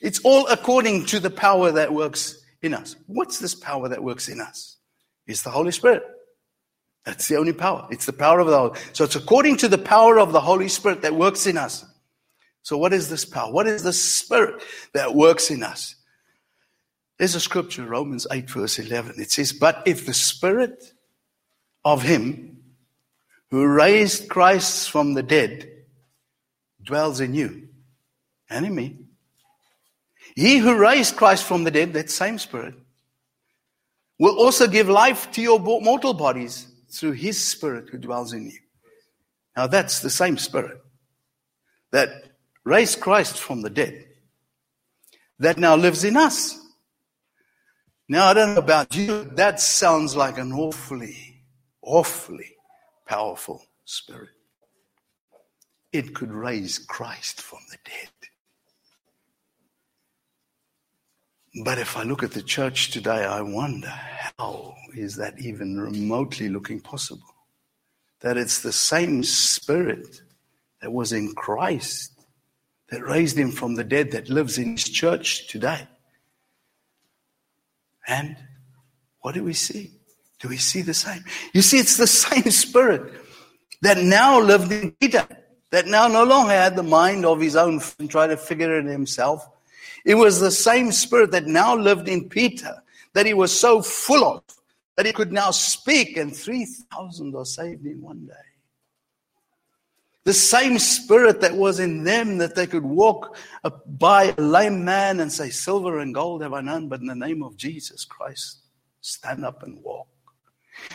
It's 0.00 0.20
all 0.20 0.46
according 0.48 1.06
to 1.06 1.20
the 1.20 1.30
power 1.30 1.70
that 1.72 1.92
works 1.92 2.42
in 2.62 2.74
us. 2.74 2.96
What's 3.06 3.38
this 3.38 3.54
power 3.54 3.88
that 3.88 4.02
works 4.02 4.28
in 4.28 4.40
us? 4.40 4.76
It's 5.26 5.42
the 5.42 5.50
Holy 5.50 5.72
Spirit. 5.72 6.02
That's 7.04 7.28
the 7.28 7.36
only 7.36 7.52
power. 7.52 7.86
It's 7.90 8.06
the 8.06 8.12
power 8.12 8.40
of 8.40 8.48
the 8.48 8.58
Holy. 8.58 8.78
So 8.92 9.04
it's 9.04 9.16
according 9.16 9.58
to 9.58 9.68
the 9.68 9.78
power 9.78 10.18
of 10.18 10.32
the 10.32 10.40
Holy 10.40 10.68
Spirit 10.68 11.02
that 11.02 11.14
works 11.14 11.46
in 11.46 11.56
us. 11.56 11.84
So 12.66 12.76
what 12.76 12.92
is 12.92 13.08
this 13.08 13.24
power? 13.24 13.52
What 13.52 13.68
is 13.68 13.84
the 13.84 13.92
Spirit 13.92 14.60
that 14.92 15.14
works 15.14 15.52
in 15.52 15.62
us? 15.62 15.94
There's 17.16 17.36
a 17.36 17.40
scripture, 17.40 17.84
Romans 17.84 18.26
8 18.28 18.50
verse 18.50 18.80
11. 18.80 19.20
It 19.20 19.30
says, 19.30 19.52
but 19.52 19.84
if 19.86 20.04
the 20.04 20.12
Spirit 20.12 20.92
of 21.84 22.02
Him 22.02 22.58
who 23.52 23.64
raised 23.64 24.28
Christ 24.28 24.90
from 24.90 25.14
the 25.14 25.22
dead 25.22 25.70
dwells 26.82 27.20
in 27.20 27.34
you 27.34 27.68
and 28.50 28.66
in 28.66 28.74
me. 28.74 28.98
He 30.34 30.58
who 30.58 30.76
raised 30.76 31.14
Christ 31.14 31.44
from 31.44 31.62
the 31.62 31.70
dead, 31.70 31.92
that 31.92 32.10
same 32.10 32.36
Spirit, 32.36 32.74
will 34.18 34.36
also 34.40 34.66
give 34.66 34.88
life 34.88 35.30
to 35.30 35.40
your 35.40 35.60
mortal 35.60 36.14
bodies 36.14 36.66
through 36.90 37.12
his 37.12 37.40
Spirit 37.40 37.90
who 37.90 37.98
dwells 37.98 38.32
in 38.32 38.46
you. 38.46 38.58
Now 39.56 39.68
that's 39.68 40.00
the 40.00 40.10
same 40.10 40.36
Spirit 40.36 40.80
that 41.92 42.25
raised 42.66 43.00
Christ 43.00 43.38
from 43.38 43.62
the 43.62 43.70
dead 43.70 44.04
that 45.38 45.56
now 45.56 45.76
lives 45.76 46.02
in 46.02 46.16
us. 46.16 46.60
Now 48.08 48.26
I 48.26 48.34
don't 48.34 48.54
know 48.54 48.60
about 48.60 48.94
you, 48.94 49.24
that 49.34 49.60
sounds 49.60 50.16
like 50.16 50.36
an 50.36 50.52
awfully, 50.52 51.44
awfully 51.80 52.56
powerful 53.06 53.64
spirit. 53.84 54.30
It 55.92 56.14
could 56.14 56.32
raise 56.32 56.78
Christ 56.78 57.40
from 57.40 57.60
the 57.70 57.78
dead. 57.84 58.10
But 61.64 61.78
if 61.78 61.96
I 61.96 62.02
look 62.02 62.22
at 62.22 62.32
the 62.32 62.42
church 62.42 62.90
today, 62.90 63.24
I 63.24 63.42
wonder 63.42 63.92
how 64.38 64.74
is 64.94 65.16
that 65.16 65.38
even 65.38 65.80
remotely 65.80 66.48
looking 66.48 66.80
possible? 66.80 67.34
That 68.20 68.36
it's 68.36 68.60
the 68.60 68.72
same 68.72 69.22
spirit 69.22 70.20
that 70.82 70.92
was 70.92 71.12
in 71.12 71.32
Christ 71.34 72.15
that 72.90 73.02
raised 73.02 73.36
him 73.36 73.50
from 73.50 73.74
the 73.74 73.84
dead 73.84 74.12
that 74.12 74.28
lives 74.28 74.58
in 74.58 74.72
his 74.72 74.84
church 74.84 75.48
today. 75.48 75.86
And 78.06 78.36
what 79.20 79.34
do 79.34 79.42
we 79.42 79.54
see? 79.54 79.90
Do 80.38 80.48
we 80.48 80.56
see 80.56 80.82
the 80.82 80.94
same? 80.94 81.24
You 81.52 81.62
see, 81.62 81.78
it's 81.78 81.96
the 81.96 82.06
same 82.06 82.50
spirit 82.50 83.12
that 83.82 83.98
now 83.98 84.40
lived 84.40 84.70
in 84.72 84.92
Peter, 84.92 85.26
that 85.70 85.86
now 85.86 86.06
no 86.08 86.24
longer 86.24 86.52
had 86.52 86.76
the 86.76 86.82
mind 86.82 87.24
of 87.24 87.40
his 87.40 87.56
own 87.56 87.80
and 87.98 88.08
tried 88.08 88.28
to 88.28 88.36
figure 88.36 88.78
it 88.78 88.86
himself. 88.86 89.48
It 90.04 90.14
was 90.14 90.38
the 90.38 90.52
same 90.52 90.92
spirit 90.92 91.32
that 91.32 91.46
now 91.46 91.74
lived 91.74 92.08
in 92.08 92.28
Peter, 92.28 92.82
that 93.14 93.26
he 93.26 93.34
was 93.34 93.58
so 93.58 93.82
full 93.82 94.24
of, 94.24 94.42
that 94.96 95.06
he 95.06 95.12
could 95.12 95.32
now 95.32 95.50
speak, 95.50 96.16
and 96.16 96.34
3,000 96.34 97.34
are 97.34 97.44
saved 97.44 97.84
in 97.84 98.00
one 98.00 98.26
day. 98.26 98.45
The 100.26 100.34
same 100.34 100.80
spirit 100.80 101.40
that 101.42 101.54
was 101.54 101.78
in 101.78 102.02
them 102.02 102.38
that 102.38 102.56
they 102.56 102.66
could 102.66 102.84
walk 102.84 103.36
by 103.86 104.34
a 104.36 104.42
lame 104.42 104.84
man 104.84 105.20
and 105.20 105.32
say, 105.32 105.50
Silver 105.50 106.00
and 106.00 106.12
gold 106.12 106.42
have 106.42 106.52
I 106.52 106.62
none, 106.62 106.88
but 106.88 106.98
in 106.98 107.06
the 107.06 107.14
name 107.14 107.44
of 107.44 107.56
Jesus 107.56 108.04
Christ, 108.04 108.58
stand 109.00 109.44
up 109.44 109.62
and 109.62 109.80
walk. 109.84 110.08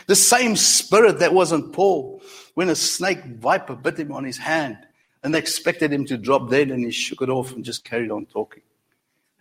The 0.06 0.16
same 0.16 0.54
spirit 0.54 1.20
that 1.20 1.32
was 1.32 1.50
on 1.50 1.72
Paul 1.72 2.20
when 2.52 2.68
a 2.68 2.74
snake 2.74 3.24
viper 3.24 3.74
bit 3.74 3.98
him 3.98 4.12
on 4.12 4.24
his 4.24 4.36
hand 4.36 4.76
and 5.24 5.34
they 5.34 5.38
expected 5.38 5.94
him 5.94 6.04
to 6.08 6.18
drop 6.18 6.50
dead 6.50 6.70
and 6.70 6.84
he 6.84 6.90
shook 6.90 7.22
it 7.22 7.30
off 7.30 7.52
and 7.52 7.64
just 7.64 7.86
carried 7.86 8.10
on 8.10 8.26
talking. 8.26 8.62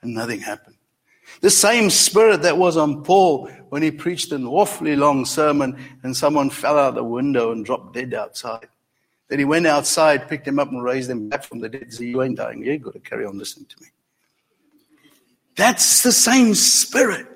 And 0.02 0.14
nothing 0.14 0.40
happened. 0.40 0.78
The 1.42 1.50
same 1.50 1.90
spirit 1.90 2.44
that 2.44 2.58
was 2.58 2.78
on 2.78 3.04
Paul 3.04 3.50
when 3.68 3.84
he 3.84 3.92
preached 3.92 4.32
an 4.32 4.48
awfully 4.48 4.96
long 4.96 5.26
sermon 5.26 5.78
and 6.02 6.16
someone 6.16 6.50
fell 6.50 6.78
out 6.78 6.96
the 6.96 7.04
window 7.04 7.52
and 7.52 7.66
dropped 7.66 7.94
dead 7.94 8.14
outside. 8.14 8.70
Then 9.32 9.40
he 9.40 9.46
went 9.46 9.66
outside, 9.66 10.28
picked 10.28 10.46
him 10.46 10.60
up 10.60 10.72
and 10.72 10.84
raised 10.84 11.10
him 11.10 11.30
back 11.30 11.46
from 11.46 11.62
the 11.62 11.70
dead. 11.70 11.94
Said, 11.94 12.06
You 12.08 12.22
ain't 12.22 12.36
dying. 12.36 12.66
You've 12.66 12.82
got 12.82 12.92
to 12.96 13.00
carry 13.00 13.26
on 13.26 13.38
listening 13.38 13.66
to 13.68 13.82
me. 13.82 13.88
That's 15.56 16.04
the 16.04 16.12
same 16.12 16.54
spirit. 16.54 17.28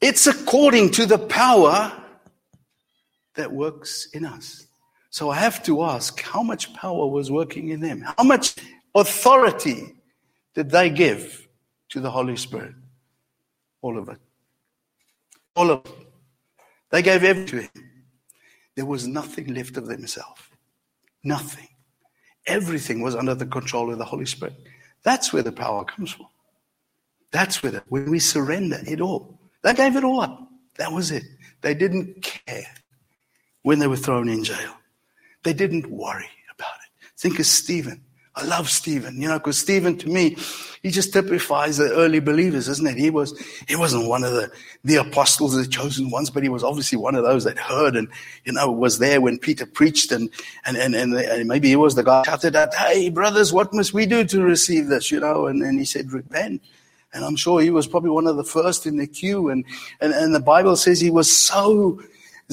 It's 0.00 0.28
according 0.28 0.92
to 0.92 1.06
the 1.06 1.18
power 1.18 1.92
that 3.34 3.50
works 3.50 4.06
in 4.12 4.24
us. 4.24 4.68
So 5.10 5.28
I 5.28 5.34
have 5.38 5.60
to 5.64 5.82
ask 5.82 6.22
how 6.22 6.44
much 6.44 6.72
power 6.74 7.08
was 7.08 7.28
working 7.28 7.70
in 7.70 7.80
them? 7.80 8.04
How 8.16 8.22
much 8.22 8.54
authority 8.94 9.96
did 10.54 10.70
they 10.70 10.88
give 10.88 11.48
to 11.88 11.98
the 11.98 12.12
Holy 12.12 12.36
Spirit? 12.36 12.76
All 13.82 13.98
of 13.98 14.08
it. 14.08 14.18
All 15.56 15.72
of 15.72 15.84
it. 15.84 15.92
They 16.90 17.02
gave 17.02 17.24
everything 17.24 17.46
to 17.46 17.62
Him. 17.62 17.87
There 18.78 18.86
was 18.86 19.08
nothing 19.08 19.52
left 19.54 19.76
of 19.76 19.88
themselves. 19.88 20.40
Nothing. 21.24 21.66
Everything 22.46 23.00
was 23.00 23.16
under 23.16 23.34
the 23.34 23.44
control 23.44 23.90
of 23.90 23.98
the 23.98 24.04
Holy 24.04 24.24
Spirit. 24.24 24.54
That's 25.02 25.32
where 25.32 25.42
the 25.42 25.50
power 25.50 25.84
comes 25.84 26.12
from. 26.12 26.28
That's 27.32 27.60
where 27.60 27.72
the, 27.72 27.82
when 27.88 28.08
we 28.08 28.20
surrender 28.20 28.78
it 28.86 29.00
all. 29.00 29.40
They 29.64 29.74
gave 29.74 29.96
it 29.96 30.04
all 30.04 30.20
up. 30.20 30.48
That 30.76 30.92
was 30.92 31.10
it. 31.10 31.24
They 31.60 31.74
didn't 31.74 32.22
care 32.22 32.72
when 33.62 33.80
they 33.80 33.88
were 33.88 33.96
thrown 33.96 34.28
in 34.28 34.44
jail. 34.44 34.76
They 35.42 35.54
didn't 35.54 35.90
worry 35.90 36.30
about 36.54 36.76
it. 36.76 37.10
Think 37.16 37.40
of 37.40 37.46
Stephen. 37.46 38.04
I 38.38 38.44
love 38.44 38.70
Stephen, 38.70 39.20
you 39.20 39.26
know, 39.26 39.38
because 39.38 39.58
Stephen 39.58 39.98
to 39.98 40.08
me, 40.08 40.36
he 40.82 40.90
just 40.90 41.12
typifies 41.12 41.78
the 41.78 41.90
early 41.92 42.20
believers, 42.20 42.68
isn't 42.68 42.86
it? 42.86 42.96
He 42.96 43.10
was, 43.10 43.36
he 43.66 43.74
wasn't 43.74 44.08
one 44.08 44.22
of 44.22 44.32
the, 44.32 44.50
the 44.84 44.96
apostles, 44.96 45.56
the 45.56 45.66
chosen 45.66 46.10
ones, 46.10 46.30
but 46.30 46.44
he 46.44 46.48
was 46.48 46.62
obviously 46.62 46.98
one 46.98 47.16
of 47.16 47.24
those 47.24 47.42
that 47.44 47.58
heard 47.58 47.96
and, 47.96 48.08
you 48.44 48.52
know, 48.52 48.70
was 48.70 49.00
there 49.00 49.20
when 49.20 49.38
Peter 49.38 49.66
preached 49.66 50.12
and, 50.12 50.30
and, 50.64 50.76
and, 50.76 50.94
and, 50.94 51.14
and 51.14 51.48
maybe 51.48 51.68
he 51.68 51.74
was 51.74 51.96
the 51.96 52.04
guy 52.04 52.22
shouted 52.22 52.54
out, 52.54 52.72
Hey 52.74 53.10
brothers, 53.10 53.52
what 53.52 53.74
must 53.74 53.92
we 53.92 54.06
do 54.06 54.24
to 54.24 54.42
receive 54.42 54.86
this? 54.86 55.10
You 55.10 55.18
know, 55.18 55.46
and, 55.46 55.60
and 55.62 55.78
he 55.78 55.84
said, 55.84 56.12
repent. 56.12 56.62
And 57.12 57.24
I'm 57.24 57.36
sure 57.36 57.60
he 57.60 57.70
was 57.70 57.88
probably 57.88 58.10
one 58.10 58.28
of 58.28 58.36
the 58.36 58.44
first 58.44 58.86
in 58.86 58.98
the 58.98 59.06
queue. 59.06 59.48
And, 59.48 59.64
and, 60.00 60.12
and 60.12 60.32
the 60.34 60.40
Bible 60.40 60.76
says 60.76 61.00
he 61.00 61.10
was 61.10 61.34
so 61.34 62.00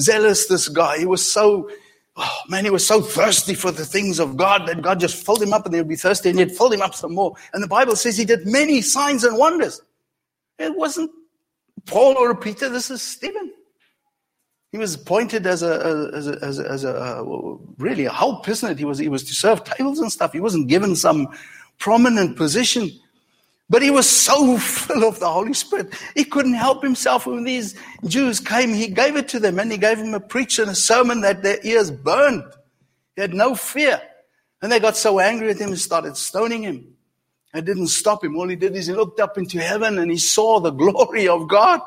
zealous, 0.00 0.46
this 0.46 0.68
guy. 0.68 0.98
He 0.98 1.06
was 1.06 1.30
so, 1.30 1.70
Oh 2.16 2.38
man, 2.48 2.64
he 2.64 2.70
was 2.70 2.86
so 2.86 3.02
thirsty 3.02 3.54
for 3.54 3.70
the 3.70 3.84
things 3.84 4.18
of 4.18 4.36
God 4.36 4.66
that 4.66 4.80
God 4.80 5.00
just 5.00 5.24
filled 5.24 5.42
him 5.42 5.52
up 5.52 5.66
and 5.66 5.74
he 5.74 5.80
would 5.80 5.88
be 5.88 5.96
thirsty 5.96 6.30
and 6.30 6.38
he'd 6.38 6.56
fill 6.56 6.72
him 6.72 6.80
up 6.80 6.94
some 6.94 7.14
more. 7.14 7.34
And 7.52 7.62
the 7.62 7.68
Bible 7.68 7.94
says 7.94 8.16
he 8.16 8.24
did 8.24 8.46
many 8.46 8.80
signs 8.80 9.22
and 9.22 9.36
wonders. 9.36 9.82
It 10.58 10.74
wasn't 10.76 11.10
Paul 11.84 12.16
or 12.16 12.34
Peter, 12.34 12.68
this 12.70 12.90
is 12.90 13.02
Stephen. 13.02 13.52
He 14.72 14.78
was 14.78 14.94
appointed 14.94 15.46
as 15.46 15.62
a, 15.62 16.10
as 16.14 16.26
a, 16.28 16.38
as 16.42 16.58
a, 16.58 16.70
as 16.70 16.84
a 16.84 16.94
uh, 16.94 17.24
really 17.78 18.06
a 18.06 18.12
isn't 18.46 18.70
it? 18.70 18.78
He 18.78 18.84
was, 18.84 18.98
he 18.98 19.08
was 19.08 19.22
to 19.24 19.34
serve 19.34 19.64
tables 19.64 20.00
and 20.00 20.10
stuff. 20.10 20.32
He 20.32 20.40
wasn't 20.40 20.68
given 20.68 20.96
some 20.96 21.28
prominent 21.78 22.36
position. 22.36 22.90
But 23.68 23.82
he 23.82 23.90
was 23.90 24.08
so 24.08 24.58
full 24.58 25.04
of 25.04 25.18
the 25.18 25.28
Holy 25.28 25.52
Spirit, 25.52 25.92
he 26.14 26.24
couldn't 26.24 26.54
help 26.54 26.82
himself. 26.82 27.26
When 27.26 27.44
these 27.44 27.74
Jews 28.04 28.38
came, 28.38 28.72
he 28.72 28.88
gave 28.88 29.16
it 29.16 29.28
to 29.28 29.40
them 29.40 29.58
and 29.58 29.72
he 29.72 29.78
gave 29.78 29.98
them 29.98 30.14
a 30.14 30.20
preach 30.20 30.58
and 30.58 30.70
a 30.70 30.74
sermon 30.74 31.22
that 31.22 31.42
their 31.42 31.58
ears 31.64 31.90
burned. 31.90 32.44
He 33.16 33.22
had 33.22 33.34
no 33.34 33.54
fear. 33.54 34.00
And 34.62 34.70
they 34.70 34.78
got 34.78 34.96
so 34.96 35.18
angry 35.18 35.50
at 35.50 35.58
him 35.58 35.70
and 35.70 35.78
started 35.78 36.16
stoning 36.16 36.62
him. 36.62 36.94
It 37.54 37.64
didn't 37.64 37.88
stop 37.88 38.22
him. 38.22 38.36
All 38.36 38.48
he 38.48 38.56
did 38.56 38.76
is 38.76 38.86
he 38.86 38.92
looked 38.92 39.18
up 39.18 39.36
into 39.38 39.60
heaven 39.60 39.98
and 39.98 40.10
he 40.10 40.18
saw 40.18 40.60
the 40.60 40.70
glory 40.70 41.26
of 41.26 41.48
God. 41.48 41.80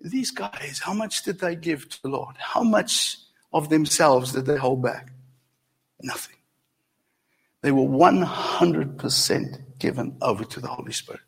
These 0.00 0.30
guys, 0.30 0.80
how 0.82 0.92
much 0.92 1.22
did 1.22 1.38
they 1.38 1.56
give 1.56 1.88
to 1.88 2.02
the 2.02 2.08
Lord? 2.08 2.36
How 2.38 2.62
much 2.62 3.18
of 3.52 3.68
themselves 3.68 4.32
did 4.32 4.46
they 4.46 4.56
hold 4.56 4.82
back? 4.82 5.12
Nothing. 6.02 6.36
They 7.62 7.72
were 7.72 7.82
100% 7.82 9.65
given 9.86 10.16
over 10.20 10.44
to 10.44 10.58
the 10.58 10.66
Holy 10.66 10.92
Spirit. 10.92 11.20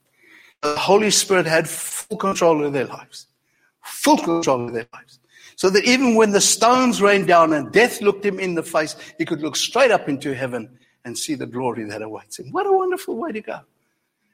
The 0.63 0.77
Holy 0.77 1.13
Spirit 1.13 1.47
had 1.47 1.69
full 1.69 2.17
control 2.17 2.65
of 2.65 2.73
their 2.73 2.87
lives. 2.87 3.29
Full 3.85 4.19
control 4.19 4.67
of 4.67 4.73
their 4.73 4.89
lives. 4.93 5.21
So 5.55 5.71
that 5.71 5.85
even 5.85 6.17
when 6.17 6.33
the 6.33 6.41
stones 6.41 7.01
rained 7.01 7.29
down 7.29 7.53
and 7.53 7.71
death 7.71 8.03
looked 8.03 8.25
him 8.27 8.41
in 8.41 8.57
the 8.57 8.65
face, 8.65 8.97
he 9.17 9.25
could 9.25 9.43
look 9.43 9.55
straight 9.55 9.93
up 9.93 10.09
into 10.09 10.35
heaven 10.35 10.77
and 11.05 11.17
see 11.17 11.37
the 11.37 11.47
glory 11.47 11.85
that 11.85 12.03
awaits 12.03 12.41
him. 12.41 12.51
What 12.51 12.67
a 12.67 12.73
wonderful 12.73 13.15
way 13.17 13.31
to 13.31 13.41
go. 13.41 13.61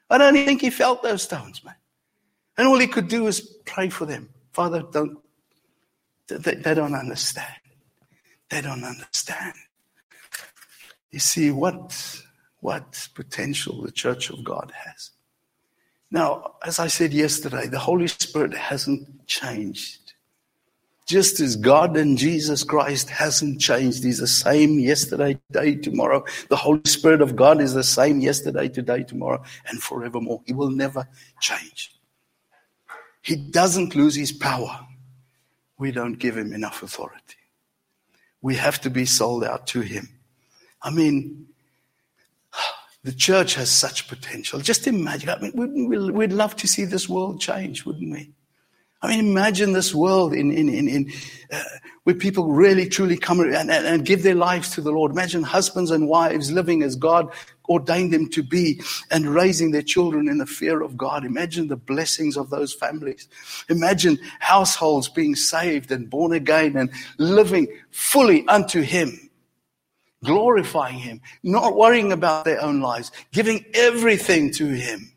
I 0.09 0.17
don't 0.17 0.33
think 0.33 0.63
he 0.63 0.71
felt 0.71 1.03
those 1.03 1.23
stones, 1.23 1.63
man. 1.63 1.75
And 2.57 2.67
all 2.67 2.79
he 2.79 2.87
could 2.87 3.09
do 3.09 3.25
was 3.25 3.43
pray 3.67 3.91
for 3.91 4.07
them. 4.07 4.31
Father, 4.53 4.83
don't, 4.91 5.19
they, 6.29 6.55
they 6.55 6.73
don't 6.73 6.95
understand. 6.95 7.61
They 8.49 8.63
don't 8.63 8.85
understand. 8.85 9.55
You 11.11 11.19
see, 11.19 11.51
what 11.51 12.23
what 12.65 13.09
potential 13.15 13.83
the 13.83 13.93
church 13.93 14.31
of 14.31 14.43
God 14.43 14.73
has. 14.87 15.11
Now, 16.11 16.55
as 16.65 16.79
I 16.79 16.87
said 16.87 17.13
yesterday, 17.13 17.67
the 17.67 17.79
Holy 17.79 18.07
Spirit 18.07 18.55
hasn't 18.55 19.27
changed. 19.27 20.15
Just 21.07 21.41
as 21.41 21.57
God 21.57 21.95
and 21.99 22.17
Jesus 22.17 22.65
Christ 22.65 23.11
hasn't 23.11 23.61
changed, 23.61 24.03
He's 24.03 24.17
the 24.17 24.27
same 24.27 24.79
yesterday, 24.79 25.39
today, 25.53 25.75
tomorrow. 25.75 26.25
The 26.49 26.57
Holy 26.57 26.81
Spirit 26.87 27.21
of 27.21 27.37
God 27.37 27.61
is 27.61 27.75
the 27.75 27.85
same 27.85 28.21
yesterday, 28.21 28.71
today, 28.71 29.03
tomorrow, 29.03 29.43
and 29.69 29.83
forevermore. 29.83 30.41
He 30.47 30.55
will 30.55 30.71
never 30.71 31.07
change. 31.43 31.95
He 33.21 33.37
doesn't 33.37 33.95
lose 33.95 34.15
His 34.15 34.33
power. 34.33 34.87
We 35.79 35.91
don't 35.91 36.19
give 36.19 36.39
Him 36.39 36.55
enough 36.55 36.83
authority. 36.83 37.37
We 38.41 38.55
have 38.55 38.81
to 38.81 38.89
be 38.89 39.05
sold 39.05 39.45
out 39.45 39.67
to 39.67 39.83
Him. 39.83 40.09
I 40.81 40.89
mean, 40.91 41.49
the 43.05 43.13
church 43.13 43.55
has 43.55 43.71
such 43.71 44.09
potential. 44.09 44.59
Just 44.61 44.87
imagine. 44.87 45.29
I 45.29 45.39
mean, 45.39 45.53
we'd, 45.55 46.11
we'd 46.11 46.33
love 46.33 46.57
to 46.57 46.67
see 46.67 46.85
this 46.85 47.09
world 47.09 47.41
change, 47.41 47.85
wouldn't 47.85 48.11
we? 48.11 48.33
I 49.03 49.09
mean, 49.09 49.29
imagine 49.29 49.75
this 49.75 49.95
world 49.95 50.33
in, 50.33 50.51
in, 50.51 50.71
in, 50.71 50.89
in 50.89 51.13
uh, 51.53 51.63
where 52.05 52.15
people 52.15 52.53
really 52.53 52.89
truly 52.89 53.19
come 53.19 53.41
and, 53.41 53.55
and, 53.55 53.71
and, 53.71 54.07
give 54.07 54.23
their 54.23 54.35
lives 54.35 54.71
to 54.71 54.81
the 54.81 54.91
Lord. 54.91 55.13
Imagine 55.13 55.43
husbands 55.43 55.91
and 55.91 56.09
wives 56.09 56.51
living 56.51 56.83
as 56.83 56.97
God 56.97 57.31
ordained 57.69 58.15
them 58.15 58.31
to 58.31 58.43
be 58.43 58.81
and 59.11 59.27
raising 59.27 59.73
their 59.73 59.83
children 59.83 60.27
in 60.27 60.39
the 60.39 60.47
fear 60.47 60.81
of 60.81 60.97
God. 60.97 61.27
Imagine 61.27 61.69
the 61.69 61.77
blessings 61.77 62.39
of 62.39 62.49
those 62.49 62.73
families. 62.73 63.29
Imagine 63.69 64.19
households 64.39 65.11
being 65.11 65.35
saved 65.35 65.91
and 65.91 66.09
born 66.09 66.33
again 66.33 66.75
and 66.75 66.91
living 67.19 67.69
fully 67.91 68.49
unto 68.49 68.81
Him 68.81 69.24
glorifying 70.25 70.99
Him, 70.99 71.21
not 71.43 71.77
worrying 71.77 72.13
about 72.13 72.45
their 72.45 72.61
own 72.61 72.81
lives, 72.81 73.13
giving 73.33 73.65
everything 73.75 74.51
to 74.53 74.67
Him. 74.67 75.13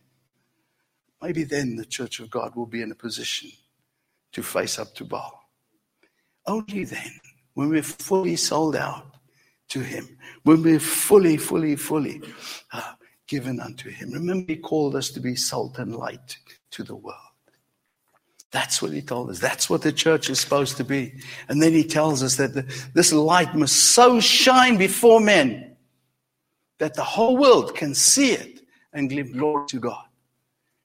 Maybe 1.22 1.44
then 1.44 1.76
the 1.76 1.86
church 1.86 2.20
of 2.20 2.30
God 2.30 2.56
will 2.56 2.68
be 2.68 2.82
in 2.82 2.92
a 2.92 2.96
position 2.96 3.52
to 4.34 4.44
face 4.44 4.78
up 4.78 4.94
to 4.96 5.06
Baal. 5.06 5.42
Only 6.46 6.84
then, 6.84 7.20
when 7.56 7.70
we're 7.70 7.84
fully 7.84 8.36
sold 8.36 8.76
out 8.76 9.16
to 9.70 9.80
Him, 9.80 10.18
when 10.44 10.62
we're 10.62 10.80
fully, 10.80 11.38
fully, 11.38 11.76
fully 11.76 12.22
uh, 12.72 12.94
given 13.28 13.60
unto 13.60 13.90
Him. 13.90 14.12
Remember, 14.12 14.46
He 14.54 14.58
called 14.58 14.96
us 14.96 15.10
to 15.12 15.20
be 15.20 15.36
salt 15.36 15.80
and 15.80 15.96
light 15.96 16.38
to 16.72 16.84
the 16.84 16.96
world. 16.96 17.27
That's 18.58 18.82
what 18.82 18.92
he 18.92 19.04
told 19.04 19.30
us. 19.30 19.38
That's 19.38 19.70
what 19.70 19.84
the 19.84 19.92
church 19.92 20.32
is 20.32 20.40
supposed 20.40 20.78
to 20.78 20.84
be. 20.84 21.14
And 21.48 21.62
then 21.62 21.74
he 21.74 21.84
tells 21.84 22.24
us 22.24 22.38
that 22.38 22.56
the, 22.56 22.64
this 22.96 23.14
light 23.14 23.54
must 23.54 23.76
so 23.94 24.20
shine 24.20 24.78
before 24.78 25.20
men 25.20 25.76
that 26.80 26.96
the 26.96 27.04
whole 27.04 27.38
world 27.38 27.76
can 27.76 27.94
see 27.94 28.32
it 28.32 28.62
and 28.94 29.12
give 29.12 29.32
glory 29.32 29.68
to 29.68 29.80
God. 29.80 30.06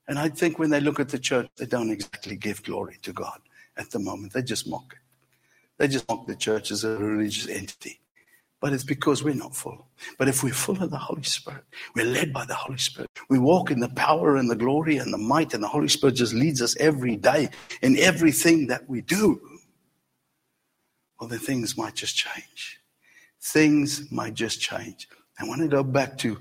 And 0.06 0.18
I 0.18 0.28
think 0.28 0.58
when 0.58 0.68
they 0.68 0.80
look 0.80 1.00
at 1.00 1.08
the 1.08 1.18
church, 1.18 1.48
they 1.56 1.64
don't 1.64 1.90
exactly 1.90 2.36
give 2.36 2.62
glory 2.62 2.98
to 3.00 3.12
God 3.14 3.40
at 3.78 3.90
the 3.90 4.00
moment. 4.00 4.34
They 4.34 4.42
just 4.42 4.68
mock 4.68 4.92
it. 4.92 4.98
They 5.78 5.88
just 5.88 6.06
mock 6.10 6.26
the 6.26 6.36
church 6.36 6.72
as 6.72 6.84
a 6.84 6.94
religious 6.98 7.48
entity 7.48 8.01
but 8.62 8.72
it's 8.72 8.84
because 8.84 9.24
we're 9.24 9.34
not 9.34 9.56
full. 9.56 9.88
But 10.18 10.28
if 10.28 10.44
we're 10.44 10.54
full 10.54 10.80
of 10.80 10.90
the 10.90 10.96
Holy 10.96 11.24
Spirit, 11.24 11.64
we're 11.96 12.06
led 12.06 12.32
by 12.32 12.46
the 12.46 12.54
Holy 12.54 12.78
Spirit, 12.78 13.10
we 13.28 13.38
walk 13.38 13.72
in 13.72 13.80
the 13.80 13.88
power 13.88 14.36
and 14.36 14.48
the 14.48 14.54
glory 14.54 14.98
and 14.98 15.12
the 15.12 15.18
might, 15.18 15.52
and 15.52 15.62
the 15.62 15.68
Holy 15.68 15.88
Spirit 15.88 16.14
just 16.14 16.32
leads 16.32 16.62
us 16.62 16.76
every 16.78 17.16
day 17.16 17.48
in 17.82 17.98
everything 17.98 18.68
that 18.68 18.88
we 18.88 19.00
do, 19.00 19.40
well, 21.18 21.28
then 21.28 21.40
things 21.40 21.76
might 21.76 21.96
just 21.96 22.16
change. 22.16 22.80
Things 23.42 24.10
might 24.12 24.34
just 24.34 24.60
change. 24.60 25.08
I 25.40 25.44
want 25.44 25.60
to 25.60 25.68
go 25.68 25.82
back 25.82 26.16
to, 26.18 26.38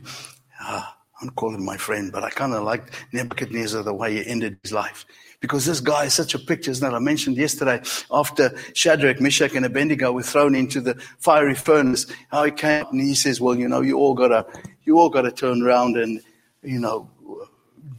uh, 0.63 0.86
I'm 1.22 1.30
calling 1.32 1.63
my 1.63 1.78
friend, 1.78 2.11
but 2.11 2.24
I 2.24 2.30
kind 2.30 2.53
of 2.53 2.63
like 2.63 2.91
Nebuchadnezzar 3.13 3.84
the 3.84 3.93
way 3.93 4.15
he 4.15 4.28
ended 4.28 4.57
his 4.63 4.72
life. 4.72 5.05
Because 5.39 5.65
this 5.65 5.80
guy 5.80 6.05
is 6.05 6.13
such 6.13 6.36
a 6.36 6.39
picture, 6.39 6.72
isn't 6.72 6.88
it? 6.88 6.95
I 6.95 6.99
mentioned 6.99 7.38
yesterday 7.38 7.82
after 8.11 8.55
Shadrach, 8.74 9.19
Meshach, 9.19 9.55
and 9.55 9.65
Abednego 9.65 10.11
were 10.11 10.24
thrown 10.24 10.53
into 10.55 10.82
the 10.82 10.95
fiery 11.19 11.55
furnace, 11.55 12.05
how 12.30 12.43
he 12.43 12.51
came 12.51 12.84
up 12.84 12.91
and 12.91 13.01
he 13.01 13.15
says, 13.15 13.41
Well, 13.41 13.55
you 13.55 13.67
know, 13.67 13.82
you 13.82 13.97
all 13.97 14.13
gotta 14.13 14.45
you 14.84 14.99
all 14.99 15.09
gotta 15.09 15.32
turn 15.32 15.63
around 15.63 15.97
and, 15.97 16.22
you 16.63 16.80
know, 16.80 17.09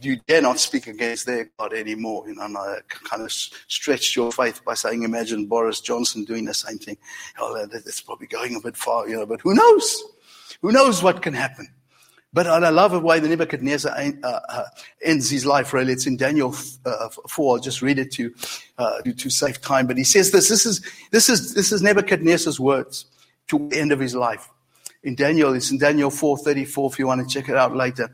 you 0.01 0.17
dare 0.27 0.41
not 0.41 0.59
speak 0.59 0.87
against 0.87 1.25
their 1.25 1.49
God 1.57 1.73
anymore. 1.73 2.27
You 2.27 2.35
know, 2.35 2.43
and 2.43 2.57
I 2.57 2.77
kind 2.87 3.21
of 3.21 3.31
stretched 3.31 4.15
your 4.15 4.31
faith 4.31 4.63
by 4.65 4.73
saying, 4.73 5.03
imagine 5.03 5.45
Boris 5.45 5.81
Johnson 5.81 6.25
doing 6.25 6.45
the 6.45 6.53
same 6.53 6.77
thing. 6.77 6.97
Oh, 7.39 7.65
that's 7.65 8.01
probably 8.01 8.27
going 8.27 8.55
a 8.55 8.61
bit 8.61 8.77
far, 8.77 9.07
you 9.07 9.17
know, 9.17 9.25
but 9.25 9.41
who 9.41 9.53
knows? 9.53 10.03
Who 10.61 10.71
knows 10.71 11.03
what 11.03 11.21
can 11.21 11.33
happen? 11.33 11.67
But 12.33 12.47
I 12.47 12.69
love 12.69 12.93
the 12.93 12.99
way 12.99 13.19
the 13.19 13.29
Nebuchadnezzar 13.29 13.95
uh, 13.95 14.25
uh, 14.25 14.65
ends 15.03 15.29
his 15.29 15.45
life, 15.45 15.71
really. 15.71 15.93
It's 15.93 16.07
in 16.07 16.17
Daniel 16.17 16.55
uh, 16.83 17.09
4. 17.29 17.57
I'll 17.57 17.61
just 17.61 17.83
read 17.83 17.99
it 17.99 18.11
to, 18.13 18.33
uh, 18.79 19.01
to 19.01 19.29
save 19.29 19.61
time. 19.61 19.85
But 19.85 19.97
he 19.97 20.03
says 20.03 20.31
this. 20.31 20.49
This 20.49 20.65
is, 20.65 20.81
this 21.11 21.29
is, 21.29 21.53
this 21.53 21.71
is 21.71 21.83
Nebuchadnezzar's 21.83 22.59
words 22.59 23.05
to 23.49 23.69
the 23.69 23.79
end 23.79 23.91
of 23.91 23.99
his 23.99 24.15
life. 24.15 24.49
In 25.03 25.13
Daniel, 25.13 25.53
it's 25.53 25.69
in 25.69 25.77
Daniel 25.77 26.09
4.34 26.09 26.91
if 26.91 26.99
you 26.99 27.05
want 27.05 27.27
to 27.27 27.31
check 27.31 27.49
it 27.49 27.55
out 27.55 27.75
later. 27.75 28.09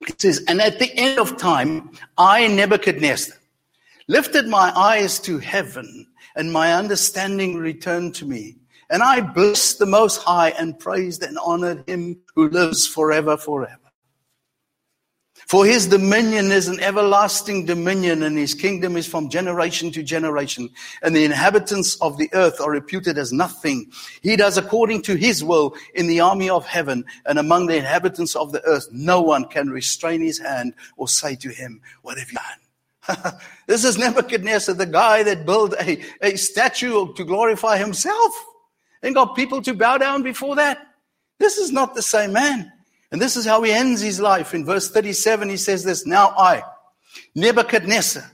It 0.00 0.20
says, 0.20 0.42
And 0.48 0.60
at 0.60 0.80
the 0.80 0.92
end 0.96 1.20
of 1.20 1.36
time, 1.36 1.92
I, 2.16 2.48
Nebuchadnezzar, 2.48 3.36
lifted 4.08 4.48
my 4.48 4.72
eyes 4.76 5.20
to 5.20 5.38
heaven 5.38 6.08
and 6.34 6.52
my 6.52 6.72
understanding 6.72 7.56
returned 7.56 8.16
to 8.16 8.24
me. 8.24 8.56
And 8.90 9.02
I 9.02 9.20
blessed 9.20 9.78
the 9.78 9.86
Most 9.86 10.22
High 10.22 10.50
and 10.50 10.78
praised 10.78 11.22
and 11.22 11.38
honored 11.38 11.84
him 11.88 12.20
who 12.34 12.48
lives 12.48 12.86
forever, 12.86 13.36
forever. 13.36 13.78
For 15.46 15.64
his 15.64 15.86
dominion 15.86 16.52
is 16.52 16.68
an 16.68 16.80
everlasting 16.80 17.64
dominion, 17.64 18.22
and 18.22 18.36
his 18.36 18.54
kingdom 18.54 18.96
is 18.96 19.06
from 19.06 19.30
generation 19.30 19.90
to 19.92 20.02
generation. 20.02 20.68
And 21.02 21.14
the 21.14 21.24
inhabitants 21.24 21.96
of 22.02 22.18
the 22.18 22.28
earth 22.34 22.60
are 22.60 22.70
reputed 22.70 23.16
as 23.16 23.32
nothing. 23.32 23.90
He 24.20 24.36
does 24.36 24.58
according 24.58 25.02
to 25.02 25.16
his 25.16 25.42
will 25.42 25.74
in 25.94 26.06
the 26.06 26.20
army 26.20 26.50
of 26.50 26.66
heaven, 26.66 27.04
and 27.24 27.38
among 27.38 27.66
the 27.66 27.76
inhabitants 27.76 28.36
of 28.36 28.52
the 28.52 28.62
earth, 28.64 28.88
no 28.92 29.22
one 29.22 29.46
can 29.46 29.70
restrain 29.70 30.20
his 30.20 30.38
hand 30.38 30.74
or 30.96 31.08
say 31.08 31.34
to 31.36 31.48
him, 31.48 31.80
What 32.02 32.18
have 32.18 32.30
you 32.30 32.38
done? 33.16 33.34
this 33.66 33.84
is 33.84 33.96
Nebuchadnezzar, 33.96 34.74
the 34.74 34.84
guy 34.84 35.22
that 35.22 35.46
built 35.46 35.72
a, 35.80 36.02
a 36.20 36.36
statue 36.36 37.14
to 37.14 37.24
glorify 37.24 37.78
himself 37.78 38.34
and 39.02 39.14
got 39.14 39.36
people 39.36 39.62
to 39.62 39.74
bow 39.74 39.98
down 39.98 40.22
before 40.22 40.56
that. 40.56 40.78
This 41.38 41.58
is 41.58 41.72
not 41.72 41.94
the 41.94 42.02
same 42.02 42.32
man. 42.32 42.72
And 43.10 43.20
this 43.20 43.36
is 43.36 43.46
how 43.46 43.62
he 43.62 43.72
ends 43.72 44.00
his 44.00 44.20
life. 44.20 44.54
In 44.54 44.64
verse 44.64 44.90
37, 44.90 45.48
he 45.48 45.56
says 45.56 45.84
this 45.84 46.06
Now 46.06 46.34
I, 46.36 46.62
Nebuchadnezzar, 47.34 48.30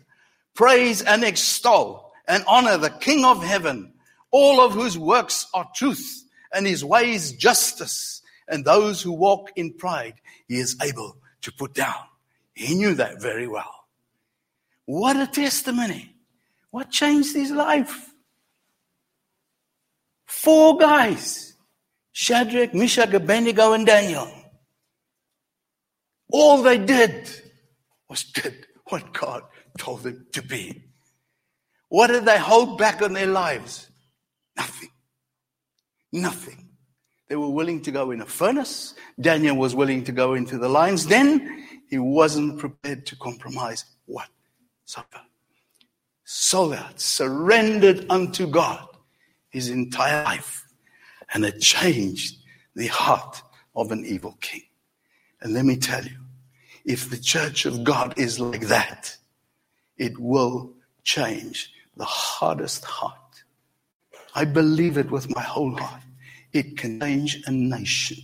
praise 0.54 1.02
and 1.02 1.22
extol 1.22 2.12
and 2.26 2.44
honor 2.48 2.76
the 2.76 2.90
King 2.90 3.24
of 3.24 3.42
heaven, 3.42 3.92
all 4.30 4.60
of 4.60 4.72
whose 4.72 4.98
works 4.98 5.46
are 5.54 5.68
truth 5.74 6.24
and 6.52 6.66
his 6.66 6.84
ways 6.84 7.32
justice, 7.32 8.22
and 8.48 8.64
those 8.64 9.02
who 9.02 9.12
walk 9.12 9.50
in 9.56 9.72
pride 9.72 10.14
he 10.48 10.56
is 10.56 10.76
able 10.82 11.16
to 11.42 11.52
put 11.52 11.74
down. 11.74 11.94
He 12.54 12.74
knew 12.74 12.94
that 12.94 13.20
very 13.20 13.48
well. 13.48 13.86
What 14.86 15.16
a 15.16 15.26
testimony. 15.26 16.14
What 16.70 16.90
changed 16.90 17.34
his 17.34 17.50
life? 17.50 18.13
Four 20.42 20.78
guys 20.78 21.54
Shadrach, 22.12 22.74
Meshach, 22.74 23.12
Abednego, 23.12 23.72
and 23.72 23.86
Daniel 23.86 24.30
all 26.34 26.62
they 26.62 26.78
did 26.78 27.30
was 28.08 28.24
did 28.24 28.66
what 28.88 29.12
God 29.12 29.44
told 29.78 30.02
them 30.02 30.26
to 30.32 30.42
be. 30.42 30.82
What 31.88 32.08
did 32.08 32.24
they 32.24 32.38
hold 32.38 32.76
back 32.76 33.02
on 33.02 33.12
their 33.12 33.28
lives? 33.28 33.88
Nothing. 34.56 34.90
Nothing. 36.12 36.70
They 37.28 37.36
were 37.36 37.48
willing 37.48 37.82
to 37.82 37.92
go 37.92 38.10
in 38.10 38.20
a 38.20 38.26
furnace. 38.26 38.94
Daniel 39.20 39.56
was 39.56 39.76
willing 39.76 40.02
to 40.04 40.12
go 40.12 40.34
into 40.34 40.58
the 40.58 40.68
lion's 40.68 41.06
den. 41.06 41.64
He 41.88 41.98
wasn't 41.98 42.58
prepared 42.58 43.06
to 43.06 43.16
compromise 43.16 43.84
whatsoever. 44.06 45.24
Sold 46.24 46.74
out, 46.74 47.00
surrendered 47.00 48.06
unto 48.10 48.48
God 48.48 48.88
his 49.54 49.70
entire 49.70 50.24
life. 50.24 50.66
And 51.32 51.44
it 51.44 51.60
changed 51.60 52.38
the 52.74 52.88
heart 52.88 53.40
of 53.76 53.92
an 53.92 54.04
evil 54.04 54.36
king. 54.40 54.62
And 55.40 55.54
let 55.54 55.64
me 55.64 55.76
tell 55.76 56.04
you, 56.04 56.18
if 56.84 57.08
the 57.08 57.18
church 57.18 57.64
of 57.64 57.84
God 57.84 58.14
is 58.18 58.40
like 58.40 58.62
that, 58.62 59.16
it 59.96 60.18
will 60.18 60.74
change 61.04 61.72
the 61.96 62.04
hardest 62.04 62.84
heart. 62.84 63.44
I 64.34 64.44
believe 64.44 64.98
it 64.98 65.10
with 65.12 65.32
my 65.34 65.42
whole 65.42 65.76
heart. 65.76 66.02
It 66.52 66.76
can 66.76 66.98
change 67.00 67.40
a 67.46 67.52
nation. 67.52 68.18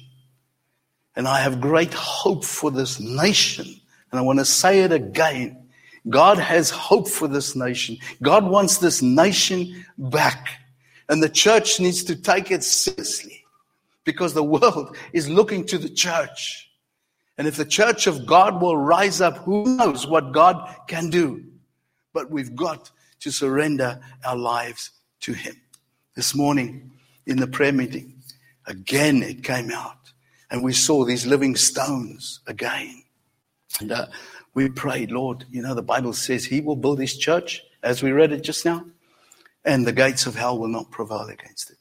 And 1.14 1.28
I 1.28 1.40
have 1.40 1.60
great 1.60 1.94
hope 1.94 2.44
for 2.44 2.72
this 2.72 2.98
nation. 2.98 3.66
And 4.10 4.18
I 4.18 4.22
want 4.22 4.40
to 4.40 4.44
say 4.44 4.80
it 4.80 4.90
again. 4.90 5.68
God 6.08 6.38
has 6.38 6.70
hope 6.70 7.08
for 7.08 7.28
this 7.28 7.54
nation. 7.54 7.98
God 8.20 8.44
wants 8.46 8.78
this 8.78 9.00
nation 9.00 9.84
back. 9.96 10.59
And 11.10 11.20
the 11.20 11.28
church 11.28 11.80
needs 11.80 12.04
to 12.04 12.14
take 12.14 12.52
it 12.52 12.62
seriously 12.62 13.44
because 14.04 14.32
the 14.32 14.44
world 14.58 14.96
is 15.12 15.28
looking 15.28 15.66
to 15.66 15.76
the 15.76 15.90
church. 15.90 16.70
And 17.36 17.48
if 17.48 17.56
the 17.56 17.64
church 17.64 18.06
of 18.06 18.26
God 18.26 18.62
will 18.62 18.76
rise 18.76 19.20
up, 19.20 19.38
who 19.38 19.76
knows 19.76 20.06
what 20.06 20.32
God 20.32 20.72
can 20.86 21.10
do? 21.10 21.44
But 22.12 22.30
we've 22.30 22.54
got 22.54 22.92
to 23.20 23.32
surrender 23.32 24.00
our 24.24 24.36
lives 24.36 24.92
to 25.22 25.32
Him. 25.32 25.60
This 26.14 26.34
morning 26.34 26.92
in 27.26 27.38
the 27.38 27.46
prayer 27.48 27.72
meeting, 27.72 28.22
again 28.66 29.22
it 29.22 29.42
came 29.42 29.72
out, 29.72 30.12
and 30.50 30.62
we 30.62 30.72
saw 30.72 31.04
these 31.04 31.26
living 31.26 31.56
stones 31.56 32.40
again. 32.46 33.02
And 33.80 33.90
uh, 33.90 34.06
we 34.54 34.68
prayed, 34.68 35.10
Lord, 35.10 35.44
you 35.50 35.62
know, 35.62 35.74
the 35.74 35.82
Bible 35.82 36.12
says 36.12 36.44
He 36.44 36.60
will 36.60 36.76
build 36.76 37.00
His 37.00 37.16
church, 37.16 37.62
as 37.82 38.02
we 38.02 38.12
read 38.12 38.32
it 38.32 38.42
just 38.42 38.64
now, 38.64 38.84
and 39.64 39.86
the 39.86 39.92
gates 39.92 40.26
of 40.26 40.34
hell 40.34 40.58
will 40.58 40.68
not 40.68 40.90
prevail 40.90 41.28
against 41.28 41.70
it. 41.70 41.76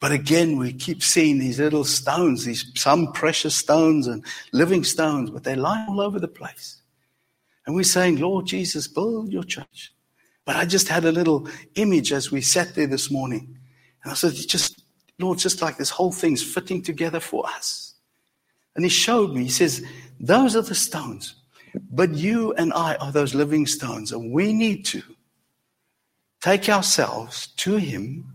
But 0.00 0.12
again, 0.12 0.58
we 0.58 0.72
keep 0.72 1.02
seeing 1.02 1.38
these 1.38 1.58
little 1.58 1.84
stones, 1.84 2.44
these 2.44 2.70
some 2.74 3.12
precious 3.12 3.54
stones 3.54 4.06
and 4.06 4.24
living 4.52 4.84
stones, 4.84 5.30
but 5.30 5.44
they're 5.44 5.56
lying 5.56 5.88
all 5.88 6.00
over 6.00 6.20
the 6.20 6.28
place. 6.28 6.82
And 7.66 7.74
we're 7.74 7.84
saying, 7.84 8.18
Lord 8.18 8.46
Jesus, 8.46 8.86
build 8.86 9.32
your 9.32 9.44
church. 9.44 9.92
But 10.44 10.56
I 10.56 10.66
just 10.66 10.88
had 10.88 11.06
a 11.06 11.12
little 11.12 11.48
image 11.76 12.12
as 12.12 12.30
we 12.30 12.42
sat 12.42 12.74
there 12.74 12.86
this 12.86 13.10
morning. 13.10 13.56
And 14.02 14.12
I 14.12 14.14
said, 14.14 14.34
just, 14.34 14.82
Lord, 15.18 15.38
just 15.38 15.62
like 15.62 15.78
this 15.78 15.88
whole 15.88 16.12
thing's 16.12 16.42
fitting 16.42 16.82
together 16.82 17.20
for 17.20 17.46
us. 17.48 17.94
And 18.76 18.84
he 18.84 18.90
showed 18.90 19.32
me, 19.32 19.44
he 19.44 19.50
says, 19.50 19.82
those 20.20 20.54
are 20.54 20.62
the 20.62 20.74
stones. 20.74 21.36
But 21.90 22.14
you 22.14 22.52
and 22.54 22.72
I 22.74 22.96
are 22.96 23.10
those 23.10 23.34
living 23.34 23.66
stones. 23.66 24.12
And 24.12 24.32
we 24.32 24.52
need 24.52 24.84
to 24.86 25.02
take 26.44 26.68
ourselves 26.68 27.46
to 27.56 27.76
him 27.76 28.30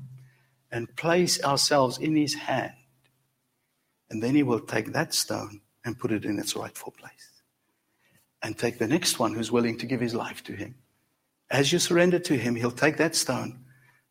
and 0.71 0.95
place 0.95 1.43
ourselves 1.43 1.99
in 1.99 2.15
his 2.15 2.33
hand. 2.33 2.73
And 4.09 4.23
then 4.23 4.33
he 4.33 4.41
will 4.41 4.61
take 4.61 4.93
that 4.93 5.13
stone 5.13 5.61
and 5.85 5.99
put 5.99 6.11
it 6.11 6.25
in 6.25 6.39
its 6.39 6.55
rightful 6.55 6.91
place. 6.91 7.29
And 8.41 8.57
take 8.57 8.79
the 8.79 8.87
next 8.87 9.19
one 9.19 9.35
who's 9.35 9.51
willing 9.51 9.77
to 9.77 9.85
give 9.85 10.01
his 10.01 10.15
life 10.15 10.43
to 10.45 10.53
him. 10.53 10.73
As 11.51 11.71
you 11.71 11.77
surrender 11.77 12.17
to 12.17 12.35
him, 12.35 12.55
he'll 12.55 12.71
take 12.71 12.97
that 12.97 13.13
stone 13.13 13.59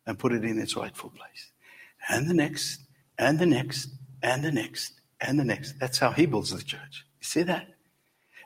and 0.07 0.17
put 0.17 0.31
it 0.31 0.45
in 0.45 0.59
its 0.59 0.77
rightful 0.77 1.09
place. 1.09 1.51
And 2.07 2.29
the 2.29 2.33
next, 2.33 2.79
and 3.17 3.37
the 3.37 3.45
next, 3.45 3.89
and 4.23 4.45
the 4.45 4.51
next, 4.51 4.93
and 5.19 5.37
the 5.37 5.43
next. 5.43 5.77
That's 5.77 5.97
how 5.97 6.11
he 6.11 6.25
builds 6.25 6.51
the 6.51 6.63
church. 6.63 7.05
You 7.19 7.25
see 7.25 7.43
that? 7.43 7.67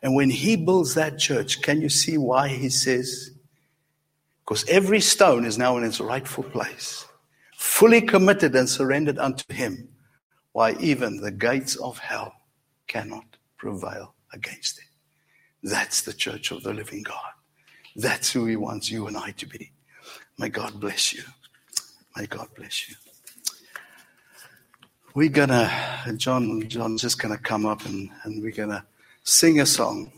And 0.02 0.16
when 0.16 0.32
he 0.32 0.56
builds 0.56 0.96
that 0.96 1.20
church, 1.20 1.62
can 1.62 1.80
you 1.80 1.90
see 1.90 2.18
why 2.18 2.48
he 2.48 2.70
says, 2.70 3.33
because 4.46 4.68
every 4.70 5.00
stone 5.00 5.46
is 5.46 5.58
now 5.58 5.78
in 5.78 5.84
its 5.84 6.00
rightful 6.00 6.44
place 6.44 7.06
fully 7.64 8.02
committed 8.02 8.54
and 8.56 8.68
surrendered 8.68 9.18
unto 9.18 9.52
him, 9.54 9.88
why 10.52 10.74
even 10.82 11.18
the 11.22 11.32
gates 11.32 11.78
of 11.78 11.98
hell 11.98 12.34
cannot 12.88 13.26
prevail 13.58 14.14
against 14.34 14.80
it. 14.80 14.86
That's 15.64 16.02
the 16.02 16.12
church 16.12 16.52
of 16.52 16.62
the 16.64 16.74
living 16.74 17.04
God. 17.04 17.32
That's 17.96 18.32
who 18.32 18.46
he 18.46 18.58
wants 18.58 18.92
you 18.92 19.08
and 19.08 19.16
I 19.16 19.32
to 19.32 19.48
be. 19.48 19.72
May 20.38 20.50
God 20.50 20.80
bless 20.80 21.14
you. 21.14 21.24
May 22.18 22.26
God 22.26 22.48
bless 22.56 22.90
you. 22.90 22.96
We're 25.16 25.30
gonna, 25.30 25.72
John, 26.18 26.68
John's 26.68 27.02
just 27.02 27.20
gonna 27.20 27.38
come 27.38 27.66
up 27.66 27.86
and, 27.86 28.10
and 28.24 28.44
we're 28.44 28.52
gonna 28.52 28.86
sing 29.24 29.62
a 29.62 29.66
song. 29.66 30.12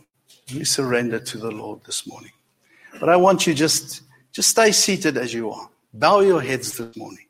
We 0.53 0.63
surrender 0.63 1.19
to 1.19 1.37
the 1.37 1.51
Lord 1.51 1.83
this 1.85 2.07
morning. 2.07 2.31
But 2.99 3.09
I 3.09 3.17
want 3.17 3.45
you 3.45 3.53
just, 3.53 4.01
just 4.35 4.49
stay 4.49 4.73
seated 4.73 5.15
as 5.15 5.33
you 5.33 5.49
are. 5.49 5.69
Bow 5.93 6.19
your 6.19 6.41
heads 6.41 6.77
this 6.77 6.97
morning. 6.97 7.25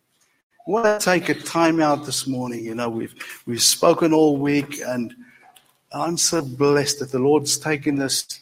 I 0.68 0.72
want 0.72 0.99
to 0.99 1.06
take 1.06 1.30
a 1.30 1.36
time 1.36 1.80
out 1.80 2.03
this 2.03 2.26
morning. 2.26 2.66
You 2.66 2.74
know, 2.74 2.89
we've 2.89 3.14
we've 3.45 3.62
spoken 3.62 4.12
all 4.12 4.38
week, 4.38 4.82
and 4.84 5.14
I'm 5.91 6.18
so 6.18 6.41
blessed 6.41 6.97
that 6.99 7.12
the 7.12 7.20
Lord's 7.20 7.60
taken 7.60 7.97
this 7.97 8.39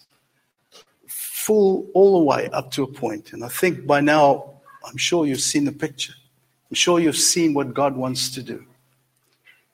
full 1.09 1.87
all 1.93 2.19
the 2.19 2.23
way 2.23 2.47
up 2.51 2.71
to 2.71 2.83
a 2.83 2.87
point. 2.87 3.33
And 3.33 3.43
I 3.43 3.49
think 3.49 3.85
by 3.85 3.99
now, 3.99 4.61
I'm 4.87 4.95
sure 4.95 5.25
you've 5.25 5.41
seen 5.41 5.65
the 5.65 5.73
picture. 5.73 6.13
I'm 6.69 6.75
sure 6.75 7.01
you've 7.01 7.17
seen 7.17 7.53
what 7.53 7.73
God 7.73 7.97
wants 7.97 8.29
to 8.29 8.41
do. 8.41 8.65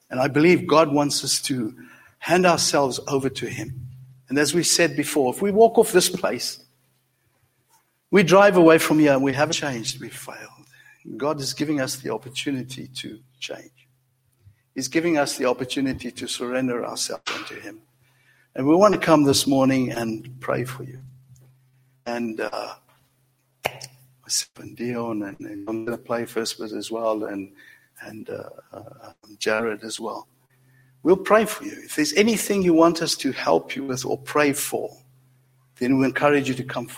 And 0.10 0.20
I 0.20 0.28
believe 0.30 0.66
God 0.66 0.92
wants 0.92 1.24
us 1.24 1.40
to 1.44 1.76
hand 2.18 2.48
ourselves 2.48 3.00
over 3.08 3.30
to 3.30 3.46
Him. 3.46 3.88
And 4.30 4.40
as 4.40 4.56
we 4.56 4.64
said 4.64 4.98
before, 4.98 5.32
if 5.32 5.44
we 5.44 5.52
walk 5.52 5.78
off 5.78 5.92
this 5.92 6.10
place, 6.10 6.66
we 8.12 8.24
drive 8.24 8.57
away 8.57 8.78
from 8.78 8.99
here 8.99 9.14
and 9.14 9.24
we 9.24 9.34
haven't 9.34 9.53
changed, 9.53 10.01
we've 10.01 10.14
failed. 10.14 10.66
God 11.18 11.39
is 11.39 11.53
giving 11.53 11.80
us 11.80 11.97
the 11.97 12.14
opportunity 12.14 12.88
to 12.88 13.20
change. 13.39 13.88
He's 14.76 14.88
giving 14.88 15.18
us 15.18 15.38
the 15.38 15.45
opportunity 15.45 16.12
to 16.12 16.28
surrender 16.28 16.86
ourselves 16.86 17.24
unto 17.34 17.60
Him. 17.60 17.82
And 18.55 18.68
we 18.68 18.76
want 18.76 18.93
to 18.93 18.99
come 18.99 19.24
this 19.24 19.45
morning 19.47 19.91
and 19.91 20.39
pray 20.39 20.64
for 20.64 20.84
you. 20.84 20.99
And 22.05 22.41
uh, 22.41 22.76
myself 24.24 24.60
and 24.60 24.76
Dion, 24.76 25.24
and, 25.24 25.39
and, 25.39 25.70
I'm 25.70 25.86
going 25.86 25.97
to 25.97 26.03
play 26.03 26.26
first 26.26 26.60
with 26.60 26.74
as 26.74 26.91
well, 26.91 27.26
and, 27.26 27.51
and 28.01 28.30
uh, 28.30 28.49
uh, 28.74 29.14
Jared 29.38 29.84
as 29.84 29.99
well. 29.99 30.28
We'll 31.03 31.18
pray 31.18 31.45
for 31.45 31.64
you. 31.64 31.78
If 31.84 31.95
there's 31.95 32.14
anything 32.14 32.62
you 32.62 32.74
want 32.74 33.01
us 33.01 33.16
to 33.18 33.32
help 33.32 33.76
you 33.76 33.84
with 33.84 34.05
or 34.05 34.18
pray 34.18 34.53
for, 34.53 34.95
then 35.78 35.97
we 35.97 36.05
encourage 36.05 36.49
you 36.49 36.55
to 36.55 36.64
come 36.64 36.88
forward. 36.88 36.97